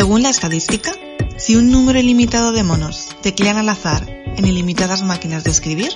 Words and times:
Según 0.00 0.22
la 0.22 0.30
estadística, 0.30 0.92
si 1.36 1.56
un 1.56 1.70
número 1.70 1.98
ilimitado 1.98 2.52
de 2.52 2.62
monos 2.62 3.10
teclean 3.20 3.58
al 3.58 3.68
azar 3.68 4.08
en 4.08 4.46
ilimitadas 4.46 5.02
máquinas 5.02 5.44
de 5.44 5.50
escribir, 5.50 5.92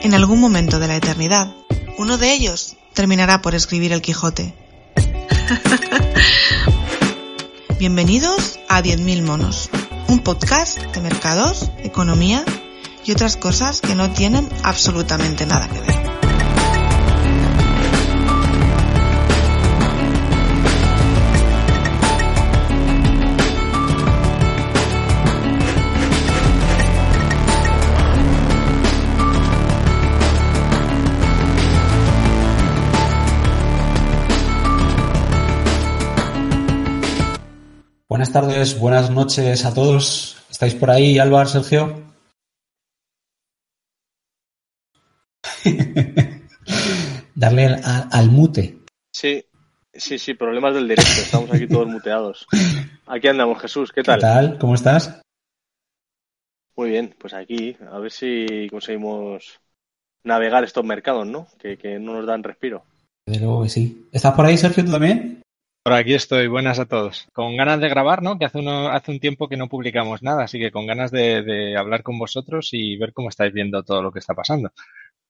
en 0.00 0.14
algún 0.14 0.40
momento 0.40 0.78
de 0.78 0.88
la 0.88 0.96
eternidad, 0.96 1.52
uno 1.98 2.16
de 2.16 2.32
ellos 2.32 2.76
terminará 2.94 3.42
por 3.42 3.54
escribir 3.54 3.92
el 3.92 4.00
Quijote. 4.00 4.54
Bienvenidos 7.78 8.58
a 8.70 8.82
10.000 8.82 9.22
monos, 9.22 9.68
un 10.08 10.20
podcast 10.20 10.78
de 10.78 11.00
mercados, 11.02 11.70
economía 11.82 12.46
y 13.04 13.12
otras 13.12 13.36
cosas 13.36 13.82
que 13.82 13.94
no 13.94 14.12
tienen 14.12 14.48
absolutamente 14.62 15.44
nada 15.44 15.68
que 15.68 15.78
ver. 15.78 16.01
Buenas 38.32 38.50
tardes, 38.50 38.80
buenas 38.80 39.10
noches 39.10 39.62
a 39.66 39.74
todos. 39.74 40.42
¿Estáis 40.50 40.74
por 40.74 40.90
ahí, 40.90 41.18
Álvaro, 41.18 41.46
Sergio? 41.46 42.02
Darle 47.34 47.66
al, 47.66 48.08
al 48.10 48.30
mute. 48.30 48.78
Sí, 49.12 49.44
sí, 49.92 50.18
sí, 50.18 50.32
problemas 50.32 50.74
del 50.74 50.88
directo. 50.88 51.20
Estamos 51.20 51.52
aquí 51.52 51.66
todos 51.66 51.88
muteados. 51.88 52.46
Aquí 53.06 53.28
andamos, 53.28 53.60
Jesús. 53.60 53.92
¿Qué 53.92 54.02
tal? 54.02 54.16
¿Qué 54.16 54.22
tal? 54.22 54.58
¿Cómo 54.58 54.76
estás? 54.76 55.20
Muy 56.74 56.88
bien, 56.88 57.14
pues 57.18 57.34
aquí, 57.34 57.76
a 57.90 57.98
ver 57.98 58.10
si 58.10 58.66
conseguimos 58.70 59.60
navegar 60.24 60.64
estos 60.64 60.86
mercados, 60.86 61.26
¿no? 61.26 61.48
Que, 61.58 61.76
que 61.76 61.98
no 61.98 62.14
nos 62.14 62.26
dan 62.26 62.42
respiro. 62.42 62.82
Desde 63.26 63.44
luego 63.44 63.64
que 63.64 63.68
sí. 63.68 64.08
¿Estás 64.10 64.34
por 64.34 64.46
ahí, 64.46 64.56
Sergio, 64.56 64.86
tú 64.86 64.92
también? 64.92 65.41
Por 65.84 65.94
aquí 65.94 66.14
estoy, 66.14 66.46
buenas 66.46 66.78
a 66.78 66.86
todos. 66.86 67.26
Con 67.32 67.56
ganas 67.56 67.80
de 67.80 67.88
grabar, 67.88 68.22
¿no? 68.22 68.38
Que 68.38 68.44
hace, 68.44 68.58
uno, 68.58 68.88
hace 68.88 69.10
un 69.10 69.18
tiempo 69.18 69.48
que 69.48 69.56
no 69.56 69.68
publicamos 69.68 70.22
nada, 70.22 70.44
así 70.44 70.60
que 70.60 70.70
con 70.70 70.86
ganas 70.86 71.10
de, 71.10 71.74
hablar 71.76 72.04
con 72.04 72.20
vosotros 72.20 72.68
y 72.70 72.96
ver 72.96 73.12
cómo 73.12 73.28
estáis 73.28 73.52
viendo 73.52 73.82
todo 73.82 74.00
lo 74.00 74.12
que 74.12 74.20
está 74.20 74.32
pasando. 74.32 74.70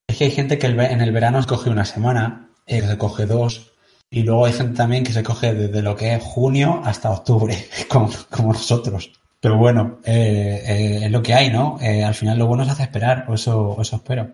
Es 0.07 0.19
que 0.19 0.25
hay 0.25 0.31
gente 0.31 0.59
que 0.59 0.67
en 0.67 1.01
el 1.01 1.13
verano 1.13 1.41
se 1.41 1.49
coge 1.49 1.71
una 1.71 1.87
semana, 1.87 2.51
eh, 2.67 2.83
dos, 3.27 3.73
y 4.11 4.25
luego 4.25 4.45
hay 4.45 4.53
gente 4.53 4.77
también 4.77 5.05
que 5.05 5.15
se 5.15 5.23
coge 5.23 5.55
desde 5.55 5.81
lo 5.81 5.97
que 5.97 6.13
es 6.13 6.23
junio 6.23 6.83
hasta 6.85 7.11
octubre, 7.11 7.57
como, 7.89 8.11
nosotros. 8.53 9.11
Pero 9.41 9.57
bueno, 9.57 10.01
eh, 10.05 10.63
eh, 10.67 11.01
es 11.05 11.11
lo 11.11 11.23
que 11.23 11.33
hay, 11.33 11.49
¿no? 11.49 11.79
Eh, 11.81 12.05
al 12.05 12.15
final 12.15 12.39
lo 12.39 12.47
bueno 12.47 12.67
se 12.67 12.73
hace 12.73 12.83
esperar, 12.83 13.25
o 13.27 13.35
eso, 13.35 13.79
eso 13.81 13.97
espero. 13.97 14.33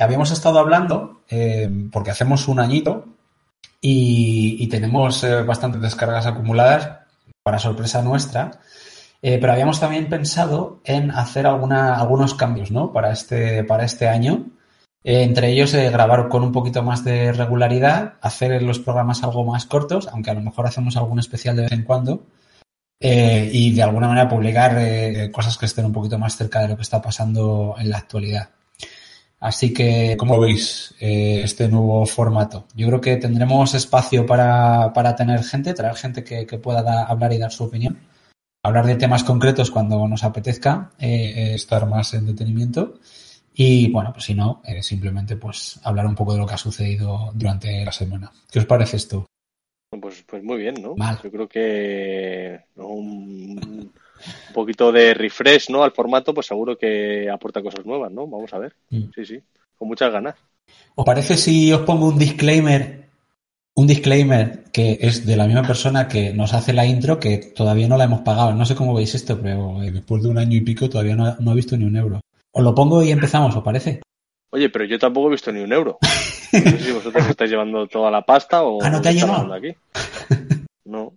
Habíamos 0.00 0.32
estado 0.32 0.58
hablando, 0.58 1.22
porque 1.92 2.10
hacemos 2.10 2.48
un 2.48 2.58
añito, 2.58 3.17
y, 3.80 4.66
tenemos 4.68 5.22
eh, 5.24 5.42
bastantes 5.42 5.80
descargas 5.80 6.26
acumuladas, 6.26 7.00
para 7.42 7.58
sorpresa 7.58 8.02
nuestra, 8.02 8.60
eh, 9.22 9.38
pero 9.40 9.52
habíamos 9.52 9.80
también 9.80 10.08
pensado 10.08 10.80
en 10.84 11.10
hacer 11.10 11.46
algunos 11.46 12.34
cambios, 12.34 12.70
¿no? 12.70 12.92
Para 12.92 13.12
este, 13.12 13.64
para 13.64 13.84
este 13.84 14.08
año. 14.08 14.46
Eh, 15.04 15.22
entre 15.22 15.50
ellos, 15.50 15.72
grabar 15.74 16.28
con 16.28 16.42
un 16.42 16.52
poquito 16.52 16.82
más 16.82 17.04
de 17.04 17.32
regularidad, 17.32 18.14
hacer 18.20 18.62
los 18.62 18.80
programas 18.80 19.22
algo 19.22 19.44
más 19.44 19.64
cortos, 19.66 20.08
aunque 20.08 20.30
a 20.30 20.34
lo 20.34 20.42
mejor 20.42 20.66
hacemos 20.66 20.96
algún 20.96 21.18
especial 21.18 21.56
de 21.56 21.62
vez 21.62 21.72
en 21.72 21.84
cuando. 21.84 22.26
y 23.00 23.72
de 23.74 23.82
alguna 23.82 24.08
manera 24.08 24.28
publicar 24.28 24.76
cosas 25.32 25.56
que 25.56 25.66
estén 25.66 25.86
un 25.86 25.92
poquito 25.92 26.18
más 26.18 26.36
cerca 26.36 26.60
de 26.60 26.68
lo 26.68 26.76
que 26.76 26.82
está 26.82 27.00
pasando 27.00 27.76
en 27.78 27.90
la 27.90 27.98
actualidad. 27.98 28.50
Así 29.40 29.72
que, 29.72 30.16
¿cómo 30.18 30.40
veis 30.40 30.94
eh, 31.00 31.42
este 31.44 31.68
nuevo 31.68 32.04
formato? 32.06 32.66
Yo 32.74 32.88
creo 32.88 33.00
que 33.00 33.16
tendremos 33.16 33.74
espacio 33.74 34.26
para, 34.26 34.92
para 34.92 35.14
tener 35.14 35.44
gente, 35.44 35.74
traer 35.74 35.94
gente 35.94 36.24
que, 36.24 36.44
que 36.46 36.58
pueda 36.58 36.82
da- 36.82 37.04
hablar 37.04 37.32
y 37.32 37.38
dar 37.38 37.52
su 37.52 37.64
opinión 37.64 37.98
hablar 38.62 38.86
de 38.86 38.96
temas 38.96 39.24
concretos 39.24 39.70
cuando 39.70 40.06
nos 40.08 40.24
apetezca, 40.24 40.90
eh, 40.98 41.32
eh, 41.36 41.54
estar 41.54 41.86
más 41.88 42.12
en 42.14 42.26
detenimiento. 42.26 42.98
Y 43.54 43.90
bueno, 43.90 44.12
pues 44.12 44.24
si 44.26 44.34
no, 44.34 44.60
eh, 44.64 44.82
simplemente 44.82 45.36
pues 45.36 45.80
hablar 45.84 46.06
un 46.06 46.14
poco 46.14 46.32
de 46.32 46.38
lo 46.40 46.46
que 46.46 46.54
ha 46.54 46.58
sucedido 46.58 47.30
durante 47.34 47.84
la 47.84 47.92
semana. 47.92 48.30
¿Qué 48.50 48.58
os 48.58 48.66
parece 48.66 48.96
esto? 48.98 49.26
Pues, 49.90 50.22
pues 50.26 50.42
muy 50.42 50.58
bien, 50.58 50.74
¿no? 50.82 50.94
Mal. 50.96 51.18
Yo 51.22 51.30
creo 51.30 51.48
que 51.48 52.60
un, 52.76 53.58
un 53.58 54.52
poquito 54.52 54.92
de 54.92 55.14
refresh, 55.14 55.70
¿no? 55.70 55.82
Al 55.82 55.92
formato, 55.92 56.34
pues 56.34 56.46
seguro 56.46 56.76
que 56.76 57.30
aporta 57.30 57.62
cosas 57.62 57.86
nuevas, 57.86 58.12
¿no? 58.12 58.26
Vamos 58.26 58.52
a 58.52 58.58
ver. 58.58 58.74
Mm. 58.90 59.04
Sí, 59.14 59.24
sí. 59.24 59.40
Con 59.76 59.88
muchas 59.88 60.12
ganas. 60.12 60.34
¿Os 60.94 61.04
parece 61.04 61.36
si 61.36 61.72
os 61.72 61.82
pongo 61.82 62.08
un 62.08 62.18
disclaimer? 62.18 63.08
Un 63.74 63.86
disclaimer 63.86 64.64
que 64.72 64.98
es 65.00 65.24
de 65.24 65.36
la 65.36 65.46
misma 65.46 65.62
persona 65.62 66.08
que 66.08 66.34
nos 66.34 66.52
hace 66.52 66.72
la 66.72 66.84
intro 66.84 67.18
que 67.18 67.38
todavía 67.38 67.88
no 67.88 67.96
la 67.96 68.04
hemos 68.04 68.20
pagado. 68.20 68.52
No 68.52 68.66
sé 68.66 68.74
cómo 68.74 68.92
veis 68.92 69.14
esto, 69.14 69.40
pero 69.40 69.82
eh, 69.82 69.90
después 69.90 70.22
de 70.22 70.28
un 70.28 70.38
año 70.38 70.56
y 70.56 70.62
pico 70.62 70.90
todavía 70.90 71.16
no, 71.16 71.36
no 71.38 71.52
he 71.52 71.56
visto 71.56 71.76
ni 71.76 71.84
un 71.84 71.96
euro. 71.96 72.20
Os 72.50 72.64
lo 72.64 72.74
pongo 72.74 73.02
y 73.02 73.10
empezamos, 73.12 73.54
¿os 73.54 73.62
parece? 73.62 74.00
Oye, 74.50 74.70
pero 74.70 74.84
yo 74.84 74.98
tampoco 74.98 75.28
he 75.28 75.32
visto 75.32 75.52
ni 75.52 75.60
un 75.60 75.72
euro. 75.72 75.98
No 76.52 76.60
sé 76.60 76.78
si 76.78 76.92
vosotros 76.92 77.26
estáis 77.30 77.50
llevando 77.50 77.86
toda 77.86 78.10
la 78.10 78.22
pasta 78.22 78.62
o 78.62 78.82
Ah, 78.82 78.90
¿no 78.90 79.00
te 79.00 79.08
ha 79.08 79.54
aquí. 79.54 79.74
No. 80.84 81.12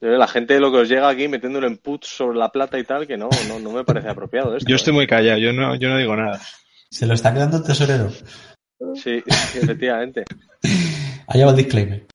La 0.00 0.28
gente 0.28 0.60
lo 0.60 0.70
que 0.70 0.78
os 0.78 0.88
llega 0.88 1.08
aquí 1.08 1.28
metiéndolo 1.28 1.66
en 1.66 1.78
puts 1.78 2.08
sobre 2.08 2.38
la 2.38 2.50
plata 2.50 2.78
y 2.78 2.84
tal, 2.84 3.06
que 3.06 3.16
no, 3.16 3.30
no, 3.48 3.58
no 3.58 3.70
me 3.70 3.84
parece 3.84 4.08
apropiado 4.08 4.54
esto. 4.54 4.68
Yo 4.68 4.76
estoy 4.76 4.92
¿eh? 4.92 4.96
muy 4.96 5.06
callado, 5.06 5.38
yo 5.38 5.52
no, 5.52 5.76
yo 5.76 5.88
no 5.88 5.96
digo 5.96 6.14
nada. 6.14 6.40
Se 6.90 7.06
lo 7.06 7.14
está 7.14 7.32
quedando 7.32 7.56
el 7.56 7.64
tesorero. 7.64 8.10
Sí, 8.94 9.22
sí, 9.26 9.58
efectivamente. 9.62 10.24
Allá 11.26 11.46
va 11.46 11.52
el 11.52 11.56
disclaimer. 11.56 12.06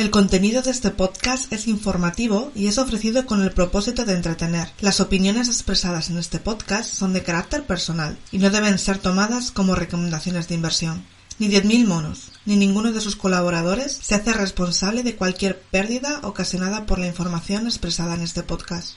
El 0.00 0.10
contenido 0.10 0.62
de 0.62 0.70
este 0.70 0.90
podcast 0.90 1.52
es 1.52 1.68
informativo 1.68 2.52
y 2.54 2.68
es 2.68 2.78
ofrecido 2.78 3.26
con 3.26 3.42
el 3.42 3.52
propósito 3.52 4.06
de 4.06 4.14
entretener. 4.14 4.70
Las 4.80 4.98
opiniones 4.98 5.48
expresadas 5.48 6.08
en 6.08 6.16
este 6.16 6.38
podcast 6.38 6.90
son 6.90 7.12
de 7.12 7.22
carácter 7.22 7.64
personal 7.64 8.16
y 8.32 8.38
no 8.38 8.48
deben 8.48 8.78
ser 8.78 8.96
tomadas 8.96 9.50
como 9.50 9.74
recomendaciones 9.74 10.48
de 10.48 10.54
inversión. 10.54 11.04
Ni 11.38 11.48
10.000 11.48 11.86
monos, 11.86 12.32
ni 12.46 12.56
ninguno 12.56 12.92
de 12.92 13.00
sus 13.02 13.14
colaboradores 13.14 13.92
se 13.92 14.14
hace 14.14 14.32
responsable 14.32 15.02
de 15.02 15.16
cualquier 15.16 15.60
pérdida 15.60 16.20
ocasionada 16.22 16.86
por 16.86 16.98
la 16.98 17.06
información 17.06 17.66
expresada 17.66 18.14
en 18.14 18.22
este 18.22 18.42
podcast. 18.42 18.96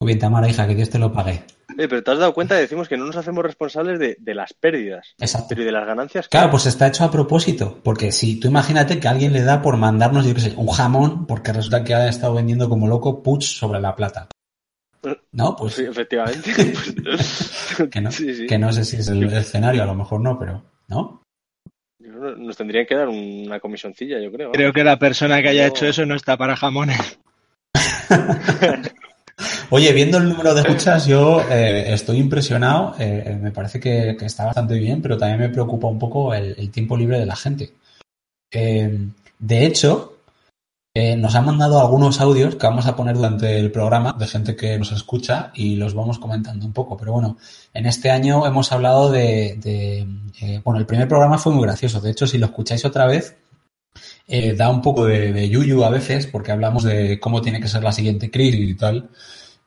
Muy 0.00 0.08
bien, 0.08 0.18
Tamara, 0.18 0.48
hija, 0.48 0.66
que 0.66 0.74
Dios 0.74 0.90
te 0.90 0.98
lo 0.98 1.12
pague. 1.12 1.42
Oye, 1.78 1.88
pero 1.88 2.02
te 2.02 2.10
has 2.10 2.18
dado 2.18 2.34
cuenta, 2.34 2.54
decimos 2.54 2.88
que 2.88 2.96
no 2.96 3.06
nos 3.06 3.16
hacemos 3.16 3.42
responsables 3.44 3.98
de, 3.98 4.16
de 4.18 4.34
las 4.34 4.52
pérdidas. 4.52 5.14
Exacto. 5.18 5.48
Pero 5.50 5.62
¿y 5.62 5.64
de 5.64 5.72
las 5.72 5.86
ganancias? 5.86 6.28
Claro, 6.28 6.50
pues 6.50 6.66
está 6.66 6.86
hecho 6.86 7.04
a 7.04 7.10
propósito, 7.10 7.80
porque 7.82 8.12
si 8.12 8.38
tú 8.38 8.48
imagínate 8.48 9.00
que 9.00 9.08
alguien 9.08 9.32
le 9.32 9.42
da 9.42 9.62
por 9.62 9.76
mandarnos, 9.76 10.26
yo 10.26 10.34
qué 10.34 10.40
sé, 10.40 10.54
un 10.56 10.68
jamón, 10.68 11.26
porque 11.26 11.52
resulta 11.52 11.82
que 11.82 11.94
ha 11.94 12.08
estado 12.08 12.34
vendiendo 12.34 12.68
como 12.68 12.86
loco 12.88 13.22
puts 13.22 13.46
sobre 13.56 13.80
la 13.80 13.94
plata. 13.96 14.28
No, 15.32 15.54
pues 15.56 15.74
Sí, 15.74 15.84
efectivamente. 15.84 16.50
Que 17.90 18.00
no, 18.00 18.10
Sí, 18.10 18.34
sí. 18.34 18.46
que 18.46 18.58
no 18.58 18.72
sé 18.72 18.84
si 18.84 18.96
es 18.96 19.08
el 19.08 19.22
escenario, 19.32 19.82
a 19.82 19.86
lo 19.86 19.94
mejor 19.94 20.20
no, 20.20 20.38
pero 20.38 20.62
¿no? 20.88 21.22
Nos 22.00 22.56
tendrían 22.56 22.86
que 22.86 22.94
dar 22.94 23.08
una 23.08 23.60
comisioncilla, 23.60 24.18
yo 24.20 24.30
creo. 24.32 24.52
Creo 24.52 24.72
que 24.72 24.84
la 24.84 24.98
persona 24.98 25.42
que 25.42 25.48
haya 25.48 25.62
No. 25.62 25.68
hecho 25.68 25.86
eso 25.86 26.06
no 26.06 26.14
está 26.14 26.36
para 26.36 26.54
jamones. 26.56 27.18
Oye, 29.70 29.92
viendo 29.92 30.18
el 30.18 30.28
número 30.28 30.54
de 30.54 30.60
escuchas, 30.60 31.06
yo 31.06 31.40
eh, 31.50 31.92
estoy 31.92 32.18
impresionado. 32.18 32.94
eh, 32.98 33.36
me 33.40 33.50
parece 33.50 33.80
que, 33.80 34.10
está 34.20 34.46
bastante 34.46 34.74
bien, 34.74 35.02
pero 35.02 35.18
también 35.18 35.40
me 35.40 35.48
preocupa 35.48 35.88
un 35.88 35.98
poco 35.98 36.32
el, 36.34 36.70
tiempo 36.70 36.96
libre 36.96 37.18
de 37.18 37.26
la 37.26 37.36
gente. 37.36 37.72
Eh, 38.52 39.08
de 39.38 39.66
hecho, 39.66 40.12
nos 41.18 41.34
han 41.34 41.44
mandado 41.44 41.78
algunos 41.78 42.20
audios 42.20 42.54
que 42.54 42.66
vamos 42.66 42.86
a 42.86 42.96
poner 42.96 43.16
durante 43.16 43.58
el 43.58 43.70
programa 43.70 44.14
de 44.18 44.26
gente 44.26 44.56
que 44.56 44.78
nos 44.78 44.92
escucha 44.92 45.50
y 45.54 45.76
los 45.76 45.92
vamos 45.94 46.18
comentando 46.18 46.64
un 46.64 46.72
poco. 46.72 46.96
Pero 46.96 47.12
bueno, 47.12 47.36
en 47.74 47.86
este 47.86 48.10
año 48.10 48.46
hemos 48.46 48.72
hablado 48.72 49.10
de. 49.10 50.06
bueno, 50.64 50.80
el 50.80 50.86
primer 50.86 51.08
programa 51.08 51.38
fue 51.38 51.52
muy 51.52 51.64
gracioso. 51.64 52.00
De 52.00 52.12
hecho, 52.12 52.26
si 52.26 52.38
lo 52.38 52.46
escucháis 52.46 52.84
otra 52.84 53.06
vez, 53.06 53.36
da 54.56 54.70
un 54.70 54.80
poco 54.80 55.04
de, 55.04 55.32
de 55.32 55.48
yuyu 55.50 55.84
a 55.84 55.90
veces, 55.90 56.26
porque 56.28 56.52
hablamos 56.52 56.84
de 56.84 57.20
cómo 57.20 57.42
tiene 57.42 57.60
que 57.60 57.68
ser 57.68 57.82
la 57.82 57.92
siguiente 57.92 58.30
crisis 58.30 58.70
y 58.70 58.74
tal. 58.74 59.10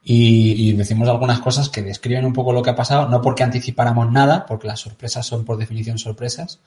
Y, 0.01 0.74
decimos 0.74 1.10
algunas 1.10 1.40
cosas 1.40 1.69
que 1.69 1.81
describen 1.84 2.25
un 2.25 2.34
poco 2.34 2.54
lo 2.54 2.62
que 2.62 2.69
ha 2.69 2.75
pasado, 2.75 3.10
no 3.10 3.22
porque 3.22 3.44
anticipáramos 3.44 4.12
nada, 4.12 4.46
porque 4.46 4.68
las 4.68 4.80
sorpresas 4.80 5.25
son 5.25 5.46
por 5.46 5.57
definición 5.57 5.98
sorpresas, 6.00 6.60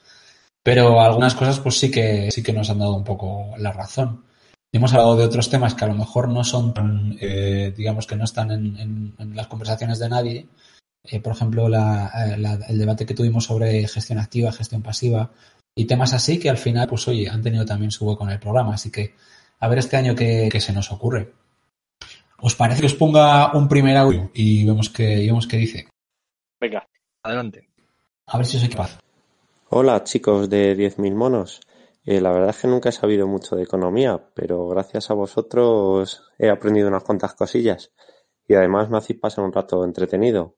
pero 0.62 1.00
algunas 1.00 1.34
cosas 1.34 1.60
pues 1.60 1.78
sí 1.78 1.90
que 1.90 2.30
sí 2.30 2.42
que 2.42 2.52
nos 2.52 2.70
han 2.70 2.78
dado 2.80 2.94
un 2.94 3.04
poco 3.04 3.54
la 3.58 3.72
razón. 3.72 4.24
Hemos 4.72 4.92
hablado 4.92 5.16
de 5.16 5.24
otros 5.24 5.50
temas 5.50 5.74
que 5.74 5.84
a 5.84 5.88
lo 5.88 5.94
mejor 5.94 6.28
no 6.28 6.44
son 6.44 6.74
eh, 7.20 7.74
digamos 7.76 8.06
que 8.06 8.16
no 8.16 8.24
están 8.24 8.50
en, 8.50 9.14
las 9.34 9.46
conversaciones 9.48 9.98
de 9.98 10.08
nadie. 10.08 10.48
Eh, 11.04 11.20
por 11.20 11.32
ejemplo, 11.34 11.66
eh, 11.66 11.70
la- 11.70 12.58
el 12.68 12.78
debate 12.78 13.06
que 13.06 13.14
tuvimos 13.14 13.44
sobre 13.44 13.86
gestión 13.88 14.18
activa, 14.18 14.52
gestión 14.52 14.82
pasiva 14.82 15.30
y 15.74 15.86
temas 15.86 16.12
así 16.12 16.38
que 16.38 16.50
al 16.50 16.58
final, 16.58 16.86
pues 16.88 17.08
oye, 17.08 17.28
han 17.28 17.42
tenido 17.42 17.64
también 17.64 17.90
su 17.90 18.06
hueco 18.06 18.24
en 18.24 18.30
el 18.30 18.38
programa. 18.40 18.74
Así 18.74 18.90
que 18.90 19.14
a 19.60 19.68
ver 19.68 19.78
este 19.78 19.96
año 19.96 20.14
qué, 20.14 20.48
qué 20.50 20.60
se 20.60 20.72
nos 20.72 20.92
ocurre. 20.92 21.32
¿Os 22.44 22.56
parece 22.56 22.80
que 22.80 22.90
os 22.90 22.98
ponga 22.98 23.54
un 23.54 23.68
primer 23.68 23.96
audio 23.96 24.28
y 24.34 24.64
vemos 24.66 24.90
qué, 24.90 25.22
y 25.22 25.26
vemos 25.28 25.46
qué 25.46 25.58
dice? 25.58 25.86
Venga. 26.60 26.88
Adelante. 27.22 27.68
A 28.26 28.36
ver 28.36 28.46
si 28.46 28.58
soy 28.58 28.68
capaz. 28.68 28.98
Hola 29.68 30.02
chicos 30.02 30.50
de 30.50 30.76
10.000 30.76 31.14
monos. 31.14 31.60
Eh, 32.04 32.20
la 32.20 32.32
verdad 32.32 32.50
es 32.50 32.58
que 32.58 32.66
nunca 32.66 32.88
he 32.88 32.92
sabido 32.92 33.28
mucho 33.28 33.54
de 33.54 33.62
economía, 33.62 34.20
pero 34.34 34.66
gracias 34.66 35.08
a 35.08 35.14
vosotros 35.14 36.24
he 36.36 36.50
aprendido 36.50 36.88
unas 36.88 37.04
cuantas 37.04 37.34
cosillas 37.34 37.92
y 38.48 38.54
además 38.54 38.90
me 38.90 38.98
hacéis 38.98 39.20
pasar 39.20 39.44
un 39.44 39.52
rato 39.52 39.84
entretenido. 39.84 40.56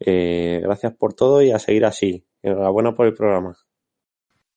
Eh, 0.00 0.60
gracias 0.62 0.94
por 0.94 1.12
todo 1.12 1.42
y 1.42 1.50
a 1.50 1.58
seguir 1.58 1.84
así. 1.84 2.26
Enhorabuena 2.40 2.94
por 2.94 3.06
el 3.06 3.12
programa. 3.12 3.54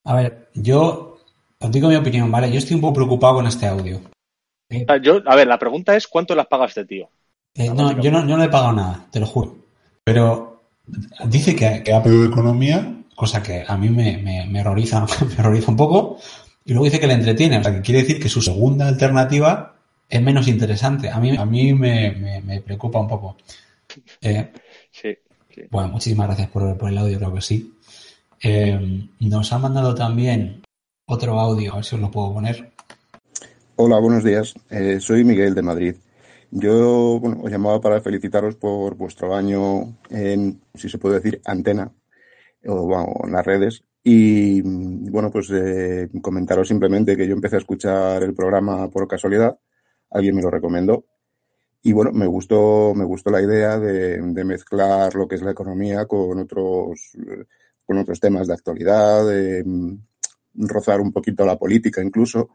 A 0.06 0.16
ver, 0.16 0.48
yo 0.54 1.18
os 1.60 1.72
digo 1.72 1.90
mi 1.90 1.98
opinión, 1.98 2.32
¿vale? 2.32 2.50
Yo 2.50 2.60
estoy 2.60 2.76
un 2.76 2.82
poco 2.82 2.94
preocupado 2.94 3.36
con 3.36 3.48
este 3.48 3.68
audio. 3.68 4.00
Ah, 4.88 4.98
Yo, 4.98 5.22
a 5.26 5.36
ver, 5.36 5.48
la 5.48 5.60
pregunta 5.60 5.96
es 5.96 6.08
¿cuánto 6.08 6.36
le 6.36 6.42
has 6.42 6.48
pagado 6.48 6.66
a 6.66 6.68
este 6.70 6.86
tío? 6.86 7.10
Eh, 7.54 7.70
no, 7.70 8.00
yo 8.02 8.12
no, 8.12 8.22
yo 8.22 8.36
no 8.36 8.38
le 8.38 8.46
he 8.46 8.50
pagado 8.50 8.74
nada, 8.74 9.08
te 9.12 9.20
lo 9.20 9.26
juro. 9.26 9.58
Pero 10.04 10.62
dice 11.26 11.56
que, 11.56 11.84
que 11.84 11.94
ha 11.94 12.02
pedido 12.02 12.26
economía, 12.26 13.04
cosa 13.16 13.44
que 13.44 13.64
a 13.68 13.78
mí 13.78 13.90
me, 13.90 14.18
me, 14.18 14.46
me 14.48 14.62
horroriza, 14.62 15.02
me 15.28 15.36
horroriza 15.40 15.72
un 15.72 15.78
poco. 15.78 16.18
Y 16.64 16.72
luego 16.74 16.86
dice 16.86 17.00
que 17.00 17.08
le 17.08 17.14
entretiene, 17.14 17.58
o 17.58 17.64
sea, 17.64 17.74
que 17.74 17.82
quiere 17.82 18.02
decir 18.02 18.20
que 18.22 18.30
su 18.30 18.42
segunda 18.42 18.88
alternativa 18.88 19.76
es 20.08 20.22
menos 20.22 20.48
interesante. 20.48 21.10
A 21.10 21.20
mí, 21.20 21.36
a 21.36 21.46
mí 21.46 21.74
me, 21.74 22.12
me, 22.12 22.42
me 22.42 22.62
preocupa 22.62 23.00
un 23.00 23.08
poco. 23.08 23.38
Eh, 24.22 24.52
Sí, 24.92 25.16
sí. 25.50 25.62
bueno, 25.70 25.90
muchísimas 25.90 26.28
gracias 26.28 26.50
por, 26.50 26.78
por 26.78 26.90
el 26.90 26.98
audio, 26.98 27.18
creo 27.18 27.34
que 27.34 27.42
sí. 27.42 27.74
Eh, 28.44 29.08
nos 29.20 29.54
ha 29.54 29.60
mandado 29.60 29.96
también 29.96 30.62
otro 31.06 31.40
audio, 31.40 31.74
a 31.74 31.76
ver 31.78 31.86
si 31.86 31.96
os 31.96 32.02
lo 32.02 32.12
puedo 32.12 32.34
poner. 32.34 32.71
Hola, 33.84 33.98
buenos 33.98 34.24
días. 34.24 34.54
Eh, 34.70 35.00
soy 35.00 35.24
Miguel 35.24 35.56
de 35.56 35.64
Madrid. 35.64 35.96
Yo 36.52 37.18
bueno, 37.20 37.42
os 37.42 37.50
llamaba 37.50 37.82
para 37.82 38.00
felicitaros 38.00 38.56
por 38.56 38.94
vuestro 38.94 39.34
año 39.34 39.98
en, 40.12 40.62
si 40.76 40.88
se 40.88 41.00
puede 41.00 41.16
decir, 41.16 41.42
antena 41.46 41.92
o 42.64 42.86
bueno, 42.86 43.08
en 43.24 43.32
las 43.32 43.44
redes. 43.44 43.84
Y 44.04 44.62
bueno, 44.62 45.32
pues 45.32 45.50
eh, 45.50 46.10
comentaros 46.22 46.68
simplemente 46.68 47.18
que 47.18 47.28
yo 47.28 47.34
empecé 47.34 47.56
a 47.56 47.58
escuchar 47.58 48.22
el 48.22 48.36
programa 48.36 48.88
por 48.92 49.08
casualidad. 49.08 49.58
Alguien 50.12 50.36
me 50.36 50.44
lo 50.44 50.52
recomendó. 50.52 51.04
Y 51.82 51.92
bueno, 51.92 52.12
me 52.12 52.28
gustó, 52.28 52.94
me 52.94 53.04
gustó 53.04 53.32
la 53.32 53.42
idea 53.42 53.80
de, 53.80 54.22
de 54.22 54.44
mezclar 54.44 55.16
lo 55.16 55.28
que 55.28 55.38
es 55.38 55.42
la 55.42 55.54
economía 55.54 56.06
con 56.06 56.38
otros, 56.38 57.18
con 57.84 57.98
otros 57.98 58.20
temas 58.20 58.48
de 58.48 58.54
actualidad, 58.54 59.28
de 59.28 59.64
mm, 59.66 59.98
rozar 60.68 61.02
un 61.02 61.12
poquito 61.12 61.48
la 61.48 61.58
política 61.58 62.04
incluso. 62.04 62.52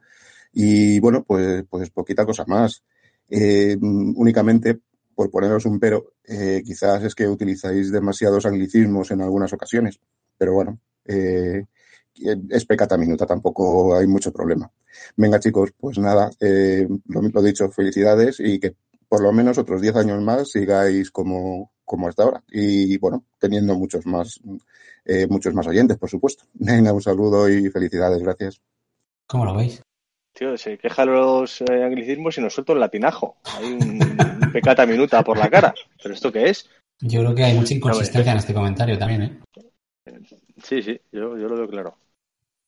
Y 0.59 0.99
bueno, 1.01 1.23
pues, 1.23 1.65
pues 1.69 1.91
poquita 1.91 2.25
cosa 2.25 2.47
más. 2.47 2.83
Eh, 3.29 3.77
únicamente, 3.79 4.81
por 5.15 5.31
poneros 5.31 5.67
un 5.67 5.79
pero, 5.79 6.15
eh, 6.25 6.63
quizás 6.65 7.03
es 7.03 7.15
que 7.15 7.29
utilizáis 7.29 7.93
demasiados 7.93 8.47
anglicismos 8.47 9.11
en 9.11 9.21
algunas 9.21 9.53
ocasiones. 9.53 10.01
Pero 10.39 10.55
bueno, 10.55 10.81
eh, 11.05 11.63
es 12.49 12.65
pecata 12.65 12.97
minuta, 12.97 13.27
tampoco 13.27 13.95
hay 13.97 14.07
mucho 14.07 14.33
problema. 14.33 14.71
Venga, 15.17 15.39
chicos, 15.41 15.75
pues 15.79 15.99
nada, 15.99 16.31
eh, 16.41 16.89
lo, 17.09 17.21
lo 17.21 17.43
dicho, 17.43 17.71
felicidades 17.71 18.41
y 18.41 18.59
que 18.59 18.77
por 19.11 19.21
lo 19.21 19.33
menos 19.33 19.59
otros 19.59 19.83
10 19.83 19.97
años 19.97 20.23
más 20.23 20.53
sigáis 20.53 21.11
como, 21.11 21.71
como 21.85 22.09
hasta 22.09 22.23
ahora. 22.23 22.43
Y 22.49 22.97
bueno, 22.97 23.27
teniendo 23.39 23.75
muchos 23.75 24.07
más, 24.07 24.41
eh, 25.05 25.27
muchos 25.29 25.53
más 25.53 25.67
oyentes, 25.67 25.99
por 25.99 26.09
supuesto. 26.09 26.45
Venga, 26.55 26.95
un 26.95 27.03
saludo 27.03 27.47
y 27.47 27.69
felicidades, 27.69 28.23
gracias. 28.23 28.63
¿Cómo 29.27 29.45
lo 29.45 29.55
veis? 29.55 29.83
Tío, 30.37 30.57
se 30.59 30.77
queja 30.77 31.07
de 31.07 31.13
los 31.13 31.63
eh, 31.63 31.83
anglicismos 31.83 32.37
y 32.37 32.43
nos 32.43 32.53
suelta 32.53 32.75
el 32.75 32.81
latinajo. 32.81 33.37
Hay 33.57 33.73
un, 33.73 34.03
un 34.43 34.53
pecata 34.53 34.85
minuta 34.85 35.25
por 35.25 35.39
la 35.39 35.49
cara. 35.49 35.75
¿Pero 36.03 36.15
esto 36.15 36.31
qué 36.31 36.51
es? 36.51 36.69
Yo 37.01 37.21
creo 37.21 37.35
que 37.35 37.45
hay 37.45 37.55
mucha 37.55 37.73
inconsistencia 37.73 38.33
en 38.33 38.39
este 38.39 38.53
comentario 38.53 38.99
también, 38.99 39.23
¿eh? 39.23 39.41
Sí, 40.63 40.83
sí, 40.83 41.01
yo, 41.11 41.39
yo 41.39 41.49
lo 41.49 41.57
veo 41.57 41.69
claro. 41.69 41.97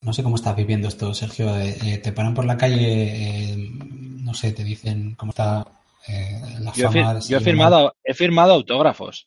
No 0.00 0.14
sé 0.14 0.22
cómo 0.22 0.36
estás 0.36 0.56
viviendo 0.56 0.88
esto, 0.88 1.12
Sergio. 1.12 1.54
Eh, 1.58 1.76
eh, 1.84 1.98
te 1.98 2.12
paran 2.12 2.32
por 2.32 2.46
la 2.46 2.56
calle, 2.56 3.52
eh, 3.52 3.56
no 3.58 4.32
sé, 4.32 4.52
te 4.52 4.64
dicen 4.64 5.14
cómo 5.16 5.30
está 5.30 5.66
eh, 6.06 6.40
la 6.60 6.72
Yo, 6.72 6.90
fama. 6.90 7.18
yo 7.20 7.36
he 7.36 7.40
firmado, 7.40 7.94
he 8.02 8.14
firmado 8.14 8.54
autógrafos. 8.54 9.26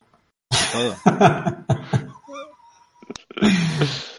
Todo. 0.72 0.96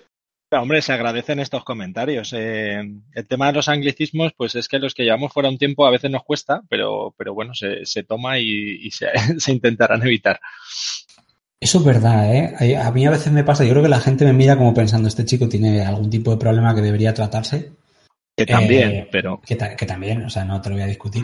Pero, 0.54 0.62
hombre, 0.62 0.84
se 0.84 0.94
agradecen 0.94 1.40
estos 1.40 1.64
comentarios. 1.64 2.32
Eh, 2.38 2.80
el 3.14 3.28
tema 3.28 3.48
de 3.48 3.54
los 3.54 3.70
anglicismos, 3.70 4.34
pues 4.38 4.54
es 4.54 4.68
que 4.68 4.78
los 4.78 4.94
que 4.94 5.02
llevamos 5.04 5.34
fuera 5.34 5.50
un 5.50 5.58
tiempo 5.58 5.84
a 5.88 5.90
veces 5.90 6.12
nos 6.12 6.24
cuesta, 6.24 6.62
pero, 6.70 7.16
pero 7.18 7.34
bueno, 7.34 7.56
se, 7.56 7.86
se 7.88 8.04
toma 8.04 8.38
y, 8.38 8.78
y 8.84 8.92
se, 8.92 9.08
se 9.40 9.52
intentarán 9.52 10.04
evitar. 10.04 10.40
Eso 11.60 11.80
es 11.80 11.84
verdad, 11.86 12.36
¿eh? 12.36 12.78
A 12.78 12.92
mí 12.92 13.04
a 13.08 13.10
veces 13.10 13.34
me 13.34 13.44
pasa, 13.44 13.64
yo 13.64 13.72
creo 13.72 13.82
que 13.82 13.90
la 13.90 14.00
gente 14.00 14.26
me 14.26 14.34
mira 14.34 14.56
como 14.56 14.76
pensando, 14.76 15.08
este 15.08 15.26
chico 15.26 15.50
tiene 15.50 15.82
algún 15.84 16.10
tipo 16.12 16.30
de 16.30 16.38
problema 16.38 16.76
que 16.76 16.82
debería 16.82 17.16
tratarse. 17.16 17.72
Que 18.38 18.46
también, 18.46 18.92
Eh, 18.92 19.08
pero 19.12 19.42
Que, 19.42 19.56
ta- 19.56 19.76
que 19.76 19.86
también, 19.88 20.24
o 20.24 20.30
sea, 20.30 20.46
no 20.46 20.62
te 20.62 20.70
lo 20.70 20.76
voy 20.76 20.84
a 20.84 20.88
discutir. 20.88 21.24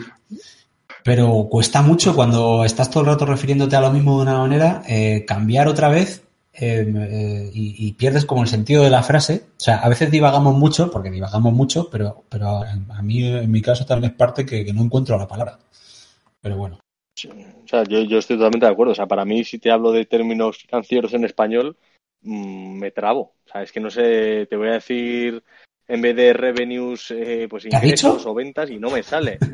Pero 1.04 1.46
cuesta 1.48 1.82
mucho 1.82 2.16
cuando 2.16 2.64
estás 2.64 2.90
todo 2.90 3.02
el 3.04 3.10
rato 3.10 3.26
refiriéndote 3.26 3.76
a 3.76 3.80
lo 3.80 3.92
mismo 3.92 4.16
de 4.16 4.22
una 4.22 4.38
manera, 4.38 4.82
eh, 4.88 5.24
cambiar 5.26 5.68
otra 5.68 5.88
vez 5.88 6.24
eh, 6.52 6.84
eh, 6.94 7.50
y, 7.54 7.86
y 7.86 7.92
pierdes 7.92 8.24
como 8.24 8.42
el 8.42 8.48
sentido 8.48 8.82
de 8.82 8.90
la 8.90 9.02
frase. 9.02 9.44
O 9.56 9.60
sea, 9.60 9.76
a 9.78 9.88
veces 9.88 10.10
divagamos 10.10 10.54
mucho, 10.54 10.90
porque 10.90 11.10
divagamos 11.10 11.52
mucho, 11.52 11.88
pero, 11.90 12.24
pero 12.28 12.62
a 12.62 13.02
mí, 13.02 13.24
en 13.24 13.50
mi 13.50 13.62
caso, 13.62 13.86
también 13.86 14.12
es 14.12 14.16
parte 14.16 14.44
que, 14.44 14.64
que 14.64 14.72
no 14.72 14.82
encuentro 14.82 15.16
la 15.16 15.28
palabra. 15.28 15.58
Pero 16.40 16.56
bueno. 16.56 16.78
O 16.78 17.68
sea, 17.68 17.84
yo, 17.84 18.00
yo 18.02 18.18
estoy 18.18 18.36
totalmente 18.36 18.66
de 18.66 18.72
acuerdo. 18.72 18.92
O 18.92 18.96
sea, 18.96 19.06
para 19.06 19.24
mí, 19.24 19.44
si 19.44 19.58
te 19.58 19.70
hablo 19.70 19.92
de 19.92 20.06
términos 20.06 20.58
financieros 20.58 21.12
en 21.14 21.24
español, 21.24 21.76
mm, 22.22 22.78
me 22.78 22.90
trabo. 22.90 23.34
O 23.46 23.50
sea, 23.50 23.62
es 23.62 23.70
que 23.70 23.80
no 23.80 23.90
sé, 23.90 24.46
te 24.46 24.56
voy 24.56 24.68
a 24.68 24.72
decir 24.72 25.42
en 25.86 26.00
vez 26.00 26.14
de 26.14 26.32
revenues, 26.32 27.10
eh, 27.10 27.46
pues 27.50 27.64
¿Qué 27.64 27.76
ha 27.76 27.84
ingresos 27.84 28.24
o 28.24 28.34
ventas 28.34 28.70
y 28.70 28.78
no 28.78 28.90
me 28.90 29.02
sale. 29.02 29.38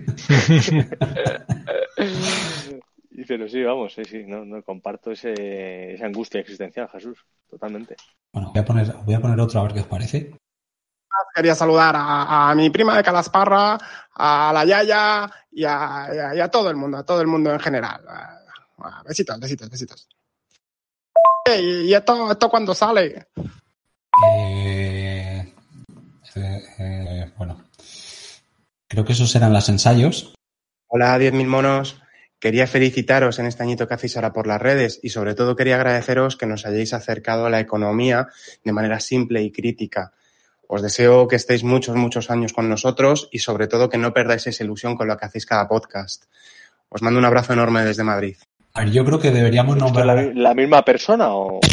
Y 3.18 3.24
Pero 3.24 3.48
sí, 3.48 3.62
vamos, 3.62 3.94
sí, 3.94 4.04
sí, 4.04 4.24
no, 4.26 4.44
no 4.44 4.62
comparto 4.62 5.10
ese, 5.10 5.94
esa 5.94 6.04
angustia 6.04 6.40
existencial, 6.40 6.86
Jesús, 6.90 7.18
totalmente. 7.48 7.96
Bueno, 8.30 8.50
voy 8.52 8.60
a 8.60 8.64
poner, 8.66 8.92
voy 9.06 9.14
a 9.14 9.20
poner 9.20 9.40
otro 9.40 9.58
a 9.58 9.62
ver 9.62 9.72
qué 9.72 9.80
os 9.80 9.86
parece. 9.86 10.36
Quería 11.34 11.54
saludar 11.54 11.94
a, 11.96 12.50
a 12.50 12.54
mi 12.54 12.68
prima 12.68 12.94
de 12.94 13.02
Calasparra, 13.02 13.78
a 14.14 14.50
la 14.52 14.64
Yaya 14.66 15.30
y 15.50 15.64
a, 15.64 16.08
y 16.14 16.18
a- 16.18 16.34
y 16.34 16.40
a 16.40 16.48
todo 16.50 16.68
el 16.68 16.76
mundo, 16.76 16.98
a 16.98 17.06
todo 17.06 17.22
el 17.22 17.26
mundo 17.26 17.50
en 17.54 17.58
general. 17.58 18.02
Besitos, 19.08 19.40
besitos, 19.40 19.70
besitos. 19.70 20.08
¿Y 21.58 21.94
esto, 21.94 22.30
esto 22.32 22.50
cuándo 22.50 22.74
sale? 22.74 23.28
Eh, 24.30 25.54
eh, 26.34 26.62
eh, 26.78 27.32
bueno, 27.38 27.64
creo 28.88 29.04
que 29.06 29.12
esos 29.12 29.34
eran 29.36 29.54
los 29.54 29.68
ensayos. 29.70 30.34
Hola, 30.88 31.18
10.000 31.18 31.46
monos. 31.46 32.02
Quería 32.38 32.66
felicitaros 32.66 33.38
en 33.38 33.46
este 33.46 33.62
añito 33.62 33.88
que 33.88 33.94
hacéis 33.94 34.16
ahora 34.16 34.32
por 34.32 34.46
las 34.46 34.60
redes 34.60 35.00
y 35.02 35.08
sobre 35.08 35.34
todo 35.34 35.56
quería 35.56 35.76
agradeceros 35.76 36.36
que 36.36 36.46
nos 36.46 36.66
hayáis 36.66 36.92
acercado 36.92 37.46
a 37.46 37.50
la 37.50 37.60
economía 37.60 38.28
de 38.62 38.72
manera 38.72 39.00
simple 39.00 39.42
y 39.42 39.50
crítica. 39.50 40.12
Os 40.68 40.82
deseo 40.82 41.28
que 41.28 41.36
estéis 41.36 41.64
muchos, 41.64 41.96
muchos 41.96 42.30
años 42.30 42.52
con 42.52 42.68
nosotros 42.68 43.28
y 43.32 43.38
sobre 43.38 43.68
todo 43.68 43.88
que 43.88 43.98
no 43.98 44.12
perdáis 44.12 44.46
esa 44.46 44.64
ilusión 44.64 44.96
con 44.96 45.08
lo 45.08 45.16
que 45.16 45.24
hacéis 45.24 45.46
cada 45.46 45.66
podcast. 45.66 46.24
Os 46.88 47.02
mando 47.02 47.18
un 47.18 47.24
abrazo 47.24 47.52
enorme 47.52 47.84
desde 47.84 48.02
Madrid. 48.04 48.36
A 48.74 48.80
ver, 48.80 48.90
yo 48.90 49.04
creo 49.04 49.18
que 49.18 49.30
deberíamos 49.30 49.76
¿Esto 49.76 49.86
es 49.86 49.94
nombrar. 49.94 50.16
la, 50.16 50.32
la 50.34 50.54
misma 50.54 50.84
persona 50.84 51.28
o...? 51.34 51.60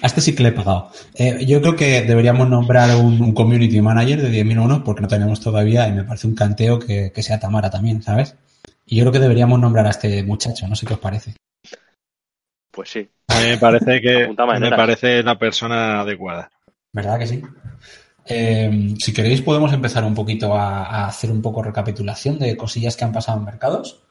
A 0.00 0.06
este 0.06 0.20
sí 0.20 0.32
que 0.36 0.44
le 0.44 0.50
he 0.50 0.52
pagado. 0.52 0.92
Eh, 1.16 1.44
yo 1.44 1.60
creo 1.60 1.74
que 1.74 2.02
deberíamos 2.02 2.48
nombrar 2.48 2.94
un, 2.94 3.20
un 3.20 3.32
community 3.34 3.80
manager 3.80 4.22
de 4.22 4.30
10.000 4.44 4.62
unos 4.62 4.82
porque 4.82 5.02
no 5.02 5.08
tenemos 5.08 5.40
todavía 5.40 5.88
y 5.88 5.92
me 5.92 6.04
parece 6.04 6.28
un 6.28 6.36
canteo 6.36 6.78
que, 6.78 7.10
que 7.12 7.22
sea 7.24 7.40
Tamara 7.40 7.68
también, 7.68 8.00
¿sabes? 8.00 8.36
Y 8.90 8.96
yo 8.96 9.04
creo 9.04 9.12
que 9.12 9.18
deberíamos 9.18 9.60
nombrar 9.60 9.86
a 9.86 9.90
este 9.90 10.22
muchacho, 10.22 10.66
no 10.66 10.74
sé 10.74 10.86
qué 10.86 10.94
os 10.94 11.00
parece. 11.00 11.34
Pues 12.70 12.90
sí. 12.90 13.08
a 13.28 13.40
mí 13.40 13.46
me 13.48 13.58
parece 13.58 14.00
que 14.00 14.34
me 14.60 14.70
parece 14.70 15.22
la 15.22 15.38
persona 15.38 16.00
adecuada. 16.00 16.50
¿Verdad 16.92 17.18
que 17.18 17.26
sí? 17.26 17.42
Eh, 18.24 18.94
si 18.98 19.12
queréis 19.12 19.42
podemos 19.42 19.72
empezar 19.74 20.04
un 20.04 20.14
poquito 20.14 20.54
a, 20.54 20.84
a 20.84 21.06
hacer 21.06 21.30
un 21.30 21.42
poco 21.42 21.62
recapitulación 21.62 22.38
de 22.38 22.56
cosillas 22.56 22.96
que 22.96 23.04
han 23.04 23.12
pasado 23.12 23.38
en 23.38 23.44
mercados. 23.44 24.02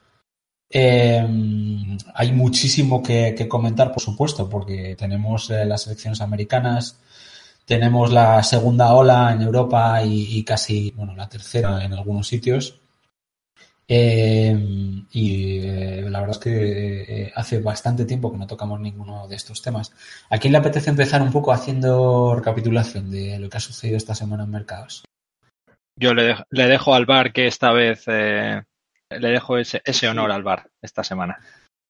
Eh, 0.69 1.25
hay 2.13 2.31
muchísimo 2.33 3.01
que, 3.01 3.33
que 3.35 3.47
comentar, 3.47 3.91
por 3.91 4.01
supuesto, 4.01 4.47
porque 4.47 4.95
tenemos 4.95 5.49
eh, 5.49 5.65
las 5.65 5.87
elecciones 5.87 6.21
americanas, 6.21 6.99
tenemos 7.65 8.11
la 8.11 8.43
segunda 8.43 8.93
ola 8.93 9.31
en 9.33 9.41
Europa 9.41 10.03
y, 10.03 10.37
y 10.37 10.43
casi, 10.43 10.93
bueno, 10.95 11.15
la 11.15 11.29
tercera 11.29 11.83
en 11.83 11.93
algunos 11.93 12.27
sitios. 12.27 12.79
Eh, 13.89 14.53
y 15.11 15.59
eh, 15.59 16.01
la 16.09 16.19
verdad 16.19 16.35
es 16.37 16.43
que 16.43 17.23
eh, 17.23 17.31
hace 17.35 17.59
bastante 17.59 18.05
tiempo 18.05 18.31
que 18.31 18.37
no 18.37 18.47
tocamos 18.47 18.79
ninguno 18.79 19.27
de 19.27 19.35
estos 19.35 19.61
temas. 19.61 19.93
¿A 20.29 20.37
quién 20.37 20.51
le 20.51 20.59
apetece 20.59 20.89
empezar 20.89 21.21
un 21.21 21.31
poco 21.31 21.51
haciendo 21.53 22.35
recapitulación 22.35 23.09
de 23.09 23.39
lo 23.39 23.49
que 23.49 23.57
ha 23.57 23.61
sucedido 23.61 23.97
esta 23.97 24.15
semana 24.15 24.43
en 24.43 24.51
mercados? 24.51 25.03
Yo 25.99 26.13
le, 26.13 26.23
dejo- 26.23 26.45
le 26.49 26.67
dejo 26.67 26.93
al 26.93 27.05
bar 27.05 27.31
que 27.33 27.47
esta 27.47 27.71
vez 27.71 28.03
eh, 28.07 28.61
le 29.09 29.29
dejo 29.29 29.57
ese, 29.57 29.81
ese 29.85 30.07
honor 30.07 30.31
al 30.31 30.43
bar 30.43 30.69
esta 30.81 31.03
semana. 31.03 31.39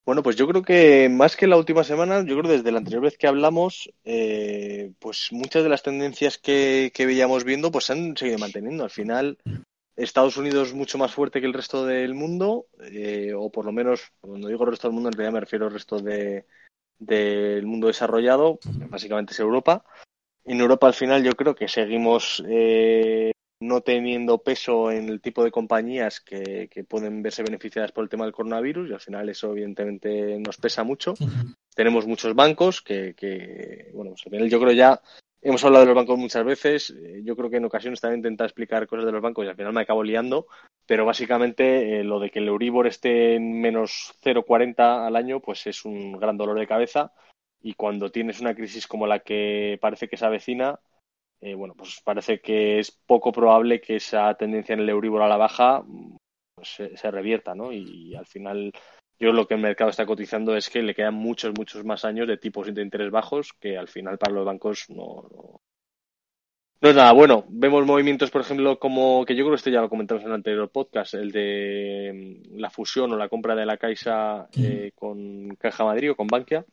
Bueno, 0.06 0.24
pues 0.24 0.38
yo 0.38 0.48
creo 0.48 0.62
que 0.62 1.10
más 1.10 1.36
que 1.36 1.48
la 1.48 1.58
última 1.58 1.84
semana, 1.84 2.24
yo 2.26 2.38
creo 2.40 2.50
desde 2.54 2.72
la 2.72 2.78
anterior 2.78 3.02
vez 3.04 3.18
que 3.18 3.28
hablamos, 3.28 3.92
eh, 4.06 4.94
pues 5.00 5.28
muchas 5.32 5.64
de 5.64 5.70
las 5.70 5.84
tendencias 5.84 6.38
que, 6.38 6.92
que 6.94 7.06
veíamos 7.06 7.44
viendo, 7.44 7.72
pues 7.74 7.86
se 7.86 7.94
han 7.94 8.16
seguido 8.16 8.38
manteniendo. 8.38 8.86
Al 8.86 8.90
final, 8.90 9.38
Estados 9.98 10.38
Unidos 10.38 10.74
mucho 10.74 11.00
más 11.00 11.12
fuerte 11.12 11.42
que 11.42 11.48
el 11.48 11.54
resto 11.54 11.86
del 11.86 12.14
mundo, 12.14 12.68
eh, 12.84 13.34
o 13.36 13.50
por 13.52 13.66
lo 13.66 13.72
menos, 13.72 14.12
cuando 14.22 14.48
digo 14.48 14.64
el 14.64 14.72
resto 14.72 14.88
del 14.88 14.94
mundo, 14.94 15.10
en 15.10 15.14
realidad 15.14 15.34
me 15.34 15.40
refiero 15.40 15.66
al 15.66 15.74
resto 15.74 16.00
de, 16.00 16.46
del 17.00 17.66
mundo 17.66 17.88
desarrollado, 17.88 18.60
básicamente 18.90 19.34
es 19.34 19.40
Europa. 19.40 19.84
En 20.46 20.62
Europa 20.62 20.88
al 20.88 20.94
final 20.94 21.24
yo 21.24 21.34
creo 21.34 21.56
que 21.56 21.68
seguimos 21.68 22.44
eh, 22.48 23.32
no 23.60 23.82
teniendo 23.82 24.38
peso 24.38 24.92
en 24.92 25.10
el 25.10 25.20
tipo 25.20 25.44
de 25.44 25.52
compañías 25.52 26.22
que, 26.22 26.70
que, 26.72 26.84
pueden 26.84 27.24
verse 27.24 27.44
beneficiadas 27.44 27.92
por 27.92 28.04
el 28.04 28.10
tema 28.10 28.26
del 28.26 28.34
coronavirus 28.34 28.90
y 28.90 28.94
al 28.94 29.00
final 29.00 29.30
eso 29.30 29.52
evidentemente 29.52 30.40
nos 30.40 30.58
pesa 30.58 30.84
mucho. 30.84 31.14
Uh 31.20 31.26
-huh. 31.26 31.56
Tenemos 31.76 32.06
muchos 32.06 32.36
bancos 32.36 32.82
que, 32.82 33.14
que, 33.16 33.90
bueno, 33.94 34.12
pues 34.12 34.24
al 34.26 34.32
final 34.32 34.50
yo 34.50 34.60
creo 34.60 34.74
ya 34.74 35.02
hemos 35.42 35.64
hablado 35.64 35.84
de 35.84 35.88
los 35.88 35.96
bancos 35.96 36.18
muchas 36.18 36.46
veces. 36.46 36.90
Eh, 36.90 37.22
yo 37.24 37.36
creo 37.36 37.50
que 37.50 37.58
en 37.58 37.66
ocasiones 37.66 38.02
también 38.02 38.18
he 38.18 38.22
intentado 38.22 38.48
explicar 38.48 38.88
cosas 38.88 39.06
de 39.06 39.12
los 39.12 39.22
bancos 39.22 39.46
y 39.46 39.50
al 39.50 39.56
final 39.56 39.74
me 39.74 39.82
acabo 39.82 40.04
liando. 40.04 40.48
Pero 40.86 41.06
básicamente 41.06 42.00
eh, 42.00 42.04
lo 42.04 42.20
de 42.20 42.30
que 42.30 42.40
el 42.40 42.48
Euribor 42.48 42.88
esté 42.88 43.36
en 43.36 43.60
menos 43.60 44.14
0,40 44.24 45.06
al 45.06 45.16
año, 45.16 45.40
pues 45.40 45.68
es 45.68 45.86
un 45.86 46.14
gran 46.14 46.38
dolor 46.38 46.58
de 46.60 46.68
cabeza. 46.68 47.14
Y 47.62 47.74
cuando 47.74 48.12
tienes 48.12 48.40
una 48.40 48.56
crisis 48.56 48.88
como 48.88 49.08
la 49.08 49.20
que 49.20 49.78
parece 49.82 50.08
que 50.08 50.18
se 50.18 50.26
avecina, 50.26 50.80
eh, 51.42 51.54
bueno, 51.54 51.76
pues 51.76 52.02
parece 52.04 52.40
que 52.42 52.80
es 52.80 52.92
poco 52.92 53.32
probable 53.32 53.80
que 53.80 53.98
esa 53.98 54.34
tendencia 54.36 54.74
en 54.74 54.80
el 54.82 54.90
Euribor 54.90 55.22
a 55.22 55.28
la 55.28 55.38
baja 55.38 55.84
pues, 56.56 56.70
se, 56.70 56.98
se, 56.98 57.12
revierta, 57.12 57.54
¿no? 57.54 57.72
Y, 57.72 58.16
al 58.16 58.26
final, 58.26 58.72
yo 59.20 59.32
lo 59.32 59.48
que 59.48 59.56
el 59.56 59.62
mercado 59.62 59.90
está 59.90 60.06
cotizando 60.06 60.56
es 60.56 60.70
que 60.70 60.82
le 60.82 60.94
quedan 60.94 61.16
muchos, 61.16 61.54
muchos 61.58 61.84
más 61.84 62.06
años 62.06 62.28
de 62.28 62.38
tipos 62.38 62.74
de 62.74 62.82
interés 62.82 63.12
bajos 63.12 63.54
que 63.54 63.78
al 63.78 63.88
final 63.88 64.18
para 64.18 64.34
los 64.34 64.46
bancos 64.46 64.86
no, 64.90 65.28
no, 65.32 65.62
no 66.82 66.90
es 66.90 66.96
nada 66.96 67.12
bueno. 67.12 67.46
Vemos 67.50 67.86
movimientos, 67.86 68.30
por 68.30 68.42
ejemplo, 68.42 68.78
como 68.78 69.26
que 69.26 69.36
yo 69.36 69.44
creo 69.44 69.52
que 69.52 69.58
esto 69.58 69.70
ya 69.70 69.82
lo 69.82 69.90
comentamos 69.90 70.24
en 70.24 70.30
el 70.30 70.36
anterior 70.36 70.70
podcast, 70.70 71.16
el 71.16 71.32
de 71.32 72.42
la 72.52 72.70
fusión 72.70 73.12
o 73.12 73.18
la 73.18 73.30
compra 73.30 73.56
de 73.56 73.66
la 73.66 73.78
Caixa 73.78 74.48
eh, 74.56 74.92
con 74.94 75.56
Caja 75.56 75.84
Madrid 75.84 76.12
o 76.12 76.16
con 76.16 76.28
Bankia 76.28 76.66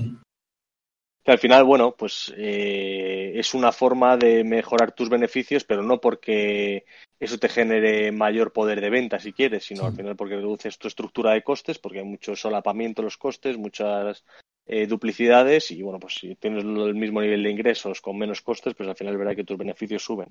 que 1.24 1.32
al 1.32 1.38
final, 1.38 1.64
bueno, 1.64 1.94
pues 1.96 2.32
eh, 2.36 3.32
es 3.34 3.54
una 3.54 3.72
forma 3.72 4.16
de 4.18 4.44
mejorar 4.44 4.92
tus 4.92 5.08
beneficios, 5.08 5.64
pero 5.64 5.82
no 5.82 5.98
porque 5.98 6.84
eso 7.18 7.38
te 7.38 7.48
genere 7.48 8.12
mayor 8.12 8.52
poder 8.52 8.82
de 8.82 8.90
venta, 8.90 9.18
si 9.18 9.32
quieres, 9.32 9.64
sino 9.64 9.80
sí. 9.80 9.86
al 9.86 9.96
final 9.96 10.16
porque 10.16 10.36
reduces 10.36 10.78
tu 10.78 10.86
estructura 10.86 11.32
de 11.32 11.42
costes, 11.42 11.78
porque 11.78 12.00
hay 12.00 12.04
mucho 12.04 12.36
solapamiento 12.36 13.00
en 13.00 13.06
los 13.06 13.16
costes, 13.16 13.56
muchas 13.56 14.22
eh, 14.66 14.86
duplicidades, 14.86 15.70
y 15.70 15.80
bueno, 15.82 15.98
pues 15.98 16.14
si 16.14 16.34
tienes 16.34 16.62
el 16.62 16.94
mismo 16.94 17.22
nivel 17.22 17.42
de 17.42 17.50
ingresos 17.50 18.02
con 18.02 18.18
menos 18.18 18.42
costes, 18.42 18.74
pues 18.74 18.86
al 18.86 18.96
final 18.96 19.14
es 19.14 19.18
verdad 19.18 19.36
que 19.36 19.44
tus 19.44 19.56
beneficios 19.56 20.04
suben. 20.04 20.28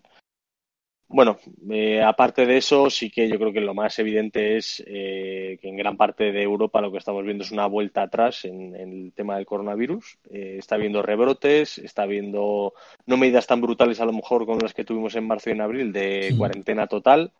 Bueno, 1.13 1.37
eh, 1.69 2.01
aparte 2.01 2.47
de 2.47 2.57
eso, 2.57 2.89
sí 2.89 3.11
que 3.11 3.29
yo 3.29 3.37
creo 3.37 3.53
que 3.53 3.61
lo 3.61 3.75
más 3.75 3.99
evidente 3.99 4.57
es 4.57 4.83
eh, 4.87 5.59
que 5.61 5.69
en 5.69 5.77
gran 5.77 5.95
parte 5.95 6.31
de 6.31 6.41
Europa 6.41 6.81
lo 6.81 6.91
que 6.91 6.97
estamos 6.97 7.23
viendo 7.23 7.43
es 7.43 7.51
una 7.51 7.67
vuelta 7.67 8.01
atrás 8.01 8.45
en, 8.45 8.75
en 8.75 9.05
el 9.05 9.13
tema 9.13 9.35
del 9.35 9.45
coronavirus. 9.45 10.17
Eh, 10.31 10.55
está 10.57 10.73
habiendo 10.73 11.03
rebrotes, 11.03 11.77
está 11.77 12.01
habiendo 12.01 12.73
no 13.05 13.17
medidas 13.17 13.45
tan 13.45 13.61
brutales 13.61 14.01
a 14.01 14.05
lo 14.05 14.13
mejor 14.13 14.47
como 14.47 14.61
las 14.61 14.73
que 14.73 14.85
tuvimos 14.85 15.13
en 15.15 15.27
marzo 15.27 15.51
y 15.51 15.53
en 15.53 15.61
abril 15.61 15.93
de 15.93 16.29
sí. 16.31 16.35
cuarentena 16.35 16.87
total, 16.87 17.31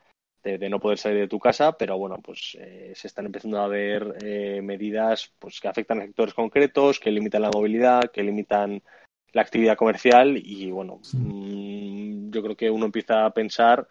de, 0.44 0.60
de, 0.60 0.70
no 0.70 0.80
poder 0.80 1.00
salir 1.00 1.22
de 1.22 1.27
tu 1.27 1.39
casa, 1.39 1.75
pero 1.75 1.98
bueno, 1.98 2.20
pues 2.24 2.56
eh, 2.60 2.92
se 2.94 3.08
están 3.08 3.25
empezando 3.25 3.60
a 3.60 3.68
ver 3.68 4.18
eh, 4.22 4.62
medidas 4.62 5.34
pues, 5.39 5.60
que 5.60 5.68
afectan 5.68 6.00
a 6.00 6.06
sectores 6.06 6.36
concretos, 6.36 7.00
que 7.00 7.10
limitan 7.10 7.42
la 7.42 7.50
movilidad, 7.51 8.12
que 8.12 8.22
limitan 8.22 8.84
la 9.32 9.42
actividad 9.42 9.77
comercial 9.77 10.38
y 10.38 10.70
bueno, 10.70 11.00
sí. 11.01 11.18
mmm, 11.18 12.12
yo 12.34 12.44
creo 12.44 12.58
que 12.58 12.70
uno 12.70 12.86
empieza 12.86 13.25
a 13.25 13.34
pensar 13.34 13.88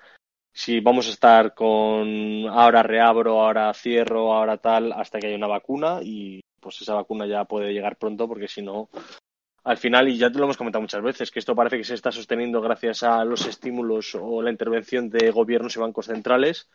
si 0.53 0.81
vamos 0.81 1.07
a 1.09 1.11
estar 1.11 1.55
con 1.55 2.47
ahora 2.49 2.83
reabro, 2.83 3.41
ahora 3.41 3.73
cierro, 3.73 4.35
ahora 4.35 4.59
tal, 4.59 4.93
hasta 4.93 5.19
que 5.19 5.29
haya 5.29 5.37
una 5.37 5.47
vacuna 5.47 6.01
y 6.03 6.41
pues 6.61 6.81
esa 6.83 6.95
vacuna 6.95 7.27
ya 7.27 7.45
puede 7.45 7.73
llegar 7.73 7.97
pronto 7.97 8.29
porque 8.29 8.49
si 8.49 8.63
no, 8.63 8.91
al 9.65 9.79
final, 9.79 10.09
y 10.09 10.19
ya 10.19 10.31
te 10.31 10.39
lo 10.39 10.45
hemos 10.45 10.57
comentado 10.57 10.83
muchas 10.83 11.03
veces, 11.03 11.31
que 11.31 11.39
esto 11.39 11.55
parece 11.55 11.79
que 11.79 11.85
se 11.85 11.95
está 11.95 12.13
sosteniendo 12.13 12.61
gracias 12.61 13.03
a 13.03 13.25
los 13.25 13.47
estímulos 13.47 14.15
o 14.15 14.43
la 14.43 14.51
intervención 14.51 15.09
de 15.09 15.31
gobiernos 15.31 15.77
y 15.77 15.81
bancos 15.81 16.07
centrales 16.07 16.69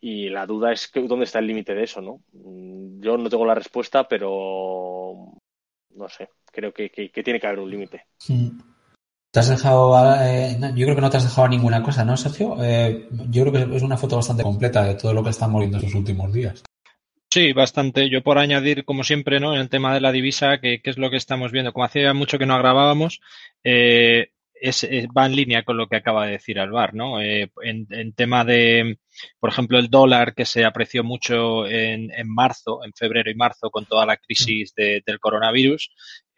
y 0.00 0.28
la 0.30 0.46
duda 0.46 0.72
es 0.72 0.88
que, 0.88 1.02
dónde 1.02 1.24
está 1.24 1.40
el 1.40 1.46
límite 1.46 1.74
de 1.74 1.84
eso, 1.84 2.00
¿no? 2.00 2.22
Yo 2.32 3.16
no 3.18 3.28
tengo 3.28 3.44
la 3.44 3.54
respuesta, 3.54 4.06
pero 4.06 5.32
no 5.90 6.08
sé, 6.08 6.30
creo 6.52 6.72
que, 6.72 6.90
que, 6.90 7.10
que 7.10 7.22
tiene 7.22 7.40
que 7.40 7.46
haber 7.46 7.60
un 7.60 7.70
límite. 7.70 8.06
Sí. 8.18 8.52
Te 9.32 9.38
has 9.38 9.48
dejado, 9.48 9.94
eh, 10.24 10.58
yo 10.74 10.86
creo 10.86 10.96
que 10.96 11.02
no 11.02 11.10
te 11.10 11.18
has 11.18 11.24
dejado 11.24 11.48
ninguna 11.48 11.82
cosa, 11.82 12.04
¿no, 12.04 12.16
Sergio? 12.16 12.56
Eh, 12.62 13.06
yo 13.28 13.44
creo 13.44 13.68
que 13.68 13.76
es 13.76 13.82
una 13.82 13.96
foto 13.96 14.16
bastante 14.16 14.42
completa 14.42 14.82
de 14.82 14.96
todo 14.96 15.14
lo 15.14 15.22
que 15.22 15.30
estamos 15.30 15.60
viendo 15.60 15.78
en 15.78 15.84
los 15.84 15.94
últimos 15.94 16.32
días. 16.32 16.64
Sí, 17.32 17.52
bastante. 17.52 18.10
Yo 18.10 18.24
por 18.24 18.38
añadir, 18.38 18.84
como 18.84 19.04
siempre, 19.04 19.38
¿no? 19.38 19.54
En 19.54 19.60
el 19.60 19.68
tema 19.68 19.94
de 19.94 20.00
la 20.00 20.10
divisa, 20.10 20.58
que, 20.58 20.80
es 20.82 20.98
lo 20.98 21.10
que 21.10 21.16
estamos 21.16 21.52
viendo. 21.52 21.72
Como 21.72 21.84
hacía 21.84 22.12
mucho 22.12 22.38
que 22.38 22.46
no 22.46 22.58
grabábamos, 22.58 23.20
eh, 23.62 24.32
es, 24.60 24.82
es, 24.82 25.06
va 25.16 25.26
en 25.26 25.36
línea 25.36 25.62
con 25.62 25.76
lo 25.76 25.86
que 25.86 25.96
acaba 25.96 26.26
de 26.26 26.32
decir 26.32 26.58
Alvar, 26.58 26.94
¿no? 26.94 27.20
Eh, 27.20 27.52
en, 27.62 27.86
en, 27.90 28.12
tema 28.14 28.44
de, 28.44 28.98
por 29.38 29.50
ejemplo, 29.50 29.78
el 29.78 29.90
dólar 29.90 30.34
que 30.34 30.44
se 30.44 30.64
apreció 30.64 31.04
mucho 31.04 31.66
en, 31.66 32.10
en 32.10 32.28
marzo, 32.28 32.84
en 32.84 32.92
febrero 32.94 33.30
y 33.30 33.36
marzo, 33.36 33.70
con 33.70 33.86
toda 33.86 34.06
la 34.06 34.16
crisis 34.16 34.74
de, 34.74 35.02
del 35.06 35.20
coronavirus, 35.20 35.92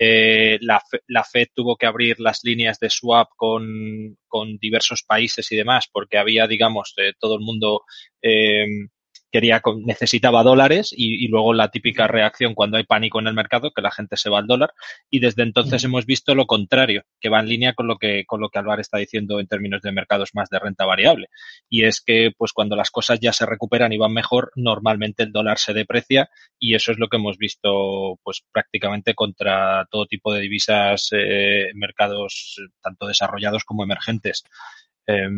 eh, 0.05 0.59
la, 0.63 0.83
la, 1.07 1.23
Fed 1.23 1.47
tuvo 1.55 1.77
que 1.77 1.87
abrir 1.87 2.19
las 2.19 2.41
líneas 2.43 2.81
de 2.81 2.91
swap 2.91 3.29
con, 3.37 4.19
con 4.27 4.59
diversos 4.59 5.05
países 5.05 5.53
y 5.53 5.57
demás, 5.57 5.89
porque 5.93 6.19
había, 6.19 6.49
digamos, 6.49 6.93
de 6.97 7.13
todo 7.21 7.37
el 7.37 7.41
mundo 7.43 7.83
eh, 8.21 8.67
quería, 9.33 9.63
necesitaba 9.85 10.43
dólares 10.43 10.95
y, 10.97 11.25
y, 11.25 11.29
luego 11.29 11.55
la 11.55 11.71
típica 11.71 12.07
reacción 12.07 12.55
cuando 12.55 12.77
hay 12.77 12.85
pánico 12.85 13.19
en 13.19 13.27
el 13.27 13.35
mercado, 13.35 13.73
que 13.75 13.83
la 13.83 13.91
gente 13.91 14.17
se 14.17 14.29
va 14.29 14.39
al 14.39 14.47
dólar. 14.47 14.75
Y 15.11 15.21
desde 15.21 15.43
entonces 15.43 15.83
hemos 15.85 16.05
visto 16.05 16.35
lo 16.35 16.47
contrario, 16.47 17.03
que 17.19 17.31
va 17.31 17.41
en 17.41 17.49
línea 17.49 17.73
con 17.73 17.87
lo 17.87 17.97
que, 17.97 18.25
con 18.27 18.41
lo 18.41 18.51
que 18.51 18.59
Alvar 18.59 18.79
está 18.79 18.99
diciendo 18.99 19.41
en 19.41 19.49
términos 19.49 19.81
de 19.83 19.91
mercados 19.91 20.31
más 20.35 20.51
de 20.51 20.59
renta 20.59 20.85
variable. 20.85 21.29
Y 21.69 21.85
es 21.85 22.03
que, 22.03 22.31
pues 22.37 22.53
cuando 22.53 22.77
las 22.77 22.91
cosas 22.91 23.19
ya 23.21 23.33
se 23.33 23.47
recuperan 23.47 23.93
y 23.93 23.99
van 23.99 24.13
mejor, 24.13 24.53
normalmente 24.55 25.23
el 25.23 25.33
dólar 25.33 25.59
se 25.59 25.73
deprecia 25.73 26.29
y 26.59 26.75
eso 26.75 26.93
es 26.93 26.99
lo 26.99 27.09
que 27.09 27.17
hemos 27.17 27.39
visto, 27.39 28.19
pues 28.23 28.45
prácticamente 28.53 29.15
contra 29.15 29.87
todo 29.91 30.07
tipo 30.07 30.33
de 30.35 30.43
divisas, 30.43 31.09
eh, 31.13 31.71
mercados 31.75 32.61
tanto 32.83 33.07
desarrollados 33.07 33.65
como 33.65 33.83
emergentes. 33.83 34.45
Eh, 35.07 35.29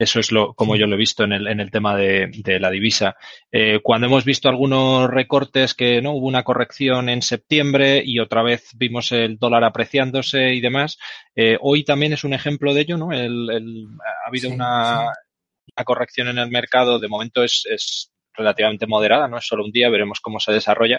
eso 0.00 0.18
es 0.18 0.32
lo, 0.32 0.54
como 0.54 0.76
yo 0.76 0.86
lo 0.86 0.94
he 0.94 0.98
visto 0.98 1.24
en 1.24 1.32
el, 1.32 1.46
en 1.46 1.60
el 1.60 1.70
tema 1.70 1.94
de, 1.94 2.30
de 2.32 2.58
la 2.58 2.70
divisa. 2.70 3.16
Eh, 3.52 3.80
cuando 3.82 4.06
hemos 4.06 4.24
visto 4.24 4.48
algunos 4.48 5.10
recortes 5.10 5.74
que 5.74 6.00
no 6.00 6.12
hubo 6.12 6.26
una 6.26 6.42
corrección 6.42 7.10
en 7.10 7.20
septiembre 7.20 8.02
y 8.02 8.18
otra 8.18 8.42
vez 8.42 8.70
vimos 8.76 9.12
el 9.12 9.36
dólar 9.36 9.62
apreciándose 9.62 10.54
y 10.54 10.62
demás, 10.62 10.98
eh, 11.36 11.58
hoy 11.60 11.84
también 11.84 12.14
es 12.14 12.24
un 12.24 12.32
ejemplo 12.32 12.72
de 12.72 12.80
ello, 12.80 12.96
¿no? 12.96 13.12
El, 13.12 13.50
el, 13.50 13.88
ha 14.24 14.28
habido 14.28 14.48
sí, 14.48 14.54
una, 14.54 15.00
sí. 15.00 15.72
una, 15.76 15.84
corrección 15.84 16.28
en 16.28 16.38
el 16.38 16.50
mercado, 16.50 16.98
de 16.98 17.08
momento 17.08 17.44
es, 17.44 17.66
es 17.70 18.10
relativamente 18.32 18.86
moderada, 18.86 19.28
no 19.28 19.36
es 19.36 19.46
solo 19.46 19.66
un 19.66 19.70
día, 19.70 19.90
veremos 19.90 20.20
cómo 20.20 20.40
se 20.40 20.50
desarrolla, 20.50 20.98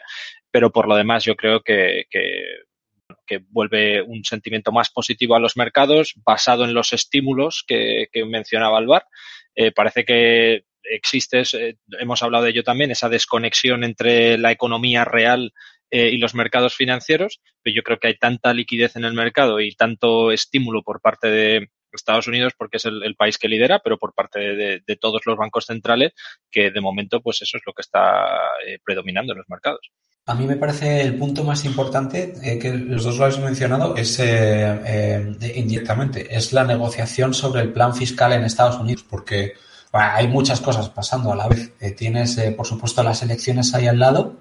pero 0.52 0.72
por 0.72 0.88
lo 0.88 0.96
demás 0.96 1.24
yo 1.24 1.36
creo 1.36 1.62
que, 1.62 2.04
que 2.08 2.22
que 3.26 3.40
vuelve 3.50 4.02
un 4.02 4.24
sentimiento 4.24 4.72
más 4.72 4.90
positivo 4.90 5.36
a 5.36 5.40
los 5.40 5.56
mercados 5.56 6.14
basado 6.26 6.66
en 6.66 6.74
los 6.74 6.92
estímulos 6.94 7.64
que, 7.66 8.01
que 8.12 8.26
mencionaba 8.26 8.78
Alvar. 8.78 9.06
Eh, 9.56 9.72
parece 9.72 10.06
que 10.06 10.66
existe, 10.84 11.44
eh, 11.54 11.76
hemos 12.00 12.24
hablado 12.24 12.46
de 12.46 12.52
ello 12.52 12.64
también, 12.64 12.92
esa 12.92 13.10
desconexión 13.10 13.84
entre 13.84 14.38
la 14.38 14.52
economía 14.52 15.06
real 15.06 15.54
eh, 15.90 16.10
y 16.10 16.18
los 16.18 16.34
mercados 16.34 16.76
financieros, 16.76 17.42
pero 17.62 17.76
yo 17.76 17.84
creo 17.84 18.00
que 18.00 18.08
hay 18.08 18.18
tanta 18.18 18.54
liquidez 18.54 18.96
en 18.96 19.06
el 19.06 19.14
mercado 19.14 19.60
y 19.60 19.76
tanto 19.76 20.32
estímulo 20.32 20.84
por 20.84 21.02
parte 21.02 21.30
de 21.30 21.70
Estados 21.92 22.28
Unidos 22.28 22.54
porque 22.58 22.78
es 22.78 22.86
el, 22.86 23.16
país 23.16 23.38
que 23.38 23.50
lidera, 23.50 23.80
pero 23.80 23.98
por 23.98 24.14
parte 24.14 24.40
de, 24.40 24.96
todos 24.96 25.22
los 25.26 25.38
bancos 25.38 25.66
centrales 25.66 26.14
que 26.50 26.72
de 26.72 26.80
momento 26.80 27.22
pues 27.22 27.42
eso 27.42 27.58
es 27.58 27.64
lo 27.66 27.74
que 27.74 27.82
está 27.82 28.40
predominando 28.86 29.34
en 29.34 29.40
los 29.40 29.50
mercados. 29.50 29.92
A 30.32 30.34
mí 30.34 30.48
me 30.48 30.56
parece 30.56 31.02
el 31.02 31.18
punto 31.18 31.44
más 31.44 31.66
importante 31.66 32.34
eh, 32.42 32.58
que 32.58 32.72
los 32.72 33.04
dos 33.04 33.18
lo 33.18 33.26
habéis 33.26 33.42
mencionado 33.42 33.98
es 33.98 34.18
eh, 34.18 34.24
eh, 34.86 35.54
indirectamente, 35.58 36.34
es 36.34 36.54
la 36.54 36.64
negociación 36.64 37.34
sobre 37.34 37.60
el 37.60 37.74
plan 37.74 37.94
fiscal 37.94 38.32
en 38.32 38.46
Estados 38.46 38.80
Unidos, 38.80 39.04
porque 39.10 39.56
hay 39.92 40.30
muchas 40.30 40.62
cosas 40.62 40.88
pasando 40.88 41.34
a 41.34 41.36
la 41.36 41.50
vez. 41.50 41.74
Tienes, 41.98 42.40
por 42.56 42.66
supuesto, 42.66 43.04
las 43.04 43.22
elecciones 43.24 43.76
ahí 43.76 43.88
al 43.88 44.00
lado. 44.00 44.38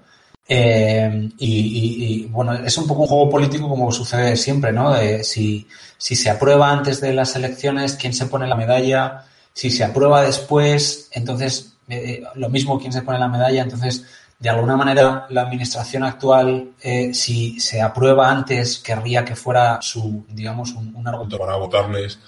Y, 0.47 2.25
bueno, 2.31 2.53
es 2.53 2.77
un 2.77 2.87
poco 2.87 3.01
un 3.01 3.07
juego 3.07 3.29
político 3.29 3.67
como 3.67 3.91
sucede 3.91 4.37
siempre, 4.37 4.71
¿no? 4.71 4.95
si, 5.23 5.67
si 5.97 6.15
se 6.15 6.29
aprueba 6.29 6.71
antes 6.71 7.01
de 7.01 7.11
las 7.11 7.35
elecciones, 7.35 7.95
quién 7.95 8.13
se 8.13 8.27
pone 8.27 8.47
la 8.47 8.55
medalla, 8.55 9.25
si 9.51 9.69
se 9.69 9.83
aprueba 9.83 10.21
después, 10.21 11.09
entonces 11.11 11.73
lo 12.35 12.47
mismo 12.49 12.79
quien 12.79 12.93
se 12.93 13.01
pone 13.01 13.19
la 13.19 13.27
medalla, 13.27 13.63
entonces 13.63 14.05
de 14.41 14.49
alguna 14.49 14.75
manera 14.75 15.27
la 15.29 15.43
administración 15.43 16.03
actual, 16.03 16.71
eh, 16.81 17.13
si 17.13 17.59
se 17.59 17.81
aprueba 17.81 18.29
antes, 18.29 18.79
querría 18.79 19.23
que 19.23 19.35
fuera 19.35 19.79
su, 19.81 20.25
digamos, 20.27 20.73
un, 20.73 20.93
un 20.95 21.07
argumento. 21.07 21.39
Para 21.39 21.55
votarles. 21.55 22.19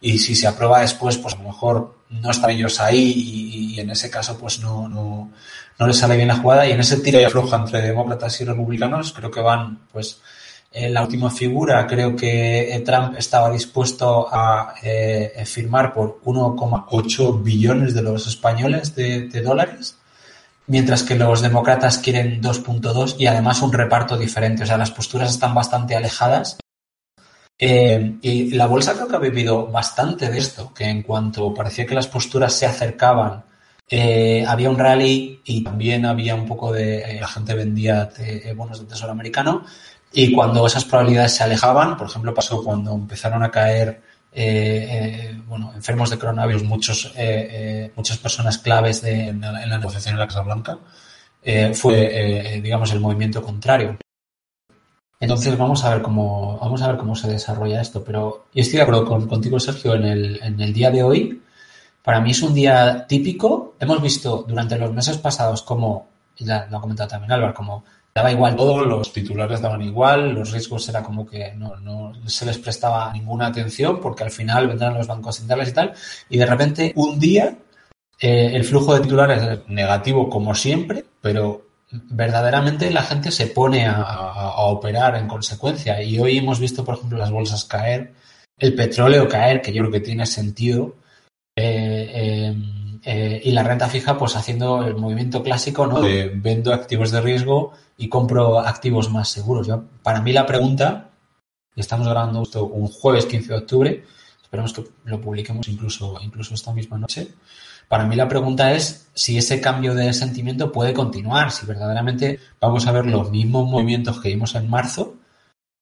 Y 0.00 0.18
si 0.18 0.34
se 0.34 0.48
aprueba 0.48 0.80
después, 0.80 1.16
pues 1.18 1.34
a 1.34 1.38
lo 1.38 1.44
mejor 1.44 1.98
no 2.10 2.30
están 2.30 2.50
ellos 2.50 2.80
ahí 2.80 3.12
y, 3.14 3.74
y 3.74 3.80
en 3.80 3.90
ese 3.90 4.10
caso 4.10 4.38
pues 4.38 4.60
no, 4.60 4.88
no, 4.88 5.30
no 5.78 5.86
les 5.86 5.96
sale 5.96 6.16
bien 6.16 6.28
la 6.28 6.36
jugada. 6.36 6.66
Y 6.66 6.72
en 6.72 6.80
ese 6.80 6.98
tiro 6.98 7.20
y 7.20 7.24
afloja 7.24 7.56
entre 7.56 7.82
demócratas 7.82 8.40
y 8.40 8.44
republicanos 8.44 9.12
creo 9.12 9.30
que 9.30 9.40
van 9.40 9.80
pues 9.92 10.20
en 10.72 10.94
la 10.94 11.02
última 11.02 11.30
figura. 11.30 11.86
Creo 11.86 12.14
que 12.16 12.74
eh, 12.74 12.80
Trump 12.80 13.14
estaba 13.16 13.50
dispuesto 13.50 14.28
a 14.30 14.74
eh, 14.82 15.42
firmar 15.46 15.92
por 15.92 16.20
1,8 16.24 17.42
billones 17.42 17.94
de 17.94 18.02
los 18.02 18.26
españoles 18.26 18.94
de, 18.94 19.28
de, 19.28 19.42
dólares, 19.42 19.98
mientras 20.68 21.02
que 21.02 21.16
los 21.16 21.40
demócratas 21.40 21.98
quieren 21.98 22.40
2.2 22.40 23.16
y 23.18 23.26
además 23.26 23.60
un 23.62 23.72
reparto 23.72 24.16
diferente. 24.16 24.62
O 24.62 24.66
sea, 24.66 24.78
las 24.78 24.90
posturas 24.90 25.30
están 25.30 25.54
bastante 25.54 25.96
alejadas. 25.96 26.58
Eh, 27.58 28.18
y 28.22 28.50
la 28.50 28.66
bolsa 28.66 28.94
creo 28.94 29.08
que 29.08 29.16
ha 29.16 29.20
vivido 29.20 29.66
bastante 29.66 30.30
de 30.30 30.38
esto, 30.38 30.72
que 30.72 30.84
en 30.84 31.02
cuanto 31.02 31.52
parecía 31.52 31.86
que 31.86 31.94
las 31.94 32.06
posturas 32.06 32.52
se 32.52 32.66
acercaban, 32.66 33.44
eh, 33.90 34.44
había 34.46 34.70
un 34.70 34.78
rally 34.78 35.40
y 35.44 35.64
también 35.64 36.06
había 36.06 36.36
un 36.36 36.46
poco 36.46 36.72
de... 36.72 36.98
Eh, 36.98 37.20
la 37.20 37.26
gente 37.26 37.54
vendía 37.54 38.10
bonos 38.54 38.78
del 38.78 38.86
Tesoro 38.86 39.10
americano 39.10 39.64
y 40.12 40.32
cuando 40.32 40.66
esas 40.66 40.84
probabilidades 40.84 41.34
se 41.34 41.44
alejaban, 41.44 41.96
por 41.96 42.06
ejemplo, 42.06 42.32
pasó 42.32 42.62
cuando 42.62 42.94
empezaron 42.94 43.42
a 43.42 43.50
caer 43.50 44.02
eh, 44.32 45.30
eh, 45.32 45.42
bueno, 45.46 45.72
enfermos 45.74 46.10
de 46.10 46.18
coronavirus, 46.18 46.62
muchos, 46.64 47.12
eh, 47.16 47.92
muchas 47.96 48.18
personas 48.18 48.58
claves 48.58 49.02
de, 49.02 49.28
en, 49.28 49.40
la, 49.40 49.78
negociación 49.78 50.14
en 50.14 50.20
la 50.20 50.26
Casa 50.26 50.42
Blanca, 50.42 50.78
fue, 51.74 52.60
digamos, 52.62 52.92
el 52.92 53.00
movimiento 53.00 53.42
contrario. 53.42 53.96
Entonces 55.20 55.56
vamos 55.58 55.82
a 55.84 55.94
ver 55.94 56.02
cómo 56.02 56.58
vamos 56.60 56.80
a 56.82 56.88
ver 56.88 56.96
cómo 56.96 57.16
se 57.16 57.28
desarrolla 57.28 57.80
esto. 57.80 58.04
Pero 58.04 58.46
yo 58.54 58.62
estoy 58.62 58.76
de 58.76 58.82
acuerdo 58.82 59.04
con, 59.06 59.26
contigo, 59.26 59.58
Sergio, 59.58 59.94
en 59.94 60.04
el, 60.04 60.40
en 60.42 60.60
el 60.60 60.72
día 60.72 60.90
de 60.90 61.02
hoy. 61.02 61.42
Para 62.02 62.20
mí 62.20 62.30
es 62.30 62.42
un 62.42 62.54
día 62.54 63.06
típico. 63.06 63.74
Hemos 63.80 64.00
visto 64.02 64.44
durante 64.46 64.78
los 64.78 64.92
meses 64.92 65.18
pasados 65.18 65.62
como, 65.62 66.08
y 66.36 66.44
lo 66.44 66.54
ha 66.54 66.80
comentado 66.80 67.08
también 67.08 67.32
Álvaro, 67.32 67.54
como 67.54 67.84
daba 68.18 68.32
igual 68.32 68.56
todo, 68.56 68.84
los 68.84 69.12
titulares 69.12 69.60
daban 69.60 69.82
igual, 69.82 70.34
los 70.34 70.50
riesgos 70.50 70.88
era 70.88 71.04
como 71.04 71.24
que 71.24 71.52
no, 71.54 71.76
no 71.76 72.12
se 72.26 72.44
les 72.46 72.58
prestaba 72.58 73.12
ninguna 73.12 73.46
atención 73.46 74.00
porque 74.00 74.24
al 74.24 74.32
final 74.32 74.66
vendrán 74.66 74.94
los 74.94 75.06
bancos 75.06 75.36
centrales 75.36 75.68
y 75.68 75.72
tal, 75.72 75.92
y 76.28 76.36
de 76.36 76.46
repente 76.46 76.92
un 76.96 77.20
día 77.20 77.56
eh, 78.20 78.50
el 78.54 78.64
flujo 78.64 78.94
de 78.94 79.00
titulares 79.00 79.40
es 79.40 79.68
negativo 79.68 80.28
como 80.28 80.52
siempre, 80.52 81.04
pero 81.20 81.68
verdaderamente 81.90 82.90
la 82.90 83.02
gente 83.02 83.30
se 83.30 83.46
pone 83.46 83.86
a, 83.86 84.64
operar 84.66 85.14
en 85.14 85.28
consecuencia 85.28 86.02
y 86.02 86.18
hoy 86.18 86.38
hemos 86.38 86.58
visto, 86.58 86.84
por 86.84 86.96
ejemplo, 86.96 87.18
las 87.18 87.30
bolsas 87.30 87.64
caer, 87.64 88.12
el 88.58 88.74
petróleo 88.74 89.28
caer, 89.28 89.62
que 89.62 89.72
yo 89.72 89.82
creo 89.82 89.92
que 89.92 90.00
tiene 90.00 90.26
sentido. 90.26 90.96
Eh, 91.56 91.87
eh, 93.04 93.40
y 93.44 93.50
la 93.52 93.62
renta 93.62 93.88
fija, 93.88 94.16
pues 94.18 94.36
haciendo 94.36 94.82
el 94.82 94.96
movimiento 94.96 95.42
clásico, 95.42 95.86
¿no? 95.86 96.00
De 96.00 96.30
vendo 96.34 96.72
activos 96.72 97.10
de 97.10 97.20
riesgo 97.20 97.72
y 97.96 98.08
compro 98.08 98.58
activos 98.60 99.10
más 99.10 99.28
seguros. 99.28 99.66
Yo, 99.66 99.84
para 100.02 100.20
mí 100.20 100.32
la 100.32 100.46
pregunta, 100.46 101.10
y 101.74 101.80
estamos 101.80 102.08
grabando 102.08 102.42
esto 102.42 102.64
un 102.64 102.88
jueves 102.88 103.26
15 103.26 103.48
de 103.48 103.58
octubre, 103.58 104.04
esperemos 104.42 104.72
que 104.72 104.84
lo 105.04 105.20
publiquemos 105.20 105.68
incluso, 105.68 106.18
incluso 106.22 106.54
esta 106.54 106.72
misma 106.72 106.98
noche. 106.98 107.28
Para 107.88 108.04
mí 108.04 108.16
la 108.16 108.28
pregunta 108.28 108.72
es 108.72 109.08
si 109.14 109.38
ese 109.38 109.60
cambio 109.60 109.94
de 109.94 110.12
sentimiento 110.12 110.72
puede 110.72 110.92
continuar, 110.92 111.50
si 111.50 111.66
verdaderamente 111.66 112.38
vamos 112.60 112.86
a 112.86 112.92
ver 112.92 113.06
los 113.06 113.30
mismos 113.30 113.68
movimientos 113.68 114.20
que 114.20 114.28
vimos 114.28 114.54
en 114.54 114.68
marzo, 114.68 115.16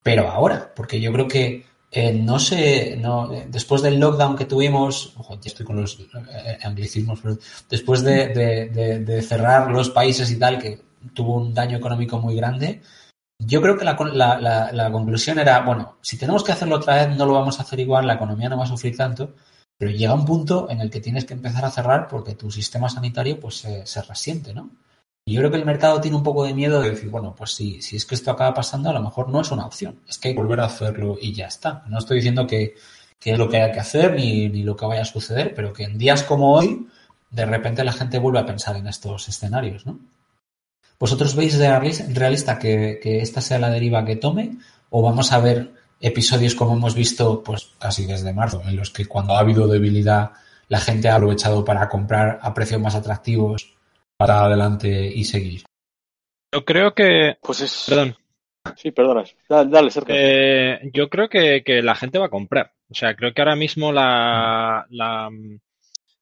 pero 0.02 0.30
ahora, 0.30 0.72
porque 0.74 1.00
yo 1.00 1.12
creo 1.12 1.26
que 1.26 1.66
eh, 1.90 2.12
no 2.12 2.38
sé, 2.38 2.96
no, 2.98 3.28
después 3.48 3.82
del 3.82 3.98
lockdown 3.98 4.36
que 4.36 4.44
tuvimos, 4.44 5.14
ojo, 5.16 5.34
ya 5.40 5.48
estoy 5.48 5.64
con 5.64 5.76
los 5.76 5.98
eh, 6.00 6.58
anglicismos, 6.62 7.20
pero 7.22 7.38
después 7.70 8.02
de, 8.02 8.28
de, 8.28 8.68
de, 8.68 8.98
de, 9.00 9.22
cerrar 9.22 9.70
los 9.70 9.90
países 9.90 10.30
y 10.30 10.38
tal, 10.38 10.58
que 10.58 10.80
tuvo 11.14 11.36
un 11.36 11.54
daño 11.54 11.76
económico 11.76 12.18
muy 12.18 12.34
grande, 12.34 12.82
yo 13.38 13.60
creo 13.60 13.76
que 13.76 13.84
la, 13.84 13.96
la, 14.12 14.40
la, 14.40 14.72
la, 14.72 14.92
conclusión 14.92 15.38
era, 15.38 15.60
bueno, 15.60 15.98
si 16.00 16.18
tenemos 16.18 16.42
que 16.42 16.52
hacerlo 16.52 16.76
otra 16.76 17.06
vez, 17.06 17.16
no 17.16 17.26
lo 17.26 17.34
vamos 17.34 17.58
a 17.58 17.62
hacer 17.62 17.78
igual, 17.80 18.06
la 18.06 18.14
economía 18.14 18.48
no 18.48 18.58
va 18.58 18.64
a 18.64 18.68
sufrir 18.68 18.96
tanto, 18.96 19.34
pero 19.78 19.90
llega 19.90 20.14
un 20.14 20.24
punto 20.24 20.68
en 20.70 20.80
el 20.80 20.90
que 20.90 21.00
tienes 21.00 21.24
que 21.24 21.34
empezar 21.34 21.64
a 21.64 21.70
cerrar 21.70 22.08
porque 22.08 22.34
tu 22.34 22.50
sistema 22.50 22.88
sanitario 22.88 23.38
pues 23.38 23.56
se, 23.56 23.86
se 23.86 24.02
resiente, 24.02 24.54
¿no? 24.54 24.70
Y 25.28 25.32
yo 25.32 25.40
creo 25.40 25.50
que 25.50 25.56
el 25.56 25.64
mercado 25.64 26.00
tiene 26.00 26.16
un 26.16 26.22
poco 26.22 26.44
de 26.44 26.54
miedo 26.54 26.80
de 26.80 26.90
decir, 26.90 27.10
bueno, 27.10 27.34
pues 27.36 27.50
si, 27.50 27.82
si 27.82 27.96
es 27.96 28.06
que 28.06 28.14
esto 28.14 28.30
acaba 28.30 28.54
pasando, 28.54 28.90
a 28.90 28.92
lo 28.92 29.02
mejor 29.02 29.28
no 29.28 29.40
es 29.40 29.50
una 29.50 29.66
opción. 29.66 29.98
Es 30.08 30.18
que 30.18 30.28
hay 30.28 30.34
que 30.34 30.40
volver 30.40 30.60
a 30.60 30.66
hacerlo 30.66 31.18
y 31.20 31.32
ya 31.32 31.46
está. 31.46 31.82
No 31.88 31.98
estoy 31.98 32.18
diciendo 32.18 32.46
que, 32.46 32.76
que 33.18 33.32
es 33.32 33.38
lo 33.38 33.48
que 33.48 33.60
hay 33.60 33.72
que 33.72 33.80
hacer 33.80 34.14
ni, 34.14 34.48
ni 34.48 34.62
lo 34.62 34.76
que 34.76 34.86
vaya 34.86 35.02
a 35.02 35.04
suceder, 35.04 35.52
pero 35.52 35.72
que 35.72 35.82
en 35.82 35.98
días 35.98 36.22
como 36.22 36.54
hoy, 36.54 36.86
de 37.28 37.44
repente 37.44 37.82
la 37.82 37.92
gente 37.92 38.20
vuelve 38.20 38.38
a 38.38 38.46
pensar 38.46 38.76
en 38.76 38.86
estos 38.86 39.28
escenarios, 39.28 39.84
¿no? 39.84 39.98
¿Vosotros 40.96 41.34
veis 41.34 41.58
realista 41.58 42.56
que, 42.60 43.00
que 43.02 43.20
esta 43.20 43.40
sea 43.40 43.58
la 43.58 43.68
deriva 43.68 44.04
que 44.04 44.14
tome? 44.14 44.58
¿O 44.90 45.02
vamos 45.02 45.32
a 45.32 45.40
ver 45.40 45.74
episodios 46.00 46.54
como 46.54 46.74
hemos 46.74 46.94
visto, 46.94 47.42
pues 47.42 47.70
casi 47.80 48.06
desde 48.06 48.32
marzo, 48.32 48.62
en 48.64 48.76
los 48.76 48.90
que 48.90 49.06
cuando 49.06 49.34
ha 49.34 49.40
habido 49.40 49.66
debilidad 49.66 50.30
la 50.68 50.78
gente 50.78 51.08
ha 51.08 51.16
aprovechado 51.16 51.64
para 51.64 51.88
comprar 51.88 52.38
a 52.42 52.54
precios 52.54 52.80
más 52.80 52.94
atractivos 52.94 53.75
para 54.16 54.44
adelante 54.44 55.12
y 55.14 55.24
seguir. 55.24 55.62
Yo 56.52 56.64
creo 56.64 56.94
que. 56.94 57.36
Pues 57.42 57.60
es. 57.60 57.86
Perdón. 57.88 58.16
Sí, 58.76 58.90
perdonas. 58.90 59.36
Dale, 59.48 59.70
dale 59.70 59.90
Sergio. 59.90 60.14
Eh, 60.16 60.90
yo 60.92 61.08
creo 61.08 61.28
que, 61.28 61.62
que, 61.64 61.82
la 61.82 61.94
gente 61.94 62.18
va 62.18 62.26
a 62.26 62.30
comprar. 62.30 62.72
O 62.90 62.94
sea, 62.94 63.14
creo 63.14 63.32
que 63.32 63.40
ahora 63.40 63.56
mismo 63.56 63.92
la. 63.92 64.86
la 64.90 65.30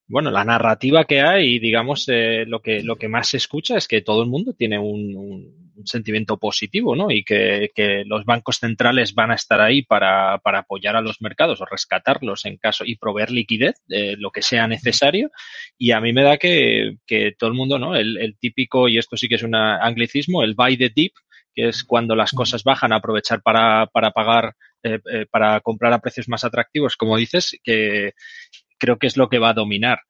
bueno, 0.07 0.31
la 0.31 0.45
narrativa 0.45 1.05
que 1.05 1.23
hay 1.23 1.55
y 1.55 1.59
digamos 1.59 2.07
eh, 2.09 2.45
lo 2.47 2.61
que 2.61 2.83
lo 2.83 2.97
que 2.97 3.09
más 3.09 3.29
se 3.29 3.39
escucha 3.39 3.79
es 3.79 3.89
que 3.89 4.03
todo 4.03 4.23
el 4.23 4.29
mundo 4.29 4.53
tiene 4.53 4.79
un, 4.79 5.17
un, 5.17 5.64
un 5.77 5.87
sentimiento 5.87 6.39
positivo, 6.39 6.97
¿no? 6.97 7.11
Y 7.11 7.25
que, 7.25 7.71
que, 7.75 8.05
los 8.07 8.25
bancos 8.25 8.59
centrales 8.59 9.15
van 9.15 9.31
a 9.31 9.35
estar 9.35 9.61
ahí 9.61 9.83
para, 9.83 10.39
para, 10.39 10.61
apoyar 10.61 10.97
a 10.97 11.01
los 11.01 11.21
mercados 11.21 11.61
o 11.61 11.67
rescatarlos 11.67 12.45
en 12.45 12.57
caso 12.57 12.85
y 12.85 12.97
proveer 12.97 13.31
liquidez, 13.31 13.77
eh, 13.89 14.17
lo 14.19 14.31
que 14.31 14.43
sea 14.43 14.67
necesario. 14.67 15.31
Y 15.79 15.93
a 15.93 16.01
mí 16.01 16.13
me 16.13 16.23
da 16.23 16.37
que, 16.37 16.97
que 17.07 17.33
todo 17.39 17.49
el 17.49 17.57
mundo, 17.57 17.79
¿no? 17.79 17.97
El, 17.97 18.19
el, 18.19 18.37
típico, 18.39 18.89
y 18.89 18.99
esto 18.99 19.17
sí 19.17 19.29
que 19.29 19.37
es 19.37 19.43
un 19.43 19.55
anglicismo, 19.55 20.43
el 20.43 20.55
buy 20.55 20.77
the 20.77 20.91
dip, 20.95 21.13
que 21.55 21.69
es 21.69 21.85
cuando 21.85 22.17
las 22.17 22.33
cosas 22.33 22.65
bajan, 22.65 22.93
aprovechar 22.93 23.43
para, 23.43 23.87
para 23.87 24.11
pagar, 24.11 24.55
eh, 24.83 24.99
eh, 25.13 25.27
para 25.31 25.61
comprar 25.61 25.93
a 25.93 26.01
precios 26.01 26.29
más 26.29 26.45
atractivos, 26.45 26.97
como 26.97 27.17
dices, 27.17 27.57
que 27.63 28.13
creo 28.79 28.99
que 28.99 29.07
es 29.07 29.17
lo 29.17 29.29
que 29.29 29.39
va 29.39 29.51
a 29.51 29.55
dominar. 29.55 30.01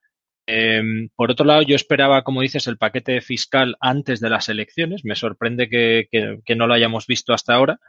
Eh, 0.47 0.83
por 1.17 1.31
otro 1.31 1.47
lado, 1.47 1.63
yo 1.63 1.75
esperaba, 1.75 2.23
como 2.23 2.43
dices, 2.43 2.67
el 2.67 2.77
paquete 2.77 3.21
fiscal 3.21 3.77
antes 3.81 4.21
de 4.21 4.31
las 4.31 4.49
elecciones. 4.49 5.05
Me 5.05 5.17
sorprende 5.17 5.69
que, 5.69 6.09
no 6.55 6.67
lo 6.67 6.75
hayamos 6.75 7.07
visto 7.07 7.33
hasta 7.33 7.55
ahora. 7.55 7.81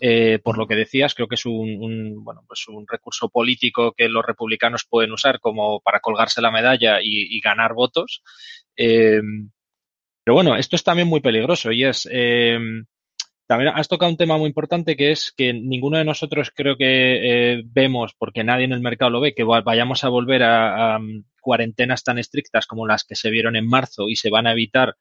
Eh, 0.00 0.38
por 0.42 0.58
lo 0.58 0.66
que 0.66 0.76
decías, 0.76 1.14
creo 1.14 1.28
que 1.28 1.36
es 1.36 1.46
un, 1.46 1.82
un, 1.82 2.24
bueno, 2.24 2.44
pues 2.46 2.66
un 2.68 2.86
recurso 2.86 3.28
político 3.28 3.92
que 3.92 4.08
los 4.08 4.24
republicanos 4.24 4.86
pueden 4.88 5.12
usar 5.12 5.40
como 5.40 5.80
para 5.80 6.00
colgarse 6.00 6.40
la 6.42 6.50
medalla 6.50 6.98
y, 7.02 7.40
ganar 7.40 7.74
votos. 7.74 8.22
Eh, 8.76 9.20
pero 10.24 10.34
bueno, 10.34 10.56
esto 10.56 10.76
es 10.76 10.84
también 10.84 11.08
muy 11.08 11.20
peligroso 11.20 11.70
y 11.70 11.84
es 11.84 12.08
eh, 12.10 12.58
también 13.46 13.72
has 13.74 13.88
tocado 13.88 14.10
un 14.10 14.16
tema 14.16 14.38
muy 14.38 14.48
importante 14.48 14.96
que 14.96 15.10
es 15.10 15.32
que 15.36 15.52
ninguno 15.52 15.98
de 15.98 16.04
nosotros 16.04 16.50
creo 16.54 16.76
que 16.76 17.56
eh, 17.56 17.62
vemos, 17.66 18.14
porque 18.18 18.42
nadie 18.42 18.64
en 18.64 18.72
el 18.72 18.80
mercado 18.80 19.10
lo 19.10 19.20
ve, 19.20 19.34
que 19.34 19.44
vayamos 19.44 20.02
a 20.02 20.08
volver 20.08 20.42
a, 20.44 20.98
cuarentenas 21.44 22.02
tan 22.02 22.18
estrictas 22.18 22.66
como 22.66 22.86
las 22.86 23.04
que 23.04 23.14
se 23.14 23.30
vieron 23.30 23.54
en 23.54 23.68
marzo 23.68 24.08
y 24.08 24.16
se 24.16 24.30
van 24.30 24.46
a 24.46 24.52
evitar 24.52 24.96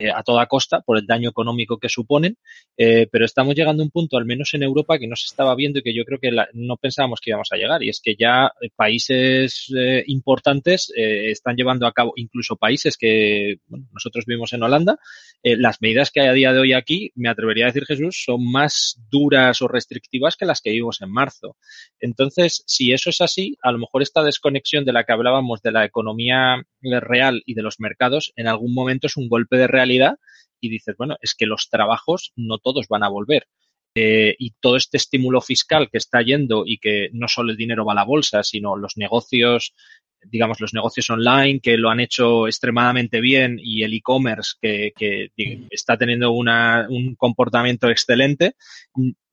a 0.00 0.22
toda 0.22 0.46
costa 0.46 0.80
por 0.80 0.98
el 0.98 1.06
daño 1.06 1.30
económico 1.30 1.78
que 1.78 1.88
suponen, 1.88 2.36
eh, 2.76 3.08
pero 3.10 3.24
estamos 3.24 3.54
llegando 3.54 3.82
a 3.82 3.86
un 3.86 3.90
punto, 3.90 4.16
al 4.16 4.24
menos 4.24 4.54
en 4.54 4.62
Europa, 4.62 4.98
que 4.98 5.08
no 5.08 5.16
se 5.16 5.26
estaba 5.26 5.54
viendo 5.56 5.80
y 5.80 5.82
que 5.82 5.94
yo 5.94 6.04
creo 6.04 6.20
que 6.20 6.30
la, 6.30 6.48
no 6.52 6.76
pensábamos 6.76 7.20
que 7.20 7.30
íbamos 7.30 7.48
a 7.50 7.56
llegar, 7.56 7.82
y 7.82 7.88
es 7.88 8.00
que 8.00 8.14
ya 8.16 8.52
países 8.76 9.72
eh, 9.76 10.04
importantes 10.06 10.92
eh, 10.96 11.30
están 11.30 11.56
llevando 11.56 11.86
a 11.86 11.92
cabo, 11.92 12.12
incluso 12.16 12.56
países 12.56 12.96
que 12.96 13.56
nosotros 13.92 14.24
vivimos 14.24 14.52
en 14.52 14.62
Holanda, 14.62 14.98
eh, 15.42 15.56
las 15.56 15.82
medidas 15.82 16.10
que 16.12 16.20
hay 16.20 16.28
a 16.28 16.32
día 16.32 16.52
de 16.52 16.60
hoy 16.60 16.72
aquí, 16.74 17.10
me 17.16 17.28
atrevería 17.28 17.64
a 17.64 17.68
decir 17.68 17.84
Jesús, 17.84 18.22
son 18.24 18.48
más 18.50 19.00
duras 19.10 19.60
o 19.62 19.68
restrictivas 19.68 20.36
que 20.36 20.46
las 20.46 20.60
que 20.60 20.70
vimos 20.70 21.00
en 21.00 21.10
marzo. 21.10 21.56
Entonces, 21.98 22.62
si 22.66 22.92
eso 22.92 23.10
es 23.10 23.20
así, 23.20 23.56
a 23.62 23.72
lo 23.72 23.78
mejor 23.78 24.02
esta 24.02 24.22
desconexión 24.22 24.84
de 24.84 24.92
la 24.92 25.02
que 25.02 25.12
hablábamos 25.12 25.60
de 25.62 25.72
la 25.72 25.84
economía 25.84 26.62
real 26.82 27.42
y 27.46 27.54
de 27.54 27.62
los 27.62 27.80
mercados, 27.80 28.32
en 28.36 28.46
algún 28.46 28.74
momento 28.74 29.08
es 29.08 29.16
un 29.16 29.28
golpe 29.28 29.56
de 29.56 29.66
realidad 29.66 29.87
realidad 29.88 30.16
y 30.60 30.68
dices, 30.68 30.94
bueno, 30.96 31.16
es 31.20 31.34
que 31.34 31.46
los 31.46 31.68
trabajos 31.70 32.32
no 32.36 32.58
todos 32.58 32.88
van 32.88 33.04
a 33.04 33.08
volver. 33.08 33.46
Eh, 33.94 34.36
y 34.38 34.52
todo 34.60 34.76
este 34.76 34.96
estímulo 34.96 35.40
fiscal 35.40 35.88
que 35.90 35.98
está 35.98 36.20
yendo 36.22 36.64
y 36.66 36.78
que 36.78 37.08
no 37.12 37.26
solo 37.26 37.50
el 37.50 37.56
dinero 37.56 37.84
va 37.84 37.92
a 37.92 37.96
la 37.96 38.04
bolsa, 38.04 38.42
sino 38.42 38.76
los 38.76 38.96
negocios 38.96 39.74
digamos, 40.22 40.60
los 40.60 40.74
negocios 40.74 41.08
online 41.10 41.60
que 41.60 41.76
lo 41.76 41.90
han 41.90 42.00
hecho 42.00 42.46
extremadamente 42.46 43.20
bien 43.20 43.58
y 43.62 43.82
el 43.82 43.94
e-commerce 43.94 44.54
que, 44.60 44.92
que, 44.96 45.30
está 45.70 45.96
teniendo 45.96 46.32
una, 46.32 46.86
un 46.88 47.14
comportamiento 47.14 47.88
excelente, 47.88 48.54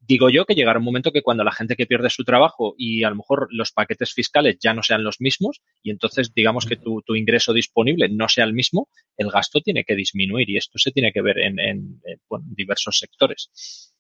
digo 0.08 0.30
yo 0.30 0.46
que 0.46 0.56
llegará 0.56 0.80
un 0.80 0.86
momento 0.86 1.12
que 1.12 1.22
cuando 1.22 1.44
la 1.44 1.52
gente 1.52 1.76
que 1.76 1.86
pierde 1.86 2.10
su 2.10 2.24
trabajo 2.24 2.76
y 2.78 3.04
a 3.04 3.10
lo 3.10 3.15
mejor 3.15 3.48
los 3.52 3.72
paquetes 3.72 4.13
fiscales 4.13 4.58
ya 4.60 4.74
no 4.74 4.84
sean 4.84 5.04
los 5.04 5.22
mismos 5.22 5.62
y 5.82 5.91
entonces 5.91 6.34
digamos 6.34 6.65
que 6.65 6.76
tu, 6.76 7.02
tu 7.02 7.15
ingreso 7.15 7.54
disponible 7.54 8.10
no 8.10 8.30
sea 8.30 8.46
el 8.46 8.54
mismo, 8.54 8.89
el 9.18 9.32
gasto 9.32 9.62
tiene 9.62 9.84
que 9.84 9.96
disminuir 9.96 10.50
y 10.50 10.58
esto 10.58 10.78
se 10.78 10.91
tiene 10.91 11.12
que 11.12 11.22
ver 11.22 11.39
en, 11.39 11.60
en, 11.60 12.02
bueno, 12.30 12.46
diversos 12.50 12.98
sectores. 13.00 13.94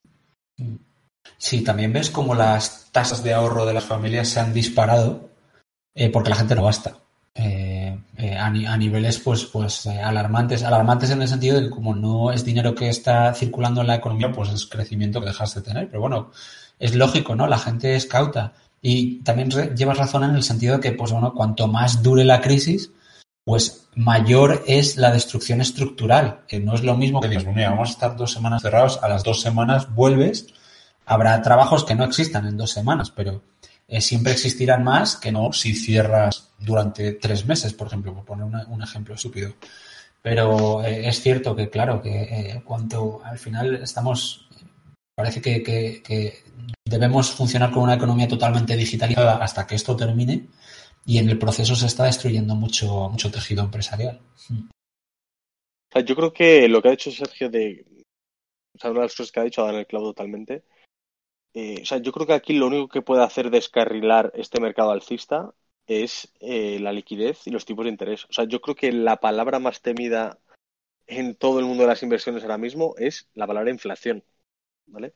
Sí, 1.37 1.63
también 1.63 1.91
ves 1.91 2.09
como 2.09 2.35
las 2.35 2.91
tasas 2.91 3.23
de 3.23 3.33
ahorro 3.33 3.65
de 3.65 3.73
las 3.73 3.85
familias 3.85 4.29
se 4.29 4.39
han 4.39 4.53
disparado 4.53 5.31
eh, 5.93 6.09
porque 6.09 6.29
la 6.29 6.35
gente 6.35 6.55
no 6.55 6.65
gasta. 6.65 7.04
Eh, 7.37 7.99
eh, 8.17 8.37
a, 8.37 8.45
a, 8.45 8.77
niveles 8.77 9.19
pues, 9.19 9.43
pues 9.43 9.85
eh, 9.87 9.99
alarmantes, 10.01 10.63
alarmantes 10.63 11.09
en 11.09 11.21
el 11.21 11.27
sentido 11.27 11.57
de 11.59 11.63
que 11.63 11.69
como 11.69 11.93
no 11.93 12.31
es 12.31 12.45
dinero 12.45 12.73
que 12.73 12.87
está 12.87 13.33
circulando 13.33 13.81
en 13.81 13.87
la 13.87 13.95
economía, 13.95 14.31
pues 14.31 14.51
es 14.51 14.65
crecimiento 14.65 15.19
que 15.19 15.27
dejas 15.27 15.53
de 15.53 15.61
tener. 15.61 15.89
Pero 15.89 15.99
bueno, 15.99 16.31
es 16.79 16.95
lógico, 16.95 17.35
¿no? 17.35 17.45
La 17.47 17.57
gente 17.57 17.95
es 17.95 18.05
cauta. 18.05 18.53
Y 18.81 19.21
también 19.23 19.49
llevas 19.75 19.97
razón 19.97 20.23
en 20.23 20.35
el 20.35 20.43
sentido 20.43 20.75
de 20.75 20.81
que, 20.81 20.91
pues 20.93 21.11
bueno, 21.11 21.33
cuanto 21.33 21.67
más 21.67 22.01
dure 22.01 22.23
la 22.23 22.39
crisis, 22.39 22.91
pues 23.43 23.89
mayor 23.95 24.63
es 24.65 24.95
la 24.95 25.11
destrucción 25.11 25.59
estructural. 25.59 26.41
Que 26.47 26.61
no 26.61 26.73
es 26.73 26.83
lo 26.83 26.95
mismo 26.95 27.19
que 27.19 27.27
digas, 27.27 27.45
vamos 27.45 27.89
a 27.89 27.91
estar 27.91 28.15
dos 28.15 28.31
semanas 28.31 28.61
cerrados, 28.61 28.99
a 29.03 29.09
las 29.09 29.23
dos 29.23 29.41
semanas 29.41 29.93
vuelves. 29.93 30.47
Habrá 31.05 31.41
trabajos 31.41 31.83
que 31.83 31.95
no 31.95 32.05
existan 32.05 32.47
en 32.47 32.55
dos 32.57 32.71
semanas, 32.71 33.11
pero 33.11 33.41
eh, 33.87 34.01
siempre 34.01 34.33
existirán 34.33 34.83
más 34.83 35.15
que 35.15 35.31
no 35.31 35.53
si 35.53 35.75
cierras 35.75 36.51
durante 36.59 37.13
tres 37.13 37.45
meses, 37.45 37.73
por 37.73 37.87
ejemplo, 37.87 38.13
por 38.13 38.25
poner 38.25 38.45
un 38.67 38.81
ejemplo 38.81 39.15
estúpido. 39.15 39.53
Pero 40.21 40.83
eh, 40.83 41.07
es 41.07 41.21
cierto 41.21 41.55
que, 41.55 41.69
claro, 41.69 42.01
que 42.01 42.23
eh, 42.23 42.61
cuanto 42.65 43.21
al 43.23 43.37
final 43.37 43.75
estamos, 43.75 44.49
parece 45.15 45.39
que, 45.39 45.61
que, 45.61 46.01
que, 46.01 46.43
debemos 46.83 47.31
funcionar 47.31 47.71
con 47.71 47.83
una 47.83 47.93
economía 47.93 48.27
totalmente 48.27 48.75
digitalizada 48.75 49.37
hasta 49.37 49.67
que 49.67 49.75
esto 49.75 49.95
termine 49.95 50.47
y 51.05 51.19
en 51.19 51.29
el 51.29 51.37
proceso 51.37 51.75
se 51.75 51.85
está 51.85 52.05
destruyendo 52.05 52.55
mucho, 52.55 53.09
mucho 53.09 53.29
tejido 53.29 53.63
empresarial. 53.63 54.19
Yo 56.03 56.15
creo 56.15 56.33
que 56.33 56.67
lo 56.67 56.81
que 56.81 56.87
ha 56.87 56.91
dicho 56.91 57.11
Sergio 57.11 57.49
de, 57.49 57.85
una 58.83 58.93
de 58.93 58.99
las 58.99 59.15
cosas 59.15 59.31
que 59.31 59.39
ha 59.39 59.43
dicho 59.43 59.69
en 59.69 59.75
el 59.75 59.87
clavo 59.87 60.07
totalmente, 60.07 60.63
eh, 61.55 61.79
o 61.81 61.85
sea, 61.85 61.99
yo 61.99 62.11
creo 62.11 62.27
que 62.27 62.33
aquí 62.33 62.51
lo 62.51 62.67
único 62.67 62.89
que 62.89 63.01
puede 63.01 63.23
hacer 63.23 63.49
descarrilar 63.49 64.29
este 64.35 64.59
mercado 64.59 64.91
alcista 64.91 65.53
es 65.87 66.33
eh, 66.41 66.79
la 66.81 66.91
liquidez 66.91 67.47
y 67.47 67.51
los 67.51 67.63
tipos 67.63 67.85
de 67.85 67.91
interés. 67.91 68.25
O 68.25 68.33
sea, 68.33 68.43
yo 68.43 68.59
creo 68.59 68.75
que 68.75 68.91
la 68.91 69.21
palabra 69.21 69.57
más 69.59 69.81
temida 69.81 70.37
en 71.07 71.33
todo 71.35 71.59
el 71.59 71.65
mundo 71.65 71.83
de 71.83 71.89
las 71.89 72.03
inversiones 72.03 72.43
ahora 72.43 72.57
mismo 72.57 72.93
es 72.97 73.29
la 73.35 73.47
palabra 73.47 73.71
inflación. 73.71 74.21
¿Vale? 74.87 75.13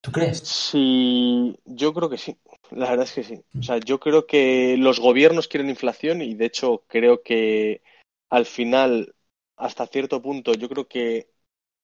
¿Tú 0.00 0.10
crees? 0.10 0.40
Sí, 0.40 1.56
yo 1.64 1.94
creo 1.94 2.10
que 2.10 2.18
sí. 2.18 2.36
La 2.72 2.90
verdad 2.90 3.04
es 3.04 3.12
que 3.12 3.22
sí. 3.22 3.40
O 3.56 3.62
sea, 3.62 3.78
yo 3.78 4.00
creo 4.00 4.26
que 4.26 4.76
los 4.76 4.98
gobiernos 4.98 5.46
quieren 5.46 5.70
inflación 5.70 6.22
y 6.22 6.34
de 6.34 6.46
hecho 6.46 6.82
creo 6.88 7.22
que 7.22 7.82
al 8.30 8.46
final, 8.46 9.14
hasta 9.56 9.86
cierto 9.86 10.20
punto, 10.20 10.54
yo 10.54 10.68
creo 10.68 10.88
que 10.88 11.28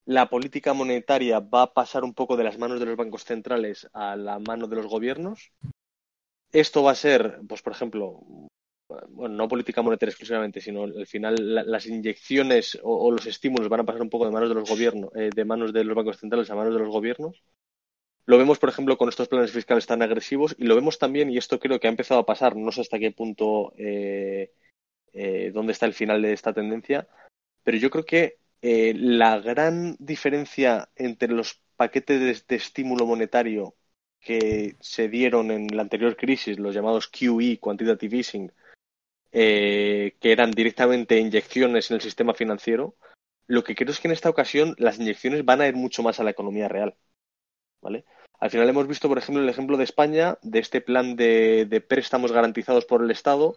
la 0.05 0.29
política 0.29 0.73
monetaria 0.73 1.41
va 1.41 1.63
a 1.63 1.73
pasar 1.73 2.05
un 2.05 2.15
poco 2.15 2.37
de 2.37 2.45
las 2.45 2.59
manos 2.59 2.81
de 2.81 2.87
los 2.87 2.97
bancos 2.97 3.25
centrales 3.25 3.89
a 3.93 4.17
la 4.17 4.39
mano 4.39 4.67
de 4.67 4.77
los 4.77 4.87
gobiernos. 4.87 5.53
Esto 6.51 6.83
va 6.83 6.93
a 6.93 6.97
ser, 6.97 7.41
pues 7.49 7.63
por 7.63 7.73
ejemplo, 7.73 8.21
bueno, 9.09 9.35
no 9.35 9.49
política 9.49 9.83
monetaria 9.83 10.11
exclusivamente, 10.11 10.61
sino 10.61 10.85
al 10.85 11.07
final 11.07 11.37
la, 11.39 11.63
las 11.63 11.87
inyecciones 11.87 12.79
o, 12.83 13.07
o, 13.07 13.11
los 13.11 13.27
estímulos 13.27 13.69
van 13.69 13.81
a 13.81 13.85
pasar 13.85 14.03
un 14.03 14.11
poco 14.11 14.27
de 14.27 14.33
manos 14.33 14.49
de 14.49 14.55
los 14.55 14.69
gobiernos, 14.69 15.11
eh, 15.15 15.31
de 15.35 15.45
manos 15.45 15.73
de 15.73 15.85
los 15.85 15.97
bancos 15.97 16.19
centrales 16.19 16.51
a 16.51 16.55
manos 16.55 16.75
de 16.75 16.81
los 16.81 16.91
gobiernos. 16.91 17.43
Lo 18.25 18.39
vemos, 18.39 18.59
por 18.59 18.69
ejemplo, 18.69 18.97
con 18.97 19.09
estos 19.09 19.29
planes 19.29 19.51
fiscales 19.51 19.87
tan 19.87 20.03
agresivos 20.03 20.55
y 20.59 20.65
lo 20.65 20.77
vemos 20.77 20.99
también, 20.99 21.31
y 21.31 21.39
esto 21.39 21.59
creo 21.59 21.81
que 21.81 21.89
ha 21.89 21.91
empezado 21.91 22.21
a 22.21 22.27
pasar, 22.27 22.57
no 22.57 22.71
sé 22.71 22.83
hasta 22.83 22.99
qué 22.99 23.11
punto, 23.11 23.73
eh, 23.77 24.53
eh, 25.13 25.51
dónde 25.53 25.73
está 25.73 25.87
el 25.87 25.95
final 25.95 26.23
de 26.23 26.33
esta 26.33 26.53
tendencia, 26.53 27.09
pero 27.65 27.79
yo 27.79 27.91
creo 27.91 28.05
que 28.05 28.39
eh, 28.63 28.95
la 28.97 29.41
gran 29.41 29.97
diferencia 29.99 30.89
entre 30.95 31.29
los 31.29 31.61
paquetes 31.77 32.47
de, 32.47 32.57
estímulo 32.57 33.07
monetario 33.07 33.75
que 34.21 34.77
se 34.81 35.09
dieron 35.09 35.51
en 35.51 35.67
la 35.77 35.83
anterior 35.83 36.17
crisis, 36.17 36.61
los 36.61 36.75
llamados 36.75 37.09
QE, 37.09 37.59
Quantitative 37.59 38.17
Easing, 38.19 38.53
eh, 39.33 40.17
que 40.21 40.31
eran 40.31 40.53
directamente 40.53 41.19
inyecciones 41.19 41.91
en 41.91 41.97
el 41.97 42.01
sistema 42.03 42.35
financiero, 42.35 42.97
lo 43.49 43.65
que 43.65 43.75
creo 43.75 43.91
es 43.91 43.99
que 43.99 44.09
en 44.09 44.13
esta 44.13 44.31
ocasión 44.31 44.77
las 44.79 44.99
inyecciones 44.99 45.45
van 45.45 45.61
a 45.61 45.67
ir 45.67 45.75
mucho 45.75 46.03
más 46.05 46.21
a 46.21 46.25
la 46.25 46.31
economía 46.31 46.69
real. 46.69 46.97
¿Vale? 47.81 48.05
Al 48.43 48.51
final 48.51 48.69
hemos 48.69 48.89
visto, 48.89 49.07
por 49.07 49.19
ejemplo, 49.19 49.41
el 49.41 49.49
ejemplo 49.49 49.77
de 49.77 49.85
España, 49.85 50.37
de 50.43 50.59
este 50.59 50.81
plan 50.81 51.15
de, 51.15 51.65
de 51.65 51.81
préstamos 51.81 52.33
garantizados 52.33 52.85
por 52.87 53.01
el 53.01 53.13
Estado, 53.13 53.57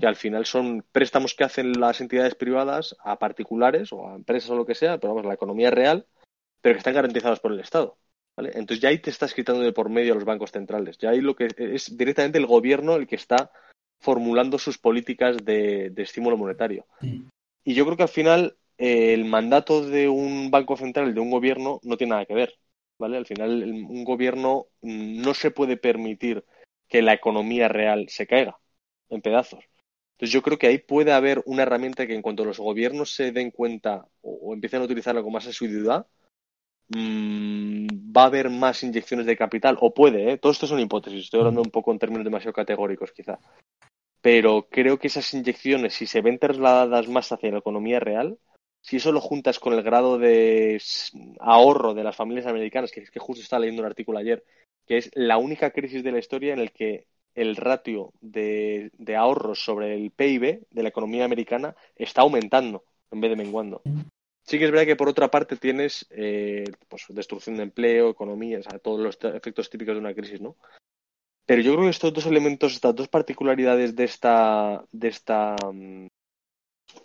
que 0.00 0.06
al 0.06 0.16
final 0.16 0.46
son 0.46 0.82
préstamos 0.92 1.34
que 1.34 1.44
hacen 1.44 1.78
las 1.78 2.00
entidades 2.00 2.34
privadas 2.34 2.96
a 3.04 3.18
particulares 3.18 3.92
o 3.92 4.08
a 4.08 4.14
empresas 4.14 4.48
o 4.48 4.56
lo 4.56 4.64
que 4.64 4.74
sea, 4.74 4.96
pero 4.96 5.12
vamos, 5.12 5.28
la 5.28 5.34
economía 5.34 5.70
real, 5.70 6.06
pero 6.62 6.74
que 6.74 6.78
están 6.78 6.94
garantizados 6.94 7.38
por 7.38 7.52
el 7.52 7.60
Estado. 7.60 7.98
¿vale? 8.34 8.52
Entonces 8.54 8.80
ya 8.80 8.88
ahí 8.88 8.98
te 8.98 9.10
estás 9.10 9.34
quitando 9.34 9.60
de 9.60 9.74
por 9.74 9.90
medio 9.90 10.14
a 10.14 10.16
los 10.16 10.24
bancos 10.24 10.52
centrales. 10.52 10.96
Ya 10.96 11.10
ahí 11.10 11.20
lo 11.20 11.36
que 11.36 11.48
es 11.58 11.94
directamente 11.94 12.38
el 12.38 12.46
gobierno 12.46 12.96
el 12.96 13.06
que 13.06 13.16
está 13.16 13.50
formulando 14.00 14.58
sus 14.58 14.78
políticas 14.78 15.36
de, 15.44 15.90
de 15.90 16.02
estímulo 16.02 16.38
monetario. 16.38 16.86
Sí. 17.02 17.26
Y 17.62 17.74
yo 17.74 17.84
creo 17.84 17.98
que 17.98 18.04
al 18.04 18.08
final 18.08 18.56
eh, 18.78 19.12
el 19.12 19.26
mandato 19.26 19.86
de 19.86 20.08
un 20.08 20.50
banco 20.50 20.78
central, 20.78 21.12
de 21.12 21.20
un 21.20 21.30
gobierno, 21.30 21.78
no 21.82 21.98
tiene 21.98 22.12
nada 22.12 22.24
que 22.24 22.34
ver. 22.34 22.54
¿Vale? 22.98 23.16
Al 23.16 23.26
final 23.26 23.62
un 23.62 24.04
gobierno 24.04 24.66
no 24.82 25.34
se 25.34 25.50
puede 25.50 25.76
permitir 25.76 26.44
que 26.88 27.02
la 27.02 27.14
economía 27.14 27.68
real 27.68 28.06
se 28.08 28.26
caiga 28.26 28.58
en 29.08 29.20
pedazos. 29.20 29.64
Entonces 30.12 30.32
yo 30.32 30.42
creo 30.42 30.58
que 30.58 30.68
ahí 30.68 30.78
puede 30.78 31.12
haber 31.12 31.42
una 31.46 31.62
herramienta 31.62 32.06
que 32.06 32.14
en 32.14 32.22
cuanto 32.22 32.44
los 32.44 32.58
gobiernos 32.58 33.14
se 33.14 33.32
den 33.32 33.50
cuenta 33.50 34.06
o, 34.22 34.54
empiecen 34.54 34.80
a 34.80 34.84
utilizarla 34.84 35.22
con 35.22 35.32
más 35.32 35.46
asiduidad, 35.46 36.06
mmm, 36.88 37.86
va 38.16 38.22
a 38.22 38.26
haber 38.26 38.50
más 38.50 38.82
inyecciones 38.84 39.26
de 39.26 39.36
capital, 39.36 39.76
o 39.80 39.92
puede, 39.92 40.32
¿eh? 40.32 40.38
todo 40.38 40.52
esto 40.52 40.66
son 40.66 40.78
hipótesis, 40.80 41.24
estoy 41.24 41.40
hablando 41.40 41.62
un 41.62 41.70
poco 41.70 41.90
en 41.90 41.98
términos 41.98 42.24
demasiado 42.24 42.52
categóricos 42.52 43.10
quizá, 43.12 43.40
pero 44.20 44.68
creo 44.70 44.98
que 44.98 45.08
esas 45.08 45.34
inyecciones, 45.34 45.94
si 45.94 46.06
se 46.06 46.20
ven 46.20 46.38
trasladadas 46.38 47.08
más 47.08 47.32
hacia 47.32 47.50
la 47.50 47.58
economía 47.58 47.98
real, 47.98 48.38
si 48.84 48.96
eso 48.96 49.12
lo 49.12 49.20
juntas 49.22 49.58
con 49.58 49.72
el 49.72 49.82
grado 49.82 50.18
de 50.18 50.80
ahorro 51.40 51.94
de 51.94 52.04
las 52.04 52.14
familias 52.14 52.46
americanas, 52.46 52.92
que 52.92 53.00
es 53.00 53.10
que 53.10 53.18
justo 53.18 53.42
estaba 53.42 53.60
leyendo 53.60 53.80
un 53.80 53.88
artículo 53.88 54.18
ayer, 54.18 54.44
que 54.86 54.98
es 54.98 55.10
la 55.14 55.38
única 55.38 55.70
crisis 55.70 56.04
de 56.04 56.12
la 56.12 56.18
historia 56.18 56.52
en 56.52 56.60
el 56.60 56.70
que 56.70 57.06
el 57.34 57.56
ratio 57.56 58.12
de, 58.20 58.90
de 58.92 59.16
ahorros 59.16 59.64
sobre 59.64 59.94
el 59.94 60.10
PIB 60.10 60.66
de 60.70 60.82
la 60.82 60.90
economía 60.90 61.24
americana 61.24 61.74
está 61.96 62.20
aumentando 62.20 62.84
en 63.10 63.22
vez 63.22 63.30
de 63.30 63.36
menguando. 63.36 63.80
Sí 64.42 64.58
que 64.58 64.66
es 64.66 64.70
verdad 64.70 64.84
que 64.84 64.96
por 64.96 65.08
otra 65.08 65.30
parte 65.30 65.56
tienes 65.56 66.06
eh, 66.10 66.64
pues, 66.86 67.06
destrucción 67.08 67.56
de 67.56 67.62
empleo, 67.62 68.10
economía, 68.10 68.58
o 68.58 68.62
sea, 68.62 68.78
todos 68.78 69.00
los 69.00 69.18
efectos 69.34 69.70
típicos 69.70 69.94
de 69.94 70.00
una 70.00 70.14
crisis, 70.14 70.42
¿no? 70.42 70.56
Pero 71.46 71.62
yo 71.62 71.72
creo 71.72 71.84
que 71.84 71.90
estos 71.90 72.12
dos 72.12 72.26
elementos, 72.26 72.74
estas 72.74 72.94
dos 72.94 73.08
particularidades 73.08 73.96
de 73.96 74.04
esta, 74.04 74.84
de 74.92 75.08
esta, 75.08 75.56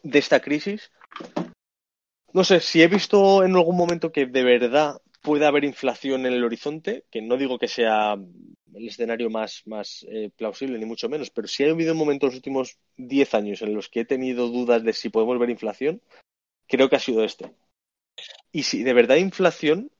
de 0.04 0.20
esta 0.20 0.42
crisis, 0.42 0.92
no 2.34 2.44
sé, 2.44 2.60
si 2.60 2.82
he 2.82 2.88
visto 2.88 3.44
en 3.44 3.56
algún 3.56 3.78
momento 3.78 4.12
que 4.12 4.26
de 4.26 4.44
verdad 4.44 5.02
puede 5.22 5.46
haber 5.46 5.64
inflación 5.64 6.26
en 6.26 6.34
el 6.34 6.44
horizonte, 6.44 7.06
que 7.12 7.22
no 7.22 7.38
digo 7.38 7.60
que 7.60 7.68
sea 7.68 8.14
el 8.14 8.88
escenario 8.88 9.30
más, 9.30 9.64
más 9.66 10.06
eh, 10.10 10.30
plausible, 10.36 10.78
ni 10.78 10.86
mucho 10.86 11.10
menos, 11.10 11.30
pero 11.30 11.48
si 11.48 11.64
ha 11.64 11.72
habido 11.72 11.96
momentos 11.96 12.28
en 12.28 12.30
los 12.30 12.36
últimos 12.36 12.80
10 12.98 13.34
años 13.34 13.62
en 13.62 13.74
los 13.74 13.90
que 13.90 14.02
he 14.02 14.06
tenido 14.06 14.48
dudas 14.48 14.84
de 14.84 14.94
si 14.94 15.10
podemos 15.10 15.40
ver 15.40 15.50
inflación, 15.50 16.02
creo 16.68 16.90
que 16.90 16.96
ha 16.96 17.00
sido 17.00 17.24
este. 17.24 17.54
Y 18.52 18.64
si 18.64 18.84
de 18.84 18.94
verdad 18.94 19.18
hay 19.18 19.24
inflación, 19.24 19.92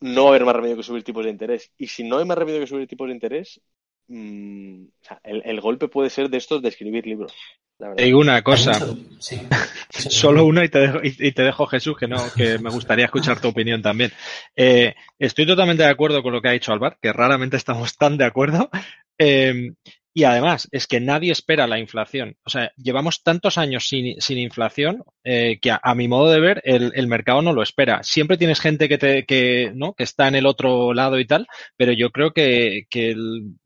no 0.00 0.24
va 0.24 0.28
a 0.28 0.30
haber 0.30 0.44
más 0.44 0.56
remedio 0.56 0.76
que 0.76 0.82
subir 0.82 1.04
tipos 1.04 1.24
de 1.24 1.30
interés. 1.30 1.72
Y 1.78 1.88
si 1.88 2.04
no 2.04 2.18
hay 2.18 2.24
más 2.24 2.38
remedio 2.38 2.60
que 2.60 2.66
subir 2.66 2.86
tipos 2.86 3.08
de 3.08 3.14
interés, 3.14 3.60
sea, 4.08 5.20
el, 5.24 5.42
el, 5.44 5.60
golpe 5.60 5.88
puede 5.88 6.10
ser 6.10 6.28
de 6.30 6.38
estos 6.38 6.62
de 6.62 6.68
escribir 6.68 7.06
libros. 7.06 7.34
Te 7.78 8.04
digo 8.04 8.20
una 8.20 8.42
cosa, 8.42 8.72
sí. 9.18 9.38
solo 9.90 10.46
una 10.46 10.64
y 10.64 10.68
te, 10.70 10.78
dejo, 10.78 10.98
y, 11.02 11.14
y 11.18 11.32
te, 11.32 11.42
dejo, 11.42 11.66
Jesús, 11.66 11.96
que 11.98 12.08
no, 12.08 12.16
que 12.34 12.58
me 12.58 12.70
gustaría 12.70 13.04
escuchar 13.04 13.40
tu 13.40 13.48
opinión 13.48 13.82
también. 13.82 14.12
Eh, 14.54 14.94
estoy 15.18 15.46
totalmente 15.46 15.82
de 15.82 15.90
acuerdo 15.90 16.22
con 16.22 16.32
lo 16.32 16.40
que 16.40 16.48
ha 16.48 16.52
dicho 16.52 16.72
Álvaro, 16.72 16.96
que 17.02 17.12
raramente 17.12 17.58
estamos 17.58 17.96
tan 17.96 18.16
de 18.16 18.24
acuerdo. 18.24 18.70
Eh, 19.18 19.72
y 20.14 20.24
además, 20.24 20.66
es 20.72 20.86
que 20.86 20.98
nadie 20.98 21.30
espera 21.30 21.66
la 21.66 21.78
inflación. 21.78 22.38
O 22.46 22.48
sea, 22.48 22.72
llevamos 22.78 23.22
tantos 23.22 23.58
años 23.58 23.86
sin, 23.86 24.18
sin 24.22 24.38
inflación 24.38 25.04
eh, 25.24 25.58
que 25.60 25.70
a, 25.70 25.78
a, 25.82 25.94
mi 25.94 26.08
modo 26.08 26.30
de 26.30 26.40
ver 26.40 26.62
el, 26.64 26.92
el, 26.94 27.06
mercado 27.06 27.42
no 27.42 27.52
lo 27.52 27.62
espera. 27.62 28.02
Siempre 28.02 28.38
tienes 28.38 28.58
gente 28.58 28.88
que, 28.88 28.96
te, 28.96 29.26
que, 29.26 29.72
¿no? 29.74 29.92
que 29.92 30.04
está 30.04 30.26
en 30.28 30.36
el 30.36 30.46
otro 30.46 30.94
lado 30.94 31.18
y 31.18 31.26
tal, 31.26 31.46
pero 31.76 31.92
yo 31.92 32.12
creo 32.12 32.32
que, 32.32 32.86
que 32.88 33.10
el, 33.10 33.56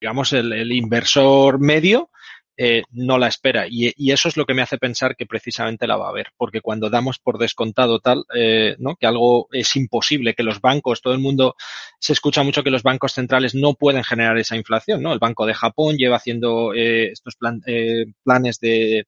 digamos, 0.00 0.32
el, 0.32 0.52
el 0.52 0.72
inversor 0.72 1.60
medio 1.60 2.10
eh, 2.62 2.82
no 2.90 3.16
la 3.16 3.26
espera. 3.26 3.66
Y, 3.66 3.94
y, 3.96 4.12
eso 4.12 4.28
es 4.28 4.36
lo 4.36 4.44
que 4.44 4.52
me 4.52 4.60
hace 4.60 4.76
pensar 4.76 5.16
que 5.16 5.24
precisamente 5.24 5.86
la 5.86 5.96
va 5.96 6.10
a 6.10 6.12
ver, 6.12 6.26
porque 6.36 6.60
cuando 6.60 6.90
damos 6.90 7.18
por 7.18 7.38
descontado 7.38 8.00
tal, 8.00 8.26
eh, 8.34 8.76
¿no? 8.78 8.96
que 8.96 9.06
algo 9.06 9.48
es 9.50 9.74
imposible, 9.76 10.34
que 10.34 10.42
los 10.42 10.60
bancos, 10.60 11.00
todo 11.00 11.14
el 11.14 11.20
mundo, 11.20 11.56
se 11.98 12.12
escucha 12.12 12.42
mucho 12.42 12.62
que 12.62 12.70
los 12.70 12.82
bancos 12.82 13.14
centrales 13.14 13.54
no 13.54 13.72
pueden 13.72 14.04
generar 14.04 14.36
esa 14.36 14.56
inflación, 14.56 15.02
¿no? 15.02 15.14
El 15.14 15.18
Banco 15.18 15.46
de 15.46 15.54
Japón 15.54 15.96
lleva 15.96 16.16
haciendo 16.16 16.74
eh, 16.74 17.12
estos 17.12 17.34
plan, 17.36 17.62
eh, 17.64 18.04
planes 18.24 18.60
de 18.60 19.06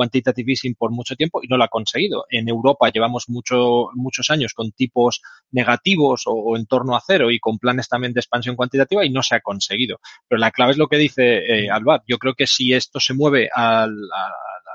quantitative 0.00 0.52
easing 0.52 0.74
por 0.74 0.90
mucho 0.90 1.14
tiempo 1.14 1.40
y 1.42 1.48
no 1.48 1.58
lo 1.58 1.64
ha 1.64 1.68
conseguido. 1.68 2.24
En 2.30 2.48
Europa 2.48 2.90
llevamos 2.90 3.28
mucho, 3.28 3.88
muchos 3.94 4.30
años 4.30 4.54
con 4.54 4.72
tipos 4.72 5.20
negativos 5.50 6.22
o, 6.26 6.32
o, 6.32 6.56
en 6.56 6.64
torno 6.64 6.96
a 6.96 7.02
cero 7.06 7.30
y 7.30 7.38
con 7.38 7.58
planes 7.58 7.88
también 7.88 8.14
de 8.14 8.20
expansión 8.20 8.56
cuantitativa 8.56 9.04
y 9.04 9.10
no 9.10 9.22
se 9.22 9.34
ha 9.34 9.40
conseguido. 9.40 9.98
Pero 10.26 10.38
la 10.38 10.50
clave 10.50 10.72
es 10.72 10.78
lo 10.78 10.88
que 10.88 10.96
dice 10.96 11.24
eh, 11.24 11.70
Albat. 11.70 12.02
Yo 12.06 12.16
creo 12.16 12.34
que 12.34 12.46
si 12.46 12.72
esto 12.72 12.98
se 12.98 13.12
mueve 13.12 13.50
al, 13.54 13.92
a, 13.92 14.32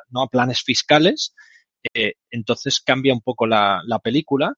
¿no? 0.09 0.21
a 0.21 0.27
planes 0.27 0.61
fiscales, 0.61 1.33
eh, 1.93 2.13
entonces 2.29 2.79
cambia 2.81 3.13
un 3.13 3.21
poco 3.21 3.47
la, 3.47 3.81
la 3.85 3.99
película 3.99 4.53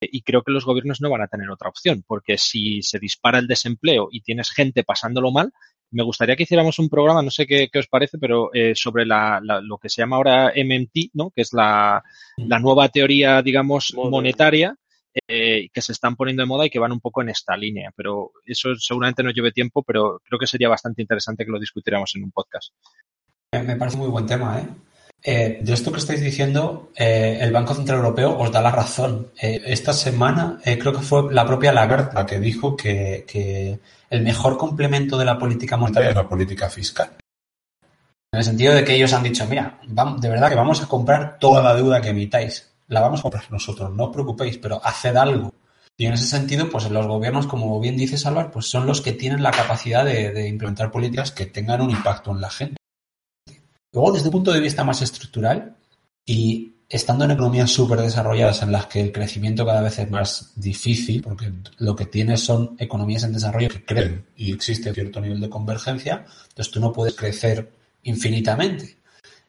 y 0.00 0.22
creo 0.22 0.42
que 0.42 0.52
los 0.52 0.64
gobiernos 0.64 1.00
no 1.00 1.10
van 1.10 1.22
a 1.22 1.28
tener 1.28 1.50
otra 1.50 1.68
opción, 1.68 2.04
porque 2.06 2.38
si 2.38 2.82
se 2.82 2.98
dispara 2.98 3.38
el 3.38 3.48
desempleo 3.48 4.08
y 4.10 4.22
tienes 4.22 4.50
gente 4.50 4.84
pasándolo 4.84 5.32
mal, 5.32 5.52
me 5.90 6.02
gustaría 6.02 6.36
que 6.36 6.42
hiciéramos 6.42 6.78
un 6.78 6.88
programa, 6.88 7.22
no 7.22 7.30
sé 7.30 7.46
qué, 7.46 7.68
qué 7.72 7.78
os 7.78 7.88
parece, 7.88 8.18
pero 8.18 8.52
eh, 8.52 8.74
sobre 8.74 9.06
la, 9.06 9.40
la, 9.42 9.60
lo 9.60 9.78
que 9.78 9.88
se 9.88 10.02
llama 10.02 10.16
ahora 10.16 10.52
MMT, 10.54 11.10
¿no? 11.14 11.30
que 11.30 11.42
es 11.42 11.52
la, 11.52 12.02
la 12.36 12.58
nueva 12.58 12.88
teoría, 12.88 13.42
digamos, 13.42 13.94
monetaria, 13.96 14.76
eh, 15.26 15.68
que 15.72 15.82
se 15.82 15.92
están 15.92 16.16
poniendo 16.16 16.42
de 16.42 16.46
moda 16.46 16.66
y 16.66 16.70
que 16.70 16.78
van 16.78 16.92
un 16.92 17.00
poco 17.00 17.22
en 17.22 17.30
esta 17.30 17.56
línea. 17.56 17.90
Pero 17.96 18.32
eso 18.44 18.74
seguramente 18.76 19.22
nos 19.22 19.34
lleve 19.34 19.52
tiempo, 19.52 19.82
pero 19.82 20.20
creo 20.24 20.38
que 20.38 20.46
sería 20.46 20.68
bastante 20.68 21.02
interesante 21.02 21.44
que 21.44 21.52
lo 21.52 21.58
discutiéramos 21.58 22.14
en 22.14 22.24
un 22.24 22.30
podcast. 22.30 22.72
Me 23.52 23.76
parece 23.76 23.96
muy 23.96 24.08
buen 24.08 24.26
tema, 24.26 24.58
¿eh? 24.60 24.66
Eh, 25.30 25.58
de 25.60 25.74
esto 25.74 25.92
que 25.92 25.98
estáis 25.98 26.22
diciendo, 26.22 26.90
eh, 26.96 27.36
el 27.42 27.52
Banco 27.52 27.74
Central 27.74 27.98
Europeo 27.98 28.38
os 28.38 28.50
da 28.50 28.62
la 28.62 28.70
razón. 28.70 29.30
Eh, 29.38 29.60
esta 29.66 29.92
semana 29.92 30.58
creo 30.64 30.94
que 30.94 31.02
fue 31.02 31.34
la 31.34 31.44
propia 31.44 31.70
Lagarde 31.70 32.14
la 32.14 32.24
que 32.24 32.40
dijo 32.40 32.74
que, 32.74 33.26
que, 33.28 33.78
el 34.08 34.22
mejor 34.22 34.56
complemento 34.56 35.18
de 35.18 35.26
la 35.26 35.38
política 35.38 35.76
monetaria 35.76 36.08
es 36.08 36.16
la 36.16 36.26
política 36.26 36.70
fiscal. 36.70 37.10
En 38.32 38.38
el 38.38 38.42
sentido 38.42 38.72
de 38.72 38.82
que 38.82 38.94
ellos 38.94 39.12
han 39.12 39.22
dicho, 39.22 39.44
mira, 39.44 39.78
vamos, 39.88 40.18
de 40.22 40.30
verdad 40.30 40.48
que 40.48 40.54
vamos 40.54 40.82
a 40.82 40.88
comprar 40.88 41.38
toda 41.38 41.62
la 41.62 41.74
deuda 41.74 42.00
que 42.00 42.08
emitáis. 42.08 42.72
La 42.86 43.02
vamos 43.02 43.20
a 43.20 43.24
comprar 43.24 43.44
nosotros, 43.50 43.94
no 43.94 44.04
os 44.04 44.14
preocupéis, 44.14 44.56
pero 44.56 44.80
haced 44.82 45.14
algo. 45.14 45.52
Y 45.98 46.06
en 46.06 46.14
ese 46.14 46.24
sentido, 46.24 46.70
pues 46.70 46.90
los 46.90 47.06
gobiernos, 47.06 47.46
como 47.46 47.78
bien 47.80 47.98
dice 47.98 48.16
Salvar, 48.16 48.50
pues 48.50 48.64
son 48.64 48.86
los 48.86 49.02
que 49.02 49.12
tienen 49.12 49.42
la 49.42 49.50
capacidad 49.50 50.06
de, 50.06 50.32
de 50.32 50.48
implementar 50.48 50.90
políticas 50.90 51.32
que 51.32 51.44
tengan 51.44 51.82
un 51.82 51.90
impacto 51.90 52.30
en 52.30 52.40
la 52.40 52.48
gente. 52.48 52.77
Luego, 53.98 54.12
desde 54.12 54.28
un 54.28 54.32
punto 54.32 54.52
de 54.52 54.60
vista 54.60 54.84
más 54.84 55.02
estructural 55.02 55.74
y 56.24 56.72
estando 56.88 57.24
en 57.24 57.32
economías 57.32 57.68
súper 57.68 58.00
desarrolladas 58.00 58.62
en 58.62 58.70
las 58.70 58.86
que 58.86 59.00
el 59.00 59.10
crecimiento 59.10 59.66
cada 59.66 59.80
vez 59.80 59.98
es 59.98 60.08
más 60.08 60.52
difícil, 60.54 61.20
porque 61.20 61.50
lo 61.78 61.96
que 61.96 62.06
tienes 62.06 62.38
son 62.38 62.76
economías 62.78 63.24
en 63.24 63.32
desarrollo 63.32 63.68
que 63.68 63.84
creen 63.84 64.24
y 64.36 64.52
existe 64.52 64.94
cierto 64.94 65.20
nivel 65.20 65.40
de 65.40 65.50
convergencia, 65.50 66.24
entonces 66.48 66.70
tú 66.72 66.78
no 66.78 66.92
puedes 66.92 67.16
crecer 67.16 67.72
infinitamente. 68.04 68.98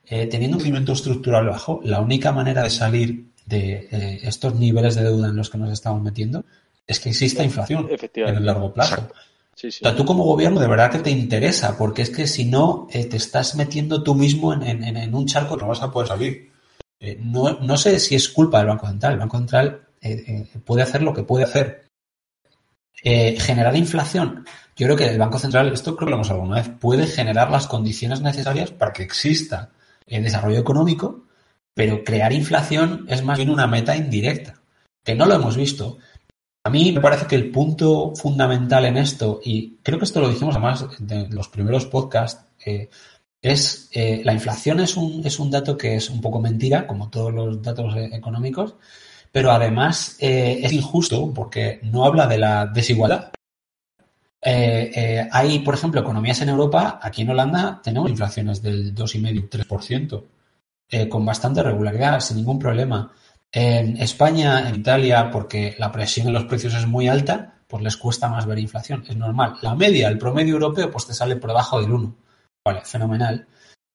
Eh, 0.03 0.25
teniendo 0.25 0.57
un 0.57 0.61
crecimiento 0.61 0.93
estructural 0.93 1.45
bajo, 1.45 1.79
la 1.83 2.01
única 2.01 2.31
manera 2.31 2.63
de 2.63 2.71
salir 2.71 3.25
de 3.45 3.87
eh, 3.91 4.19
estos 4.23 4.55
niveles 4.55 4.95
de 4.95 5.03
deuda 5.03 5.27
en 5.27 5.35
los 5.35 5.51
que 5.51 5.59
nos 5.59 5.71
estamos 5.71 6.01
metiendo 6.01 6.43
es 6.87 6.99
que 6.99 7.09
exista 7.09 7.43
inflación 7.43 7.87
en 7.87 8.35
el 8.35 8.45
largo 8.47 8.73
plazo. 8.73 8.95
Exacto. 8.95 9.15
O 9.67 9.71
sea, 9.71 9.95
tú 9.95 10.05
como 10.05 10.23
gobierno 10.23 10.61
de 10.61 10.67
verdad 10.67 10.89
que 10.89 10.99
te 10.99 11.09
interesa, 11.09 11.77
porque 11.77 12.01
es 12.01 12.09
que 12.09 12.27
si 12.27 12.45
no, 12.45 12.87
eh, 12.91 13.05
te 13.05 13.17
estás 13.17 13.55
metiendo 13.55 14.01
tú 14.03 14.15
mismo 14.15 14.53
en, 14.53 14.63
en, 14.63 15.13
un 15.13 15.25
charco 15.25 15.57
no 15.57 15.67
vas 15.67 15.81
a 15.81 15.91
poder 15.91 16.07
salir. 16.07 16.51
Eh, 16.99 17.17
no, 17.21 17.59
no, 17.59 17.77
sé 17.77 17.99
si 17.99 18.15
es 18.15 18.29
culpa 18.29 18.59
del 18.59 18.67
Banco 18.67 18.87
Central. 18.87 19.13
El 19.13 19.19
Banco 19.19 19.37
Central 19.37 19.87
eh, 20.01 20.47
puede 20.63 20.83
hacer 20.83 21.01
lo 21.01 21.13
que 21.13 21.23
puede 21.23 21.43
hacer. 21.43 21.87
generar 23.03 23.75
inflación. 23.75 24.45
Yo 24.77 24.87
creo 24.87 24.95
que 24.95 25.07
el 25.07 25.19
Banco 25.19 25.39
Central, 25.39 25.73
esto 25.73 25.95
creo 25.95 26.05
que 26.05 26.11
lo 26.11 26.15
hemos 26.15 26.31
alguna 26.31 26.55
vez, 26.55 26.69
puede 26.69 27.05
generar 27.05 27.51
las 27.51 27.67
condiciones 27.67 28.21
necesarias 28.21 28.71
para 28.71 28.93
que 28.93 29.03
exista 29.03 29.71
el 30.07 30.23
desarrollo 30.23 30.59
económico, 30.59 31.25
pero 31.73 32.03
crear 32.05 32.31
inflación 32.31 33.05
es 33.09 33.23
más 33.23 33.37
bien 33.37 33.49
una 33.49 33.67
meta 33.67 33.95
indirecta, 33.97 34.55
que 35.03 35.15
no 35.15 35.25
lo 35.25 35.35
hemos 35.35 35.57
visto. 35.57 35.97
A 36.63 36.69
mí 36.69 36.91
me 36.91 36.99
parece 36.99 37.25
que 37.25 37.35
el 37.35 37.51
punto 37.51 38.13
fundamental 38.15 38.85
en 38.85 38.97
esto, 38.97 39.39
y 39.43 39.77
creo 39.81 39.97
que 39.97 40.05
esto 40.05 40.19
lo 40.19 40.29
dijimos 40.29 40.55
además 40.55 40.85
en 41.09 41.33
los 41.33 41.47
primeros 41.47 41.85
podcasts, 41.85 42.45
eh, 42.65 42.89
es 43.41 43.89
eh, 43.93 44.21
la 44.25 44.33
inflación 44.33 44.81
es 44.81 44.97
un, 44.97 45.25
es 45.25 45.39
un 45.39 45.49
dato 45.49 45.77
que 45.77 45.95
es 45.95 46.09
un 46.09 46.19
poco 46.19 46.41
mentira, 46.41 46.85
como 46.85 47.09
todos 47.09 47.33
los 47.33 47.61
datos 47.61 47.95
económicos, 48.11 48.75
pero 49.31 49.51
además 49.51 50.17
eh, 50.19 50.59
es 50.61 50.73
injusto 50.73 51.33
porque 51.33 51.79
no 51.83 52.05
habla 52.05 52.27
de 52.27 52.37
la 52.37 52.65
desigualdad. 52.65 53.31
hay, 55.31 55.59
por 55.59 55.75
ejemplo, 55.75 56.01
economías 56.01 56.41
en 56.41 56.49
Europa, 56.49 56.99
aquí 57.01 57.21
en 57.21 57.29
Holanda 57.29 57.79
tenemos 57.83 58.09
inflaciones 58.09 58.61
del 58.61 58.93
2,5-3%, 58.93 61.09
con 61.09 61.25
bastante 61.25 61.63
regularidad, 61.63 62.19
sin 62.19 62.37
ningún 62.37 62.59
problema. 62.59 63.11
En 63.51 63.97
España, 63.97 64.69
en 64.69 64.75
Italia, 64.75 65.31
porque 65.31 65.75
la 65.79 65.91
presión 65.91 66.27
en 66.27 66.33
los 66.33 66.45
precios 66.45 66.75
es 66.75 66.85
muy 66.85 67.07
alta, 67.07 67.61
pues 67.67 67.83
les 67.83 67.97
cuesta 67.97 68.29
más 68.29 68.45
ver 68.45 68.59
inflación. 68.59 69.03
Es 69.07 69.15
normal. 69.15 69.55
La 69.61 69.75
media, 69.75 70.07
el 70.07 70.17
promedio 70.17 70.53
europeo, 70.53 70.91
pues 70.91 71.07
te 71.07 71.13
sale 71.13 71.35
por 71.35 71.49
debajo 71.49 71.81
del 71.81 71.91
1. 71.91 72.15
Vale, 72.63 72.81
fenomenal. 72.83 73.47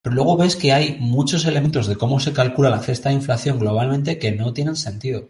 Pero 0.02 0.16
luego 0.16 0.36
ves 0.36 0.56
que 0.56 0.72
hay 0.72 0.98
muchos 1.00 1.46
elementos 1.46 1.86
de 1.86 1.96
cómo 1.96 2.20
se 2.20 2.32
calcula 2.32 2.70
la 2.70 2.80
cesta 2.80 3.08
de 3.08 3.14
inflación 3.14 3.58
globalmente 3.58 4.18
que 4.18 4.32
no 4.32 4.52
tienen 4.52 4.76
sentido. 4.76 5.28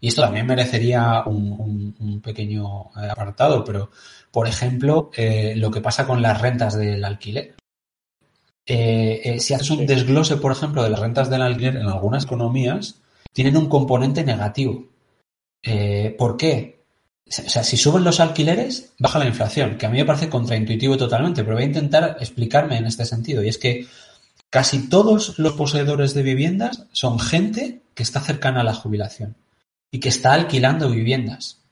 Y 0.00 0.08
esto 0.08 0.22
también 0.22 0.46
merecería 0.46 1.22
un, 1.26 1.52
un, 1.52 1.96
un 2.00 2.20
pequeño 2.20 2.90
apartado, 2.94 3.64
pero, 3.64 3.90
por 4.30 4.48
ejemplo, 4.48 5.10
eh, 5.14 5.54
lo 5.56 5.70
que 5.70 5.80
pasa 5.80 6.06
con 6.06 6.22
las 6.22 6.40
rentas 6.40 6.76
del 6.76 7.04
alquiler. 7.04 7.54
Eh, 8.66 9.20
eh, 9.24 9.40
si 9.40 9.54
haces 9.54 9.70
un 9.70 9.86
desglose, 9.86 10.36
por 10.38 10.52
ejemplo, 10.52 10.82
de 10.82 10.90
las 10.90 11.00
rentas 11.00 11.28
del 11.28 11.42
alquiler 11.42 11.76
en 11.76 11.86
algunas 11.86 12.24
economías, 12.24 13.01
tienen 13.32 13.56
un 13.56 13.68
componente 13.68 14.24
negativo. 14.24 14.88
Eh, 15.62 16.14
¿Por 16.18 16.36
qué? 16.36 16.82
O 17.26 17.30
sea, 17.30 17.64
si 17.64 17.76
suben 17.76 18.04
los 18.04 18.20
alquileres, 18.20 18.92
baja 18.98 19.18
la 19.18 19.26
inflación, 19.26 19.78
que 19.78 19.86
a 19.86 19.88
mí 19.88 19.98
me 19.98 20.04
parece 20.04 20.28
contraintuitivo 20.28 20.96
totalmente, 20.96 21.44
pero 21.44 21.56
voy 21.56 21.64
a 21.64 21.66
intentar 21.66 22.16
explicarme 22.20 22.76
en 22.76 22.86
este 22.86 23.06
sentido. 23.06 23.42
Y 23.42 23.48
es 23.48 23.58
que 23.58 23.86
casi 24.50 24.88
todos 24.88 25.38
los 25.38 25.54
poseedores 25.54 26.14
de 26.14 26.22
viviendas 26.22 26.86
son 26.92 27.18
gente 27.18 27.80
que 27.94 28.02
está 28.02 28.20
cercana 28.20 28.60
a 28.60 28.64
la 28.64 28.74
jubilación 28.74 29.36
y 29.90 30.00
que 30.00 30.10
está 30.10 30.34
alquilando 30.34 30.90
viviendas. 30.90 31.62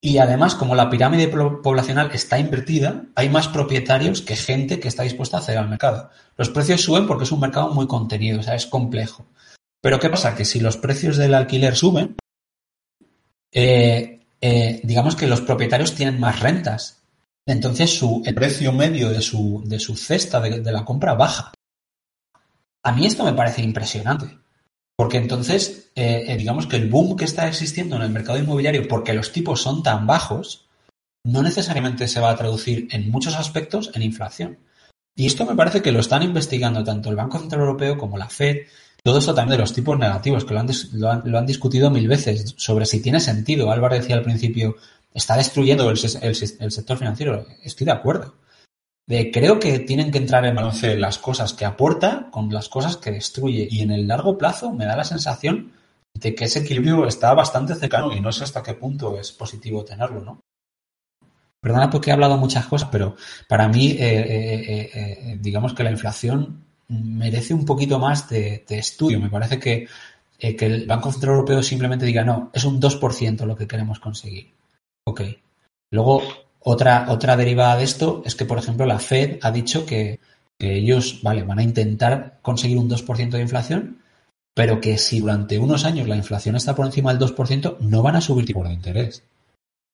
Y 0.00 0.18
además, 0.18 0.54
como 0.54 0.74
la 0.74 0.90
pirámide 0.90 1.28
poblacional 1.28 2.10
está 2.12 2.38
invertida, 2.38 3.06
hay 3.14 3.30
más 3.30 3.48
propietarios 3.48 4.20
que 4.20 4.36
gente 4.36 4.78
que 4.78 4.88
está 4.88 5.02
dispuesta 5.02 5.38
a 5.38 5.40
acceder 5.40 5.58
al 5.58 5.70
mercado. 5.70 6.10
Los 6.36 6.50
precios 6.50 6.82
suben 6.82 7.06
porque 7.06 7.24
es 7.24 7.32
un 7.32 7.40
mercado 7.40 7.72
muy 7.72 7.86
contenido, 7.86 8.40
o 8.40 8.42
sea, 8.42 8.54
es 8.54 8.66
complejo. 8.66 9.24
Pero 9.84 10.00
¿qué 10.00 10.08
pasa? 10.08 10.34
Que 10.34 10.46
si 10.46 10.60
los 10.60 10.78
precios 10.78 11.18
del 11.18 11.34
alquiler 11.34 11.76
suben, 11.76 12.16
eh, 13.52 14.20
eh, 14.40 14.80
digamos 14.82 15.14
que 15.14 15.26
los 15.26 15.42
propietarios 15.42 15.94
tienen 15.94 16.18
más 16.18 16.40
rentas. 16.40 17.02
Entonces 17.44 18.00
el 18.24 18.34
precio 18.34 18.72
medio 18.72 19.10
de 19.10 19.20
su, 19.20 19.62
de 19.66 19.78
su 19.78 19.94
cesta 19.94 20.40
de, 20.40 20.60
de 20.60 20.72
la 20.72 20.86
compra 20.86 21.12
baja. 21.12 21.52
A 22.82 22.92
mí 22.92 23.04
esto 23.04 23.24
me 23.24 23.34
parece 23.34 23.60
impresionante. 23.60 24.38
Porque 24.96 25.18
entonces, 25.18 25.90
eh, 25.96 26.34
digamos 26.38 26.66
que 26.66 26.76
el 26.76 26.88
boom 26.88 27.14
que 27.14 27.26
está 27.26 27.46
existiendo 27.46 27.96
en 27.96 28.02
el 28.02 28.10
mercado 28.10 28.38
inmobiliario, 28.38 28.88
porque 28.88 29.12
los 29.12 29.32
tipos 29.32 29.60
son 29.60 29.82
tan 29.82 30.06
bajos, 30.06 30.66
no 31.24 31.42
necesariamente 31.42 32.08
se 32.08 32.20
va 32.20 32.30
a 32.30 32.36
traducir 32.36 32.88
en 32.90 33.10
muchos 33.10 33.36
aspectos 33.36 33.90
en 33.92 34.00
inflación. 34.00 34.60
Y 35.14 35.26
esto 35.26 35.44
me 35.44 35.54
parece 35.54 35.82
que 35.82 35.92
lo 35.92 36.00
están 36.00 36.22
investigando 36.22 36.82
tanto 36.82 37.10
el 37.10 37.16
Banco 37.16 37.38
Central 37.38 37.60
Europeo 37.60 37.98
como 37.98 38.16
la 38.16 38.30
Fed 38.30 38.62
todo 39.04 39.18
esto 39.18 39.34
también 39.34 39.58
de 39.58 39.60
los 39.60 39.74
tipos 39.74 39.98
negativos, 39.98 40.46
que 40.46 40.54
lo 40.54 41.38
han, 41.38 41.46
discutido 41.46 41.90
mil 41.90 42.08
veces, 42.08 42.54
sobre 42.56 42.86
si 42.86 43.00
tiene 43.00 43.20
sentido. 43.20 43.70
Álvaro 43.70 43.94
decía 43.94 44.16
al 44.16 44.22
principio, 44.22 44.76
está 45.12 45.36
destruyendo 45.36 45.90
el, 45.90 45.98
sector 45.98 46.96
financiero. 46.96 47.46
Estoy 47.62 47.84
de 47.84 47.92
acuerdo. 47.92 48.34
Creo 49.06 49.60
que 49.60 49.80
tienen 49.80 50.10
que 50.10 50.16
entrar 50.16 50.46
en 50.46 50.56
balance 50.56 50.96
las 50.96 51.18
cosas 51.18 51.52
que 51.52 51.66
aporta 51.66 52.30
con 52.30 52.50
las 52.50 52.70
cosas 52.70 52.96
que 52.96 53.10
destruye. 53.10 53.68
Y 53.70 53.82
en 53.82 53.90
el 53.90 54.08
largo 54.08 54.38
plazo 54.38 54.72
me 54.72 54.86
da 54.86 54.96
la 54.96 55.04
sensación 55.04 55.72
de 56.14 56.34
que 56.34 56.46
ese 56.46 56.60
equilibrio 56.60 57.06
está 57.06 57.34
bastante 57.34 57.74
cercano 57.74 58.10
y 58.10 58.22
no 58.22 58.32
sé 58.32 58.44
hasta 58.44 58.62
qué 58.62 58.72
punto 58.72 59.18
es 59.18 59.32
positivo 59.32 59.84
tenerlo, 59.84 60.22
¿no? 60.22 60.40
Perdona 61.60 61.90
porque 61.90 62.08
he 62.08 62.12
hablado 62.14 62.38
muchas 62.38 62.66
cosas, 62.66 62.88
pero 62.90 63.16
para 63.48 63.68
mí, 63.68 63.90
eh, 63.90 63.98
eh, 64.00 64.90
eh, 64.94 65.38
digamos 65.40 65.74
que 65.74 65.82
la 65.82 65.90
inflación 65.90 66.64
merece 66.88 67.54
un 67.54 67.64
poquito 67.64 67.98
más 67.98 68.28
de, 68.28 68.64
estudio. 68.68 69.20
Me 69.20 69.30
parece 69.30 69.58
que, 69.58 69.88
eh, 70.38 70.56
que, 70.56 70.66
el 70.66 70.86
Banco 70.86 71.10
Central 71.12 71.34
Europeo 71.34 71.62
simplemente 71.62 72.06
diga, 72.06 72.24
no, 72.24 72.50
es 72.52 72.64
un 72.64 72.80
2% 72.80 73.44
lo 73.46 73.56
que 73.56 73.66
queremos 73.66 74.00
conseguir. 74.00 74.52
Ok. 75.06 75.22
Luego, 75.90 76.22
otra, 76.60 77.06
otra 77.08 77.36
derivada 77.36 77.76
de 77.76 77.84
esto 77.84 78.22
es 78.24 78.34
que, 78.34 78.44
por 78.44 78.58
ejemplo, 78.58 78.86
la 78.86 78.98
Fed 78.98 79.38
ha 79.42 79.50
dicho 79.50 79.86
que 79.86 80.20
Que 80.56 80.76
ellos, 80.76 81.20
vale, 81.22 81.42
van 81.42 81.58
a 81.58 81.64
intentar 81.64 82.38
conseguir 82.40 82.78
un 82.78 82.88
2% 82.88 83.30
de 83.30 83.40
inflación, 83.40 83.98
pero 84.54 84.80
que 84.80 84.98
si 84.98 85.18
durante 85.18 85.58
unos 85.58 85.84
años 85.84 86.06
la 86.06 86.16
inflación 86.16 86.54
está 86.54 86.76
por 86.76 86.86
encima 86.86 87.12
del 87.12 87.20
2%, 87.20 87.78
no 87.80 88.02
van 88.02 88.14
a 88.14 88.20
subir 88.20 88.46
tipos 88.46 88.66
de 88.68 88.74
interés. 88.74 89.24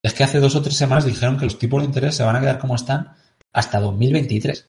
Es 0.02 0.14
que 0.14 0.24
hace 0.24 0.40
dos 0.40 0.54
o 0.56 0.62
tres 0.62 0.76
semanas 0.76 1.04
dijeron 1.04 1.38
que 1.38 1.44
los 1.44 1.58
tipos 1.58 1.82
de 1.82 1.86
interés 1.86 2.14
se 2.14 2.24
van 2.24 2.36
a 2.36 2.40
quedar 2.40 2.58
como 2.58 2.74
están 2.74 3.14
hasta 3.52 3.80
2023. 3.80 4.68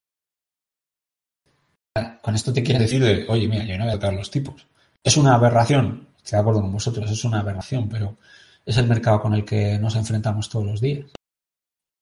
Con 2.21 2.35
esto 2.35 2.53
te 2.53 2.63
quieren 2.63 2.81
decir 2.81 3.03
de, 3.03 3.25
oye, 3.27 3.47
mira, 3.47 3.65
yo 3.65 3.77
no 3.77 3.83
voy 3.83 3.93
a 3.93 3.95
tocar 3.95 4.13
los 4.13 4.31
tipos. 4.31 4.65
Es 5.03 5.17
una 5.17 5.35
aberración, 5.35 6.07
estoy 6.17 6.37
de 6.37 6.41
acuerdo 6.41 6.61
con 6.61 6.71
vosotros, 6.71 7.11
es 7.11 7.23
una 7.25 7.39
aberración, 7.41 7.89
pero 7.89 8.17
es 8.65 8.77
el 8.77 8.87
mercado 8.87 9.19
con 9.19 9.33
el 9.33 9.43
que 9.43 9.77
nos 9.77 9.95
enfrentamos 9.95 10.49
todos 10.49 10.65
los 10.65 10.79
días. 10.79 11.11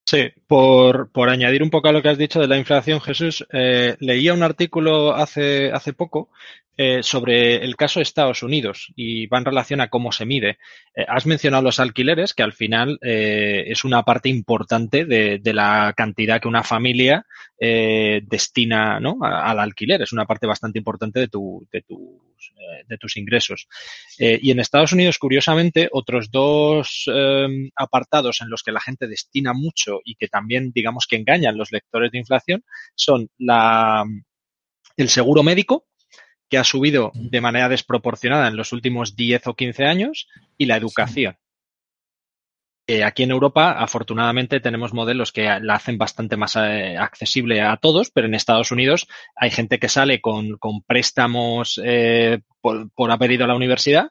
Sí, 0.06 0.32
por, 0.48 1.10
por 1.12 1.30
añadir 1.30 1.64
un 1.64 1.70
poco 1.70 1.88
a 1.88 1.92
lo 1.92 2.02
que 2.02 2.10
has 2.10 2.18
dicho 2.18 2.40
de 2.40 2.48
la 2.48 2.58
inflación, 2.58 3.00
Jesús, 3.00 3.46
eh, 3.52 3.96
leía 4.00 4.34
un 4.34 4.44
artículo 4.44 5.16
hace, 5.16 5.72
hace 5.72 5.94
poco 5.94 6.30
eh, 6.82 7.04
sobre 7.04 7.58
el 7.58 7.76
caso 7.76 8.00
de 8.00 8.04
Estados 8.04 8.42
Unidos 8.42 8.94
y 8.96 9.28
va 9.28 9.40
en 9.40 9.44
relación 9.44 9.82
a 9.82 9.90
cómo 9.90 10.14
se 10.14 10.26
mide. 10.26 10.60
Eh, 10.96 11.04
has 11.06 11.26
mencionado 11.26 11.62
los 11.62 11.82
alquileres, 11.82 12.34
que 12.34 12.42
al 12.42 12.54
final 12.54 12.98
eh, 13.02 13.66
es 13.68 13.84
una 13.84 14.04
parte 14.04 14.30
importante 14.30 15.04
de, 15.04 15.40
de, 15.40 15.54
la 15.54 15.94
cantidad 15.98 16.40
que 16.40 16.48
una 16.48 16.64
familia 16.64 17.26
destina 17.60 19.02
¿no? 19.02 19.18
al 19.22 19.60
alquiler. 19.60 20.02
Es 20.02 20.14
una 20.14 20.24
parte 20.24 20.48
bastante 20.48 20.80
importante 20.80 21.20
de, 21.20 21.28
tu, 21.28 21.68
de, 21.70 21.82
tus, 21.82 22.54
de 22.88 22.98
tus 22.98 23.18
ingresos. 23.18 23.68
y 24.18 24.50
en 24.50 24.62
Estados 24.62 24.94
Unidos, 24.94 25.18
curiosamente, 25.18 25.90
otros 25.92 26.32
dos 26.32 27.04
em, 27.08 27.70
apartados 27.76 28.40
en 28.40 28.50
los 28.50 28.64
que 28.64 28.72
la 28.72 28.80
gente 28.80 29.10
destina 29.10 29.52
mucho 29.52 30.00
y 30.06 30.16
que 30.16 30.30
también, 30.30 30.72
digamos, 30.74 31.08
que 31.08 31.18
engañan 31.18 31.58
los 31.58 31.74
lectores 31.74 32.14
de 32.14 32.20
inflación 32.20 32.64
son 32.96 33.28
la, 33.38 34.06
el 34.96 35.10
seguro 35.10 35.44
médico, 35.44 35.89
que 36.50 36.58
ha 36.58 36.64
subido 36.64 37.12
de 37.14 37.42
manera 37.42 37.70
desproporcionada 37.70 38.48
en 38.48 38.56
los 38.56 38.74
últimos 38.74 39.16
10 39.16 39.48
o 39.48 39.54
15 39.56 39.86
años, 39.86 40.28
y 40.58 40.66
la 40.66 40.78
educación. 40.78 41.38
Eh, 42.88 43.04
aquí 43.04 43.22
en 43.22 43.30
Europa, 43.30 43.74
afortunadamente, 43.74 44.60
tenemos 44.60 44.96
modelos 44.96 45.32
que 45.32 45.44
la 45.62 45.76
hacen 45.76 46.00
bastante 46.00 46.38
más 46.38 46.56
eh, 46.56 46.98
accesible 46.98 47.62
a 47.62 47.78
todos, 47.78 48.10
pero 48.10 48.26
en 48.26 48.34
Estados 48.34 48.72
Unidos 48.72 49.08
hay 49.36 49.52
gente 49.52 49.78
que 49.78 49.90
sale 49.90 50.22
con, 50.22 50.58
con 50.58 50.82
préstamos 50.82 51.80
eh, 51.84 52.40
por, 52.62 52.92
por, 52.92 53.12
haber 53.12 53.32
ido 53.32 53.46
a 53.46 53.48
la 53.48 53.56
universidad 53.56 54.10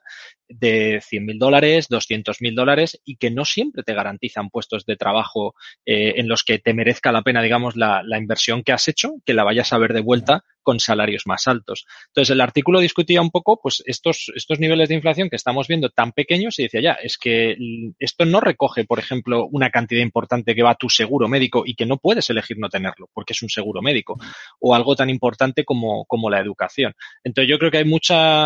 de 0.49 0.99
100 1.01 1.25
mil 1.25 1.39
dólares, 1.39 1.87
200 1.89 2.41
mil 2.41 2.55
dólares 2.55 2.99
y 3.05 3.17
que 3.17 3.29
no 3.29 3.45
siempre 3.45 3.83
te 3.83 3.93
garantizan 3.93 4.49
puestos 4.49 4.85
de 4.85 4.95
trabajo 4.95 5.53
eh, 5.85 6.15
en 6.17 6.27
los 6.27 6.43
que 6.43 6.59
te 6.59 6.73
merezca 6.73 7.11
la 7.11 7.21
pena, 7.21 7.41
digamos, 7.41 7.75
la, 7.75 8.01
la, 8.03 8.17
inversión 8.17 8.63
que 8.63 8.71
has 8.71 8.87
hecho, 8.87 9.15
que 9.25 9.33
la 9.33 9.43
vayas 9.43 9.71
a 9.71 9.77
ver 9.77 9.93
de 9.93 10.01
vuelta 10.01 10.43
con 10.69 10.79
salarios 10.79 11.23
más 11.25 11.47
altos. 11.47 11.85
Entonces, 12.09 12.31
el 12.31 12.41
artículo 12.41 12.79
discutía 12.79 13.21
un 13.21 13.31
poco, 13.31 13.59
pues, 13.59 13.81
estos, 13.87 14.31
estos 14.35 14.59
niveles 14.59 14.89
de 14.89 14.95
inflación 14.95 15.27
que 15.27 15.35
estamos 15.35 15.67
viendo 15.67 15.89
tan 15.89 16.11
pequeños 16.11 16.59
y 16.59 16.63
decía, 16.63 16.81
ya, 16.81 16.93
es 16.93 17.17
que 17.17 17.55
esto 17.97 18.25
no 18.25 18.39
recoge, 18.39 18.85
por 18.85 18.99
ejemplo, 18.99 19.47
una 19.47 19.71
cantidad 19.71 20.01
importante 20.01 20.53
que 20.53 20.61
va 20.61 20.71
a 20.71 20.75
tu 20.75 20.87
seguro 20.87 21.27
médico 21.27 21.63
y 21.65 21.73
que 21.73 21.87
no 21.87 21.97
puedes 21.97 22.29
elegir 22.29 22.59
no 22.59 22.69
tenerlo, 22.69 23.09
porque 23.13 23.33
es 23.33 23.41
un 23.41 23.49
seguro 23.49 23.81
médico, 23.81 24.19
o 24.59 24.75
algo 24.75 24.95
tan 24.95 25.09
importante 25.09 25.65
como, 25.65 26.05
como 26.05 26.29
la 26.29 26.39
educación. 26.39 26.93
Entonces, 27.23 27.49
yo 27.49 27.57
creo 27.57 27.71
que 27.71 27.79
hay 27.79 27.85
mucha, 27.85 28.38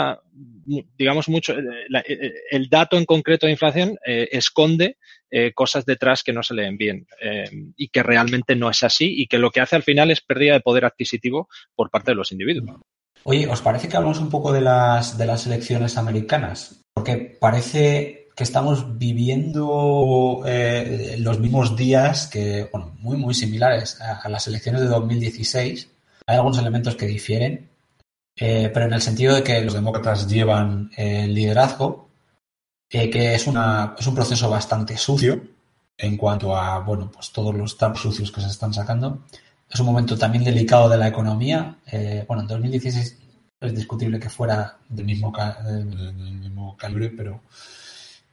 digamos, 0.98 1.30
mucho, 1.30 1.54
la, 1.90 2.04
el 2.52 2.70
dato 2.70 2.98
en 2.98 3.06
concreto 3.06 3.46
de 3.46 3.52
inflación 3.52 3.98
eh, 4.06 4.30
esconde 4.32 4.98
eh, 5.30 5.52
cosas 5.54 5.86
detrás 5.86 6.24
que 6.24 6.34
no 6.34 6.44
se 6.44 6.54
leen 6.54 6.78
bien 6.78 7.08
eh, 7.22 7.50
y 7.76 7.90
que 7.90 8.04
realmente 8.04 8.56
no 8.56 8.70
es 8.70 8.84
así 8.84 9.14
y 9.22 9.28
que 9.28 9.40
lo 9.40 9.52
que 9.52 9.62
hace 9.62 9.76
al 9.76 9.84
final 9.84 10.12
es 10.12 10.22
pérdida 10.22 10.54
de 10.54 10.62
poder 10.62 10.86
adquisitivo 10.86 11.50
por 11.76 11.90
parte 11.90 12.12
de 12.12 12.16
los 12.16 12.32
individuos. 12.32 12.80
Oye, 13.24 13.48
¿os 13.48 13.62
parece 13.62 13.88
que 13.88 13.98
hablamos 13.98 14.20
un 14.20 14.30
poco 14.30 14.52
de 14.52 14.62
las, 14.62 15.18
de 15.18 15.26
las 15.26 15.46
elecciones 15.48 15.98
americanas? 15.98 16.82
Porque 16.94 17.18
parece 17.18 18.24
que 18.36 18.44
estamos 18.44 18.98
viviendo 18.98 20.44
eh, 20.46 21.16
los 21.20 21.40
mismos 21.40 21.76
días 21.76 22.28
que, 22.28 22.68
bueno, 22.72 22.96
muy, 23.00 23.18
muy 23.18 23.34
similares 23.34 24.00
a, 24.02 24.28
las 24.30 24.48
elecciones 24.48 24.82
de 24.82 24.88
2016. 24.88 25.90
Hay 26.26 26.36
algunos 26.36 26.58
elementos 26.58 26.96
que 26.96 27.06
difieren, 27.06 27.70
eh, 28.36 28.70
pero 28.74 28.86
en 28.86 28.94
el 28.94 29.02
sentido 29.02 29.36
de 29.36 29.44
que 29.44 29.62
los 29.62 29.74
demócratas 29.74 30.28
llevan 30.28 30.92
el 30.96 31.34
liderazgo, 31.34 32.10
eh, 32.90 33.10
que 33.10 33.36
es, 33.36 33.48
una, 33.48 33.96
un 34.06 34.16
proceso 34.16 34.50
bastante 34.50 34.98
sucio 34.98 35.42
en 35.98 36.18
cuanto 36.18 36.56
a, 36.56 36.80
bueno, 36.80 37.10
pues 37.12 37.32
todos 37.32 37.54
los 37.56 37.78
trapos 37.78 38.02
sucios 38.02 38.32
que 38.32 38.42
se 38.42 38.48
están 38.48 38.74
sacando. 38.74 39.24
Es 39.70 39.80
un 39.80 39.86
momento 39.88 40.18
también 40.18 40.44
delicado 40.44 40.90
de 40.90 40.98
la 40.98 41.08
economía. 41.08 41.78
Eh, 41.92 42.26
bueno, 42.28 42.44
en 42.44 42.48
2016 42.48 43.18
es 43.60 43.76
discutible 43.76 44.20
que 44.20 44.30
fuera 44.30 44.78
del 44.90 45.06
mismo, 45.06 45.34
del 45.66 45.86
mismo 46.40 46.76
calibre, 46.78 47.10
pero 47.10 47.42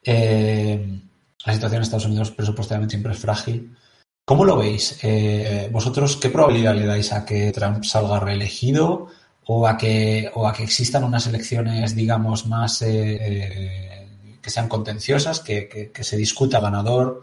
eh, 0.02 1.00
la 1.46 1.52
situación 1.52 1.76
en 1.78 1.82
Estados 1.82 2.06
Unidos 2.06 2.30
presupuestariamente 2.30 2.92
siempre 2.92 3.12
es 3.12 3.18
frágil. 3.18 3.76
¿Cómo 4.24 4.44
lo 4.44 4.56
veis? 4.56 4.98
Eh, 5.02 5.68
¿Vosotros 5.72 6.16
qué 6.16 6.28
probabilidad 6.28 6.74
le 6.74 6.86
dais 6.86 7.12
a 7.12 7.24
que 7.24 7.52
Trump 7.52 7.84
salga 7.84 8.20
reelegido 8.20 9.08
o 9.52 9.66
a 9.66 9.76
que, 9.76 10.30
o 10.34 10.46
a 10.46 10.52
que 10.52 10.62
existan 10.62 11.02
unas 11.02 11.26
elecciones, 11.26 11.96
digamos, 11.96 12.46
más 12.46 12.82
eh, 12.82 14.06
que 14.40 14.50
sean 14.50 14.68
contenciosas, 14.68 15.40
que, 15.40 15.90
se 15.92 16.16
discuta 16.16 16.60
ganador? 16.60 17.22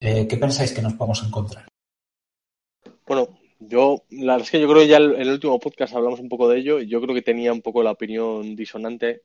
¿Qué 0.00 0.36
pensáis 0.40 0.72
que 0.72 0.80
nos 0.80 0.94
podemos 0.94 1.22
encontrar? 1.22 1.66
Bueno, 3.06 3.28
yo, 3.60 4.04
la 4.10 4.34
verdad 4.34 4.46
es 4.46 4.50
que 4.50 4.60
yo 4.60 4.68
creo 4.68 4.80
que 4.80 4.88
ya 4.88 4.96
en 4.96 5.20
el 5.20 5.30
último 5.30 5.58
podcast 5.58 5.94
hablamos 5.94 6.18
un 6.20 6.30
poco 6.30 6.48
de 6.48 6.58
ello 6.60 6.80
y 6.80 6.88
yo 6.88 7.00
creo 7.02 7.14
que 7.14 7.20
tenía 7.20 7.52
un 7.52 7.60
poco 7.60 7.82
la 7.82 7.90
opinión 7.90 8.56
disonante 8.56 9.22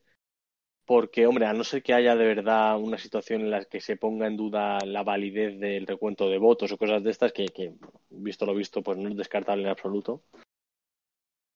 porque, 0.85 1.27
hombre, 1.27 1.45
a 1.45 1.53
no 1.53 1.63
ser 1.63 1.81
que 1.81 1.93
haya 1.93 2.17
de 2.17 2.25
verdad 2.25 2.77
una 2.77 2.97
situación 2.97 3.41
en 3.41 3.51
la 3.51 3.63
que 3.63 3.79
se 3.79 3.95
ponga 3.95 4.27
en 4.27 4.35
duda 4.35 4.77
la 4.85 5.03
validez 5.03 5.57
del 5.57 5.87
recuento 5.87 6.29
de 6.29 6.37
votos 6.37 6.69
o 6.73 6.77
cosas 6.77 7.01
de 7.01 7.11
estas, 7.11 7.31
que 7.31 7.75
visto 8.09 8.45
lo 8.45 8.53
visto, 8.53 8.81
pues 8.81 8.97
no 8.97 9.07
es 9.07 9.15
descartable 9.15 9.63
en 9.63 9.69
absoluto. 9.69 10.23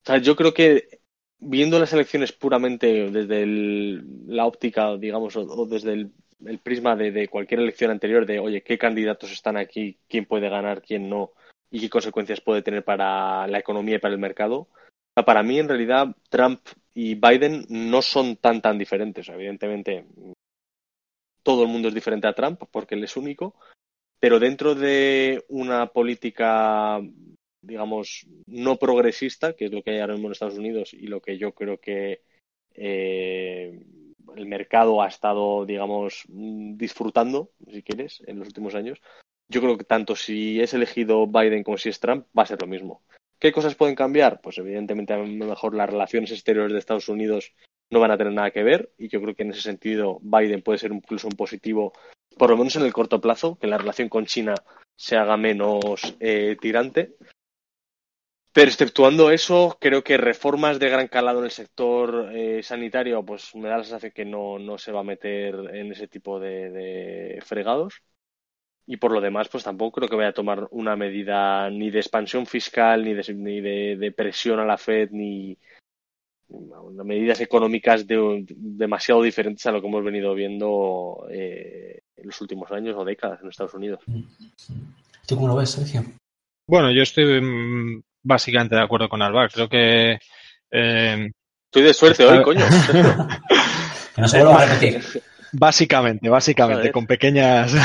O 0.06 0.08
sea, 0.08 0.18
yo 0.20 0.36
creo 0.36 0.54
que 0.54 1.00
viendo 1.40 1.80
las 1.80 1.92
elecciones 1.92 2.32
puramente 2.32 3.10
desde 3.10 3.42
el, 3.42 4.28
la 4.28 4.46
óptica, 4.46 4.96
digamos, 4.98 5.36
o, 5.36 5.66
desde 5.66 5.94
el, 5.94 6.12
el 6.46 6.60
prisma 6.60 6.96
de, 6.96 7.12
de, 7.12 7.28
cualquier 7.28 7.62
elección 7.62 7.90
anterior, 7.90 8.26
de, 8.28 8.38
oye, 8.38 8.62
¿qué 8.62 8.78
candidatos 8.78 9.32
están 9.32 9.58
aquí? 9.58 9.98
¿Quién 10.08 10.26
puede 10.26 10.48
ganar? 10.48 10.84
¿Quién 10.84 11.10
no? 11.10 11.32
¿Y 11.72 11.80
qué 11.80 11.90
consecuencias 11.90 12.40
puede 12.40 12.62
tener 12.62 12.84
para 12.84 13.48
la 13.48 13.58
economía 13.58 13.96
y 13.96 14.00
para 14.00 14.14
el 14.14 14.20
mercado? 14.20 14.70
Para 15.26 15.42
mí, 15.42 15.58
en 15.58 15.70
realidad, 15.70 16.16
Trump 16.30 16.62
y 16.94 17.16
Biden 17.16 17.66
no 17.70 18.02
son 18.02 18.36
tan, 18.36 18.62
tan 18.62 18.78
diferentes. 18.78 19.28
Evidentemente, 19.30 20.06
todo 21.42 21.64
el 21.64 21.70
mundo 21.70 21.88
es 21.88 21.94
diferente 21.94 22.28
a 22.28 22.34
Trump 22.34 22.62
porque 22.70 22.94
él 22.94 23.04
es 23.04 23.18
único, 23.18 23.56
pero 24.20 24.40
dentro 24.40 24.76
de 24.76 25.46
una 25.48 25.88
política, 25.88 27.02
digamos, 27.66 28.28
no 28.46 28.78
progresista, 28.78 29.54
que 29.54 29.66
es 29.66 29.72
lo 29.72 29.84
que 29.84 29.92
hay 29.92 30.00
ahora 30.00 30.14
mismo 30.14 30.28
en 30.28 30.32
Estados 30.34 30.58
Unidos 30.58 30.94
y 30.94 31.08
lo 31.08 31.22
que 31.22 31.38
yo 31.38 31.54
creo 31.54 31.80
que 31.80 32.22
eh, 32.74 33.84
el 34.36 34.46
mercado 34.46 35.02
ha 35.02 35.08
estado, 35.08 35.66
digamos, 35.66 36.24
disfrutando, 36.28 37.52
si 37.72 37.84
quieres, 37.84 38.24
en 38.28 38.40
los 38.40 38.48
últimos 38.48 38.76
años, 38.76 39.02
yo 39.48 39.62
creo 39.62 39.78
que 39.78 39.84
tanto 39.84 40.16
si 40.16 40.60
es 40.62 40.74
elegido 40.74 41.28
Biden 41.28 41.64
como 41.64 41.78
si 41.78 41.90
es 41.90 42.00
Trump, 42.00 42.26
va 42.38 42.44
a 42.44 42.48
ser 42.48 42.62
lo 42.62 42.68
mismo. 42.68 43.04
¿Qué 43.40 43.52
cosas 43.52 43.76
pueden 43.76 43.96
cambiar? 43.96 44.42
Pues 44.42 44.58
evidentemente 44.58 45.14
a 45.14 45.18
lo 45.18 45.26
mejor 45.26 45.76
las 45.76 45.90
relaciones 45.90 46.32
exteriores 46.32 46.74
de 46.74 46.80
Estados 46.80 47.10
Unidos 47.10 47.54
no 47.92 48.00
van 48.00 48.12
a 48.12 48.18
tener 48.18 48.34
nada 48.34 48.52
que 48.52 48.64
ver 48.64 48.92
y 48.98 49.10
yo 49.10 49.22
creo 49.22 49.36
que 49.36 49.44
en 49.44 49.52
ese 49.52 49.62
sentido 49.62 50.20
Biden 50.22 50.62
puede 50.62 50.80
ser 50.80 50.92
incluso 50.92 51.28
un 51.28 51.36
positivo, 51.36 51.94
por 52.38 52.50
lo 52.50 52.58
menos 52.58 52.76
en 52.76 52.84
el 52.84 52.94
corto 52.94 53.22
plazo, 53.22 53.58
que 53.60 53.68
la 53.68 53.78
relación 53.78 54.10
con 54.10 54.26
China 54.26 54.56
se 54.96 55.18
haga 55.18 55.38
menos 55.38 56.16
eh, 56.20 56.58
tirante. 56.60 57.16
Pero 58.56 58.70
exceptuando 58.70 59.32
eso, 59.32 59.78
creo 59.82 60.02
que 60.02 60.16
reformas 60.16 60.80
de 60.80 60.90
gran 60.90 61.10
calado 61.10 61.40
en 61.40 61.46
el 61.46 61.52
sector 61.52 62.32
eh, 62.34 62.64
sanitario, 62.64 63.22
pues 63.26 63.54
me 63.54 63.68
da 63.68 63.80
la 63.80 63.84
sensación 63.84 64.14
que 64.16 64.24
no, 64.24 64.58
no 64.60 64.78
se 64.78 64.94
va 64.94 65.02
a 65.02 65.04
meter 65.04 65.56
en 65.76 65.92
ese 65.92 66.08
tipo 66.08 66.40
de, 66.40 66.70
de 66.70 67.42
fregados 67.42 68.02
y 68.88 68.96
por 68.96 69.12
lo 69.12 69.20
demás, 69.20 69.50
pues 69.50 69.66
tampoco 69.66 69.98
creo 69.98 70.08
que 70.08 70.16
vaya 70.16 70.30
a 70.30 70.34
tomar 70.34 70.70
una 70.72 70.96
medida 70.96 71.70
ni 71.70 71.92
de 71.92 72.00
expansión 72.00 72.46
fiscal, 72.46 73.04
ni 73.04 73.14
de, 73.14 73.34
ni 73.34 73.60
de, 73.60 73.98
de 73.98 74.12
presión 74.14 74.62
a 74.62 74.66
la 74.66 74.78
Fed, 74.78 75.10
ni 75.12 75.58
medidas 77.04 77.42
económicas 77.42 78.08
de, 78.08 78.46
demasiado 78.48 79.22
diferentes 79.22 79.66
a 79.66 79.74
lo 79.74 79.82
que 79.82 79.88
hemos 79.88 80.06
venido 80.06 80.34
viendo 80.34 81.28
eh, 81.30 82.04
en 82.16 82.26
los 82.26 82.40
últimos 82.40 82.72
años 82.72 82.96
o 82.98 83.04
décadas 83.04 83.42
en 83.42 83.50
Estados 83.50 83.74
Unidos. 83.74 84.00
¿Tú 85.28 85.36
cómo 85.36 85.50
lo 85.50 85.58
ves, 85.58 85.72
Sergio? 85.72 86.06
Bueno, 86.68 86.90
yo 86.92 87.02
estoy 87.02 87.26
básicamente 88.26 88.76
de 88.76 88.82
acuerdo 88.82 89.08
con 89.08 89.22
Alvar. 89.22 89.50
Creo 89.52 89.70
que. 89.70 90.20
Eh, 90.72 91.30
estoy 91.66 91.84
de 91.84 91.94
suerte 91.94 92.24
está... 92.24 92.36
hoy, 92.36 92.44
coño. 92.44 92.66
que 94.16 94.22
no 94.22 94.28
se 94.28 94.40
vuelva 94.40 94.64
a 94.64 94.66
repetir. 94.66 95.02
Básicamente, 95.54 96.28
básicamente, 96.28 96.92
con 96.92 97.06
pequeñas. 97.08 97.74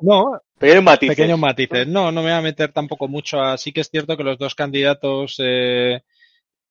No, 0.00 0.40
Pequeños 0.58 0.84
matices. 0.84 1.16
Pequeños 1.16 1.38
matices. 1.38 1.86
No, 1.88 2.12
no 2.12 2.22
me 2.22 2.30
voy 2.30 2.38
a 2.38 2.40
meter 2.40 2.72
tampoco 2.72 3.08
mucho. 3.08 3.40
Así 3.42 3.72
que 3.72 3.80
es 3.80 3.90
cierto 3.90 4.16
que 4.16 4.22
los 4.22 4.38
dos 4.38 4.54
candidatos 4.54 5.36
eh, 5.38 6.02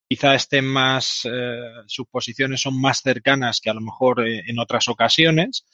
quizá 0.08 0.34
estén 0.34 0.64
más, 0.66 1.26
eh, 1.30 1.60
sus 1.86 2.06
posiciones 2.08 2.62
son 2.62 2.80
más 2.80 3.00
cercanas 3.02 3.60
que 3.60 3.70
a 3.70 3.74
lo 3.74 3.82
mejor 3.82 4.26
eh, 4.26 4.42
en 4.46 4.58
otras 4.58 4.88
ocasiones. 4.88 5.66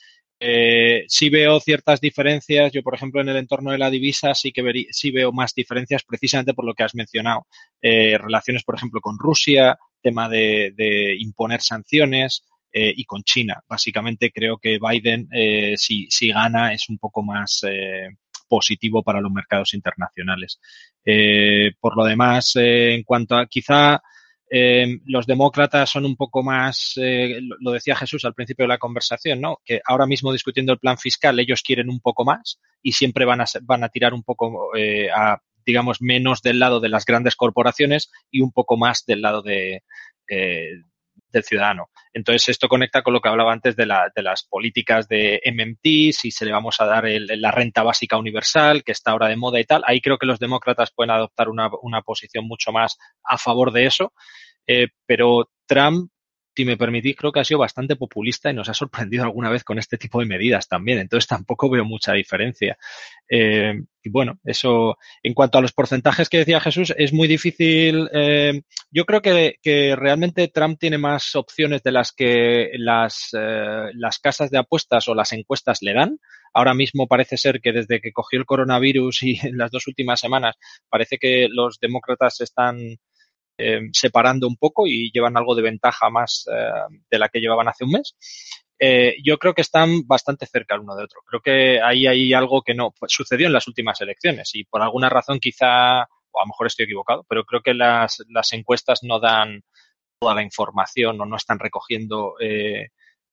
Eh, 0.46 1.04
sí 1.08 1.30
veo 1.30 1.58
ciertas 1.60 2.00
diferencias. 2.00 2.70
Yo, 2.72 2.82
por 2.82 2.94
ejemplo, 2.94 3.20
en 3.22 3.30
el 3.30 3.36
entorno 3.36 3.70
de 3.72 3.78
la 3.78 3.88
divisa 3.90 4.34
sí 4.34 4.52
que 4.52 4.62
verí- 4.62 4.88
sí 4.90 5.10
veo 5.10 5.32
más 5.32 5.54
diferencias 5.54 6.02
precisamente 6.04 6.52
por 6.54 6.66
lo 6.66 6.74
que 6.74 6.82
has 6.82 6.94
mencionado. 6.94 7.46
Eh, 7.80 8.18
relaciones, 8.18 8.62
por 8.62 8.74
ejemplo, 8.76 9.00
con 9.00 9.18
Rusia, 9.18 9.78
tema 10.02 10.28
de, 10.28 10.72
de 10.76 11.16
imponer 11.18 11.62
sanciones 11.62 12.44
eh, 12.72 12.92
y 12.94 13.04
con 13.04 13.22
China. 13.22 13.62
Básicamente 13.68 14.30
creo 14.30 14.58
que 14.58 14.78
Biden, 14.78 15.28
eh, 15.32 15.74
si, 15.78 16.06
si 16.10 16.28
gana, 16.30 16.72
es 16.74 16.88
un 16.90 16.98
poco 16.98 17.22
más 17.22 17.62
eh, 17.66 18.08
positivo 18.46 19.02
para 19.02 19.20
los 19.22 19.32
mercados 19.32 19.72
internacionales. 19.72 20.60
Eh, 21.04 21.72
por 21.80 21.96
lo 21.96 22.04
demás, 22.04 22.52
en 22.56 23.02
cuanto 23.04 23.36
a 23.36 23.46
quizá 23.46 24.02
eh, 24.56 25.00
los 25.06 25.26
demócratas 25.26 25.90
son 25.90 26.04
un 26.04 26.14
poco 26.14 26.44
más, 26.44 26.92
eh, 26.96 27.40
lo, 27.60 27.72
decía 27.72 27.96
Jesús 27.96 28.24
al 28.24 28.34
principio 28.34 28.64
de 28.64 28.68
la 28.68 28.78
conversación, 28.78 29.40
¿no? 29.40 29.58
Que 29.64 29.80
ahora 29.84 30.06
mismo 30.06 30.32
discutiendo 30.32 30.72
el 30.72 30.78
plan 30.78 30.96
fiscal, 30.96 31.40
ellos 31.40 31.62
quieren 31.62 31.90
un 31.90 31.98
poco 31.98 32.24
más 32.24 32.60
y 32.80 32.92
siempre 32.92 33.24
van 33.24 33.40
a, 33.40 33.46
van 33.62 33.82
a 33.82 33.88
tirar 33.88 34.14
un 34.14 34.22
poco 34.22 34.70
eh, 34.76 35.08
digamos, 35.66 36.00
menos 36.00 36.40
del 36.40 36.60
lado 36.60 36.78
de 36.78 36.88
las 36.88 37.04
grandes 37.04 37.34
corporaciones 37.34 38.12
y 38.30 38.42
un 38.42 38.52
poco 38.52 38.76
más 38.76 39.04
del 39.06 39.22
lado 39.22 39.42
de, 39.42 39.82
del 40.28 41.42
ciudadano. 41.42 41.88
Entonces, 42.12 42.48
esto 42.50 42.68
conecta 42.68 43.02
con 43.02 43.12
lo 43.12 43.20
que 43.20 43.28
hablaba 43.28 43.52
antes 43.52 43.74
de, 43.74 43.86
la, 43.86 44.12
de 44.14 44.22
las 44.22 44.44
políticas 44.44 45.08
de 45.08 45.40
MMT, 45.44 46.12
si 46.12 46.30
se 46.30 46.44
le 46.44 46.52
vamos 46.52 46.80
a 46.80 46.86
dar 46.86 47.06
el- 47.06 47.26
la 47.40 47.50
renta 47.50 47.82
básica 47.82 48.16
universal, 48.16 48.84
que 48.84 48.92
está 48.92 49.10
ahora 49.10 49.28
de 49.28 49.36
moda 49.36 49.58
y 49.58 49.64
tal. 49.64 49.82
Ahí 49.86 50.00
creo 50.00 50.18
que 50.18 50.26
los 50.26 50.38
demócratas 50.38 50.92
pueden 50.94 51.10
adoptar 51.10 51.48
una 51.48 52.02
posición 52.02 52.46
mucho 52.46 52.70
más 52.70 52.96
a 53.24 53.36
favor 53.36 53.72
de 53.72 53.86
eso. 53.86 54.12
Eh, 54.66 54.88
pero 55.06 55.50
Trump, 55.66 56.10
si 56.56 56.64
me 56.64 56.76
permitís, 56.76 57.16
creo 57.16 57.32
que 57.32 57.40
ha 57.40 57.44
sido 57.44 57.60
bastante 57.60 57.96
populista 57.96 58.50
y 58.50 58.54
nos 58.54 58.68
ha 58.68 58.74
sorprendido 58.74 59.24
alguna 59.24 59.50
vez 59.50 59.64
con 59.64 59.78
este 59.78 59.98
tipo 59.98 60.20
de 60.20 60.26
medidas 60.26 60.68
también. 60.68 60.98
Entonces 60.98 61.26
tampoco 61.26 61.68
veo 61.68 61.84
mucha 61.84 62.12
diferencia. 62.12 62.78
Eh, 63.28 63.74
y 64.02 64.10
bueno, 64.10 64.38
eso, 64.44 64.96
en 65.22 65.34
cuanto 65.34 65.58
a 65.58 65.62
los 65.62 65.72
porcentajes 65.72 66.28
que 66.28 66.38
decía 66.38 66.60
Jesús, 66.60 66.94
es 66.96 67.12
muy 67.12 67.26
difícil. 67.26 68.08
eh, 68.12 68.62
yo 68.90 69.04
creo 69.04 69.22
que, 69.22 69.56
que 69.62 69.96
realmente 69.96 70.48
Trump 70.48 70.78
tiene 70.78 70.98
más 70.98 71.34
opciones 71.34 71.82
de 71.82 71.92
las 71.92 72.12
que 72.12 72.70
las, 72.76 73.30
eh, 73.32 73.90
las 73.94 74.18
casas 74.18 74.50
de 74.50 74.58
apuestas 74.58 75.08
o 75.08 75.14
las 75.14 75.32
encuestas 75.32 75.78
le 75.82 75.94
dan. 75.94 76.18
Ahora 76.52 76.74
mismo 76.74 77.08
parece 77.08 77.36
ser 77.36 77.60
que 77.60 77.72
desde 77.72 78.00
que 78.00 78.12
cogió 78.12 78.38
el 78.38 78.46
coronavirus 78.46 79.22
y 79.24 79.38
en 79.42 79.58
las 79.58 79.72
dos 79.72 79.88
últimas 79.88 80.20
semanas 80.20 80.54
parece 80.88 81.18
que 81.18 81.48
los 81.50 81.80
demócratas 81.80 82.40
están 82.40 82.76
eh, 83.58 83.80
separando 83.92 84.46
un 84.46 84.56
poco 84.56 84.86
y 84.86 85.10
llevan 85.12 85.36
algo 85.36 85.54
de 85.54 85.62
ventaja 85.62 86.10
más 86.10 86.46
eh, 86.52 86.96
de 87.10 87.18
la 87.18 87.28
que 87.28 87.40
llevaban 87.40 87.68
hace 87.68 87.84
un 87.84 87.92
mes. 87.92 88.16
Eh, 88.78 89.16
yo 89.22 89.38
creo 89.38 89.54
que 89.54 89.62
están 89.62 90.06
bastante 90.06 90.46
cerca 90.46 90.74
el 90.74 90.82
uno 90.82 90.96
de 90.96 91.04
otro. 91.04 91.20
Creo 91.24 91.40
que 91.40 91.80
ahí 91.80 92.06
hay 92.06 92.32
algo 92.34 92.62
que 92.62 92.74
no 92.74 92.92
sucedió 93.06 93.46
en 93.46 93.52
las 93.52 93.68
últimas 93.68 94.00
elecciones 94.00 94.50
y 94.54 94.64
por 94.64 94.82
alguna 94.82 95.08
razón 95.08 95.38
quizá, 95.38 96.02
o 96.02 96.40
a 96.40 96.42
lo 96.42 96.46
mejor 96.48 96.66
estoy 96.66 96.84
equivocado, 96.84 97.24
pero 97.28 97.44
creo 97.44 97.62
que 97.62 97.74
las, 97.74 98.18
encuestas 98.52 99.00
no 99.02 99.20
dan 99.20 99.62
toda 100.18 100.34
la 100.34 100.42
información 100.42 101.20
o 101.20 101.26
no 101.26 101.36
están 101.36 101.58
recogiendo 101.58 102.34
eh, 102.40 102.88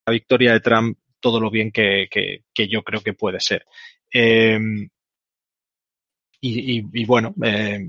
la 0.05 0.13
victoria 0.13 0.53
de 0.53 0.59
Trump 0.59 0.97
todo 1.19 1.39
lo 1.39 1.49
bien 1.49 1.71
que, 1.71 2.07
yo 2.55 2.83
creo 2.83 3.01
que 3.01 3.13
puede 3.13 3.39
ser. 3.39 3.65
Eh, 4.13 4.59
y, 6.41 6.79
y, 6.79 6.89
y, 6.91 7.05
bueno, 7.05 7.33
eh, 7.43 7.87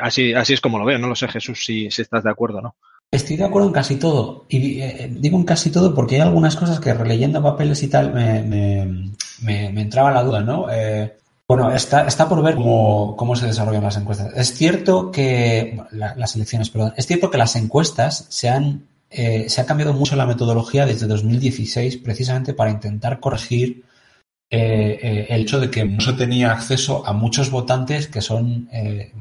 así, 0.00 0.34
así 0.34 0.52
es 0.52 0.60
como 0.60 0.78
lo 0.78 0.84
veo. 0.84 0.98
No 0.98 1.08
lo 1.08 1.16
sé, 1.16 1.26
Jesús, 1.26 1.64
si, 1.64 1.86
estás 1.86 2.22
de 2.22 2.30
acuerdo 2.30 2.58
o 2.58 2.62
no. 2.62 2.76
Estoy 3.10 3.36
de 3.36 3.44
acuerdo 3.44 3.68
en 3.68 3.74
casi 3.74 3.96
todo. 3.96 4.44
Y 4.48 4.80
eh, 4.80 5.08
digo 5.10 5.38
en 5.38 5.44
casi 5.44 5.70
todo 5.70 5.94
porque 5.94 6.16
hay 6.16 6.20
algunas 6.20 6.56
cosas 6.56 6.80
que 6.80 6.92
releyendo 6.92 7.42
papeles 7.42 7.82
y 7.82 7.88
tal 7.88 8.12
me, 8.12 8.42
me, 8.42 9.70
me, 9.70 9.80
entraba 9.80 10.12
la 10.12 10.22
duda, 10.22 10.42
¿no? 10.42 10.66
Eh, 10.70 11.16
bueno, 11.46 11.70
está, 11.72 12.06
está 12.06 12.28
por 12.28 12.42
ver 12.42 12.56
cómo, 12.56 13.16
cómo 13.16 13.36
se 13.36 13.46
desarrollan 13.46 13.84
las 13.84 13.96
encuestas. 13.96 14.32
Es 14.34 14.54
cierto 14.54 15.10
que 15.10 15.80
la, 15.92 16.14
las 16.16 16.34
elecciones, 16.36 16.70
perdón, 16.70 16.94
es 16.96 17.06
cierto 17.06 17.30
que 17.30 17.38
las 17.38 17.54
encuestas 17.56 18.26
se 18.30 18.48
han, 18.48 18.86
eh, 19.10 19.48
se 19.48 19.60
ha 19.60 19.66
cambiado 19.66 19.92
mucho 19.92 20.16
la 20.16 20.26
metodología 20.26 20.86
desde 20.86 21.06
2016 21.06 21.98
precisamente 21.98 22.54
para 22.54 22.70
intentar 22.70 23.20
corregir 23.20 23.84
el 24.50 25.40
hecho 25.42 25.58
de 25.60 25.70
que 25.70 25.84
no 25.84 26.00
se 26.00 26.12
tenía 26.12 26.52
acceso 26.52 27.06
a 27.06 27.12
muchos 27.12 27.50
votantes 27.50 28.06
que 28.06 28.20
son, 28.20 28.68
eh, 28.72 29.12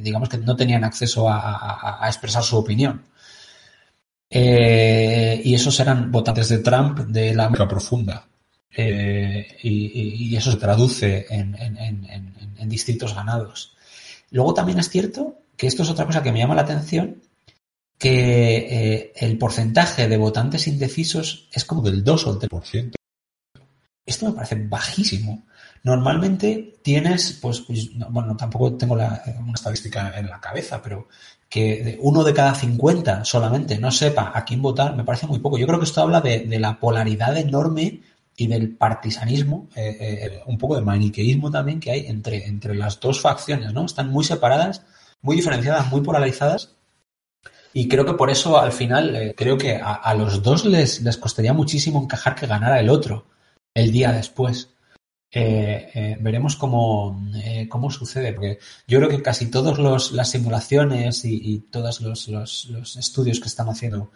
digamos 0.00 0.28
que 0.28 0.38
no 0.38 0.54
tenían 0.56 0.84
acceso 0.84 1.28
a, 1.28 1.38
a, 1.38 2.04
a 2.04 2.08
expresar 2.08 2.42
su 2.42 2.56
opinión. 2.56 3.02
Eh, 4.30 5.40
y 5.42 5.54
esos 5.54 5.78
eran 5.80 6.12
votantes 6.12 6.48
de 6.48 6.58
Trump 6.58 6.98
de 7.00 7.34
la 7.34 7.46
América 7.46 7.68
profunda. 7.68 8.26
Eh, 8.70 9.56
y, 9.62 10.28
y, 10.30 10.36
eso 10.36 10.52
se 10.52 10.58
traduce 10.58 11.26
en, 11.30 11.54
en, 11.58 11.78
en, 11.78 12.34
en, 12.58 12.68
distritos 12.68 13.14
ganados. 13.14 13.74
Luego 14.30 14.54
también 14.54 14.78
es 14.78 14.90
cierto 14.90 15.38
que 15.56 15.66
esto 15.66 15.82
es 15.82 15.90
otra 15.90 16.06
cosa 16.06 16.22
que 16.22 16.30
me 16.30 16.38
llama 16.38 16.54
la 16.54 16.62
atención, 16.62 17.22
que 17.98 18.56
eh, 18.56 19.12
el 19.16 19.38
porcentaje 19.38 20.06
de 20.06 20.16
votantes 20.16 20.68
indecisos 20.68 21.48
es 21.52 21.64
como 21.64 21.82
del 21.82 22.04
2 22.04 22.26
o 22.26 22.32
el 22.32 22.38
3%. 22.38 22.97
Esto 24.08 24.24
me 24.26 24.32
parece 24.32 24.54
bajísimo. 24.54 25.44
Normalmente 25.82 26.80
tienes, 26.82 27.38
pues, 27.42 27.60
pues 27.60 27.90
bueno, 28.08 28.34
tampoco 28.38 28.72
tengo 28.72 28.96
la, 28.96 29.22
una 29.38 29.52
estadística 29.52 30.18
en 30.18 30.28
la 30.28 30.40
cabeza, 30.40 30.80
pero 30.82 31.08
que 31.46 31.98
uno 32.00 32.24
de 32.24 32.32
cada 32.32 32.54
50 32.54 33.26
solamente 33.26 33.78
no 33.78 33.90
sepa 33.90 34.32
a 34.34 34.46
quién 34.46 34.62
votar, 34.62 34.96
me 34.96 35.04
parece 35.04 35.26
muy 35.26 35.40
poco. 35.40 35.58
Yo 35.58 35.66
creo 35.66 35.78
que 35.78 35.84
esto 35.84 36.00
habla 36.00 36.22
de, 36.22 36.40
de 36.40 36.58
la 36.58 36.80
polaridad 36.80 37.36
enorme 37.36 38.00
y 38.34 38.46
del 38.46 38.76
partisanismo, 38.76 39.68
eh, 39.76 39.96
eh, 40.00 40.42
un 40.46 40.56
poco 40.56 40.76
de 40.76 40.82
maniqueísmo 40.82 41.50
también 41.50 41.78
que 41.78 41.90
hay 41.90 42.06
entre, 42.06 42.46
entre 42.46 42.74
las 42.74 42.98
dos 43.00 43.20
facciones, 43.20 43.74
¿no? 43.74 43.84
Están 43.84 44.10
muy 44.10 44.24
separadas, 44.24 44.86
muy 45.20 45.36
diferenciadas, 45.36 45.90
muy 45.90 46.00
polarizadas. 46.00 46.76
Y 47.74 47.88
creo 47.88 48.06
que 48.06 48.14
por 48.14 48.30
eso 48.30 48.58
al 48.58 48.72
final, 48.72 49.14
eh, 49.14 49.34
creo 49.36 49.58
que 49.58 49.76
a, 49.76 49.92
a, 49.92 50.14
los 50.14 50.42
dos 50.42 50.64
les, 50.64 51.02
les 51.02 51.18
costaría 51.18 51.52
muchísimo 51.52 52.02
encajar 52.02 52.34
que 52.34 52.46
ganara 52.46 52.80
el 52.80 52.88
otro 52.88 53.26
el 53.74 53.92
día 53.92 54.12
después. 54.12 54.70
Eh, 55.30 56.16
veremos 56.20 56.56
cómo, 56.56 57.20
cómo 57.68 57.90
sucede, 57.90 58.32
porque 58.32 58.58
yo 58.86 58.98
creo 58.98 59.10
que 59.10 59.22
casi 59.22 59.50
todas 59.50 60.10
las 60.10 60.30
simulaciones 60.30 61.24
y, 61.24 61.66
todos 61.70 62.00
los, 62.00 62.28
los, 62.28 62.96
estudios 62.96 63.38
que 63.40 63.48
están 63.48 63.68
haciendo 63.68 64.10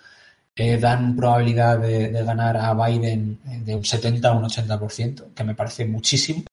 eh, 0.54 0.76
dan 0.78 1.16
probabilidad 1.16 1.78
de, 1.78 2.10
ganar 2.24 2.56
a 2.58 2.74
Biden 2.74 3.40
de 3.64 3.74
un 3.74 3.84
70 3.84 4.28
a 4.28 4.32
un 4.32 4.44
80%, 4.44 5.32
que 5.34 5.44
me 5.44 5.54
parece 5.54 5.86
muchísimo. 5.86 6.44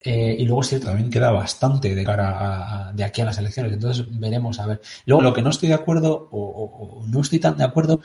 Eh, 0.00 0.36
y 0.38 0.44
luego 0.44 0.62
es 0.62 0.68
cierto, 0.68 0.86
también 0.86 1.10
queda 1.10 1.30
bastante 1.30 1.94
de 1.94 2.04
cara 2.04 2.88
a, 2.88 2.92
de 2.92 3.04
aquí 3.04 3.20
a 3.20 3.26
las 3.26 3.38
elecciones. 3.38 3.72
Entonces 3.72 4.06
veremos 4.18 4.58
a 4.60 4.66
ver. 4.66 4.80
Luego, 5.04 5.22
lo 5.22 5.34
que 5.34 5.42
no 5.42 5.50
estoy 5.50 5.68
de 5.68 5.74
acuerdo, 5.74 6.28
o 6.30 7.04
no 7.06 7.20
estoy 7.20 7.38
tan 7.40 7.56
de 7.56 7.64
acuerdo, 7.64 8.00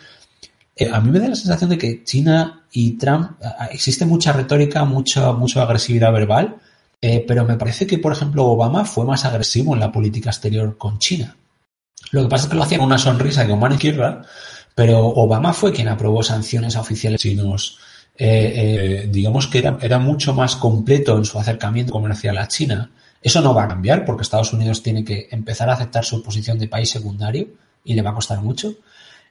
a 0.89 0.99
mí 1.01 1.11
me 1.11 1.19
da 1.19 1.27
la 1.27 1.35
sensación 1.35 1.69
de 1.69 1.77
que 1.77 2.03
China 2.03 2.63
y 2.71 2.97
Trump, 2.97 3.31
existe 3.71 4.05
mucha 4.05 4.31
retórica, 4.31 4.85
mucha, 4.85 5.33
mucha 5.33 5.63
agresividad 5.63 6.13
verbal, 6.13 6.57
eh, 7.01 7.25
pero 7.27 7.45
me 7.45 7.57
parece 7.57 7.87
que, 7.87 7.97
por 7.97 8.13
ejemplo, 8.13 8.45
Obama 8.45 8.85
fue 8.85 9.05
más 9.05 9.25
agresivo 9.25 9.73
en 9.73 9.79
la 9.79 9.91
política 9.91 10.29
exterior 10.29 10.77
con 10.77 10.99
China. 10.99 11.35
Lo 12.11 12.23
que 12.23 12.29
pasa 12.29 12.45
es 12.45 12.49
que 12.49 12.55
lo 12.55 12.63
hacía 12.63 12.77
con 12.77 12.87
una 12.87 12.97
sonrisa 12.97 13.43
y 13.43 13.47
con 13.47 13.59
mano 13.59 13.75
izquierda, 13.75 14.21
pero 14.75 14.99
Obama 14.99 15.51
fue 15.53 15.71
quien 15.71 15.87
aprobó 15.87 16.21
sanciones 16.21 16.75
a 16.75 16.81
oficiales 16.81 17.21
chinos. 17.21 17.79
Eh, 18.17 18.53
eh, 18.55 19.07
digamos 19.09 19.47
que 19.47 19.59
era, 19.59 19.77
era, 19.81 19.97
mucho 19.97 20.33
más 20.33 20.55
completo 20.55 21.17
en 21.17 21.25
su 21.25 21.39
acercamiento 21.39 21.91
comercial 21.91 22.37
a 22.37 22.47
China. 22.47 22.91
Eso 23.21 23.41
no 23.41 23.53
va 23.53 23.63
a 23.63 23.67
cambiar 23.67 24.05
porque 24.05 24.23
Estados 24.23 24.53
Unidos 24.53 24.83
tiene 24.83 25.03
que 25.03 25.27
empezar 25.31 25.69
a 25.69 25.73
aceptar 25.73 26.05
su 26.05 26.21
posición 26.21 26.59
de 26.59 26.67
país 26.67 26.89
secundario 26.89 27.47
y 27.83 27.93
le 27.93 28.01
va 28.01 28.11
a 28.11 28.15
costar 28.15 28.41
mucho. 28.41 28.73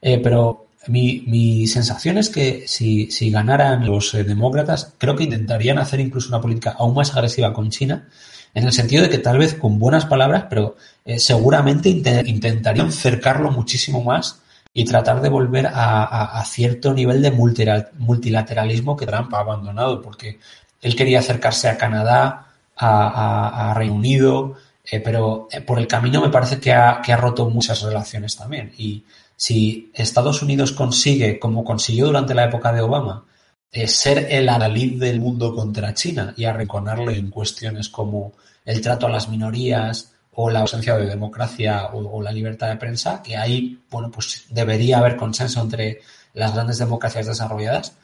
Pero 0.00 0.69
mi, 0.86 1.24
mi, 1.26 1.66
sensación 1.66 2.18
es 2.18 2.30
que 2.30 2.64
si, 2.66 3.10
si 3.10 3.30
ganaran 3.30 3.86
los 3.86 4.14
eh, 4.14 4.24
demócratas, 4.24 4.94
creo 4.98 5.14
que 5.14 5.24
intentarían 5.24 5.78
hacer 5.78 6.00
incluso 6.00 6.28
una 6.28 6.40
política 6.40 6.76
aún 6.78 6.94
más 6.94 7.14
agresiva 7.14 7.52
con 7.52 7.70
China, 7.70 8.08
en 8.54 8.64
el 8.64 8.72
sentido 8.72 9.02
de 9.02 9.10
que 9.10 9.18
tal 9.18 9.38
vez 9.38 9.54
con 9.54 9.78
buenas 9.78 10.06
palabras, 10.06 10.46
pero 10.48 10.76
eh, 11.04 11.18
seguramente 11.18 11.88
int 11.88 12.08
intentarían 12.26 12.92
cercarlo 12.92 13.50
muchísimo 13.50 14.02
más 14.02 14.40
y 14.72 14.84
tratar 14.84 15.20
de 15.20 15.28
volver 15.28 15.66
a, 15.66 16.04
a, 16.04 16.40
a 16.40 16.44
cierto 16.44 16.94
nivel 16.94 17.22
de 17.22 17.30
multilateralismo 17.30 18.96
que 18.96 19.06
Trump 19.06 19.34
ha 19.34 19.40
abandonado, 19.40 20.00
porque 20.00 20.38
él 20.80 20.96
quería 20.96 21.18
acercarse 21.18 21.68
a 21.68 21.76
Canadá, 21.76 22.46
a, 22.76 23.70
a 23.70 23.74
Reino 23.74 23.94
Unido, 23.94 24.56
eh, 24.90 25.00
pero 25.00 25.48
por 25.66 25.78
el 25.78 25.86
camino 25.86 26.20
me 26.20 26.30
parece 26.30 26.58
que 26.58 26.72
ha, 26.72 27.00
que 27.04 27.12
ha 27.12 27.16
roto 27.16 27.48
muchas 27.48 27.82
relaciones 27.82 28.36
también. 28.36 28.72
Y 28.78 29.04
si 29.40 29.90
Estados 29.94 30.42
Unidos 30.42 30.72
consigue, 30.72 31.38
como 31.38 31.64
consiguió 31.64 32.04
durante 32.04 32.34
la 32.34 32.44
época 32.44 32.74
de 32.74 32.82
Obama, 32.82 33.24
eh, 33.72 33.88
ser 33.88 34.26
el 34.30 34.46
adalid 34.46 35.00
del 35.00 35.18
mundo 35.18 35.54
contra 35.54 35.94
China 35.94 36.34
y 36.36 36.44
arrinconarle 36.44 37.16
en 37.16 37.30
cuestiones 37.30 37.88
como 37.88 38.34
el 38.66 38.82
trato 38.82 39.06
a 39.06 39.10
las 39.10 39.30
minorías 39.30 40.12
o 40.32 40.50
la 40.50 40.60
ausencia 40.60 40.94
de 40.98 41.06
democracia 41.06 41.86
o, 41.86 42.20
la 42.20 42.32
libertad 42.32 42.68
de 42.68 42.76
prensa, 42.76 43.22
que 43.22 43.34
ahí, 43.34 43.82
bueno, 43.90 44.10
pues 44.10 44.44
debería 44.50 44.98
haber 44.98 45.16
consenso 45.16 45.62
entre 45.62 46.02
las 46.34 46.52
grandes 46.52 46.76
democracias 46.76 47.26
desarrolladas. 47.26 47.96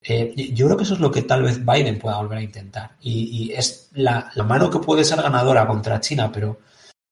Eh, 0.00 0.32
yo 0.54 0.66
creo 0.66 0.78
que 0.78 0.84
eso 0.84 0.94
es 0.94 1.00
lo 1.00 1.10
que 1.10 1.20
tal 1.20 1.42
vez 1.42 1.62
Biden 1.66 1.98
pueda 1.98 2.16
volver 2.16 2.38
a 2.38 2.42
intentar. 2.42 2.92
Y, 3.02 3.52
es 3.52 3.90
la, 3.92 4.32
mano 4.46 4.70
que 4.70 4.78
puede 4.78 5.04
ser 5.04 5.20
ganadora 5.20 5.66
contra 5.66 6.00
China, 6.00 6.32
pero 6.32 6.60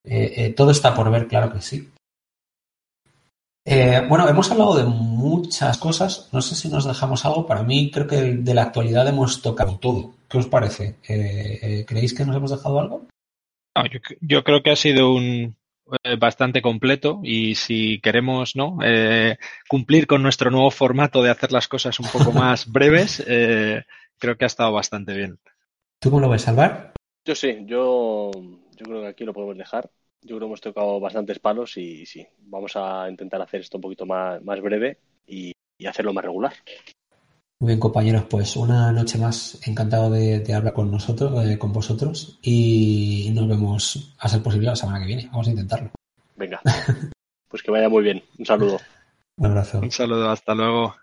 eh, 0.03 0.55
todo 0.57 0.71
está 0.71 0.95
por 0.95 1.11
ver, 1.11 1.29
claro 1.29 1.53
que 1.53 1.61
sí. 1.61 1.91
Eh, 3.69 4.01
bueno, 4.09 4.29
hemos 4.29 4.49
hablado 4.53 4.77
de 4.77 4.85
muchas 4.85 5.77
cosas. 5.77 6.29
No 6.33 6.41
sé 6.41 6.55
si 6.55 6.69
nos 6.69 6.87
dejamos 6.87 7.25
algo. 7.25 7.47
Para 7.47 7.65
mí, 7.65 7.91
creo 7.91 8.07
que 8.07 8.17
de 8.17 8.55
la 8.55 8.63
actualidad 8.63 9.09
hemos 9.09 9.43
tocado 9.43 9.79
todo. 9.79 10.15
¿Qué 10.29 10.39
os 10.39 10.47
parece? 10.47 10.95
Eh, 11.09 11.59
eh, 11.61 11.85
¿Creéis 11.87 12.15
que 12.15 12.25
nos 12.25 12.37
hemos 12.37 12.53
dejado 12.53 12.81
algo? 12.81 13.07
yo, 14.23 14.43
creo 14.43 14.63
que 14.63 14.71
ha 14.71 14.77
sido 14.77 15.13
un 15.13 15.57
bastante 16.19 16.63
completo 16.63 17.21
y 17.23 17.57
si 17.57 18.01
queremos 18.01 18.57
no 18.57 18.79
cumplir 19.69 20.07
con 20.07 20.23
nuestro 20.23 20.51
nuevo 20.51 20.71
formato 20.71 21.23
de 21.23 21.31
hacer 21.31 21.53
las 21.53 21.69
cosas 21.69 22.01
un 22.01 22.07
poco 22.09 22.33
más 22.33 22.73
breves, 22.73 23.23
creo 23.23 24.37
que 24.39 24.45
ha 24.45 24.47
estado 24.47 24.73
bastante 24.73 25.15
bien. 25.15 25.39
¿Tú 26.01 26.09
cómo 26.09 26.23
lo 26.23 26.31
ves, 26.31 26.43
Salvar? 26.43 26.95
Yo 27.27 27.35
sí, 27.35 27.67
yo, 27.67 28.31
yo 28.33 28.85
creo 28.87 29.03
que 29.03 29.09
aquí 29.09 29.25
lo 29.25 29.35
podemos 29.35 29.59
dejar 29.59 29.91
yo 30.27 30.37
creo 30.37 30.41
que 30.41 30.45
hemos 30.47 30.61
tocado 30.61 31.01
bastantes 31.01 31.39
palos 31.39 31.77
y, 31.77 32.05
sí, 32.05 32.27
vamos 32.41 32.73
a 32.75 33.09
intentar 33.09 33.41
hacer 33.41 33.61
esto 33.61 33.79
un 33.79 33.83
poquito 33.83 34.05
más, 34.05 34.43
más 34.43 34.61
breve 34.61 34.99
y, 35.27 35.53
hacerlo 35.87 36.13
más 36.13 36.25
regular. 36.25 36.53
Muy 37.61 37.69
bien, 37.69 37.81
compañeros, 37.81 38.25
pues 38.29 38.57
una 38.57 38.93
noche 38.93 39.19
más 39.19 39.61
encantado 39.67 40.11
de, 40.11 40.43
hablar 40.53 40.73
con 40.73 40.91
nosotros, 40.91 41.47
eh, 41.47 41.59
con 41.59 41.73
vosotros, 41.73 42.39
y 42.43 43.31
nos 43.35 43.49
vemos 43.49 44.15
a 44.19 44.29
ser 44.29 44.43
posible 44.43 44.67
la 44.67 44.77
semana 44.77 45.01
que 45.01 45.07
viene. 45.07 45.29
Vamos 45.31 45.47
a 45.47 45.51
intentarlo. 45.51 45.91
Venga, 46.35 46.61
pues 47.49 47.63
que 47.63 47.71
vaya 47.71 47.89
muy 47.89 48.03
bien. 48.03 48.23
Un 48.39 48.47
saludo. 48.47 48.79
Un 49.39 49.47
abrazo. 49.47 49.79
Un 49.81 49.91
saludo, 49.91 50.31
hasta 50.31 50.55
luego. 50.55 50.95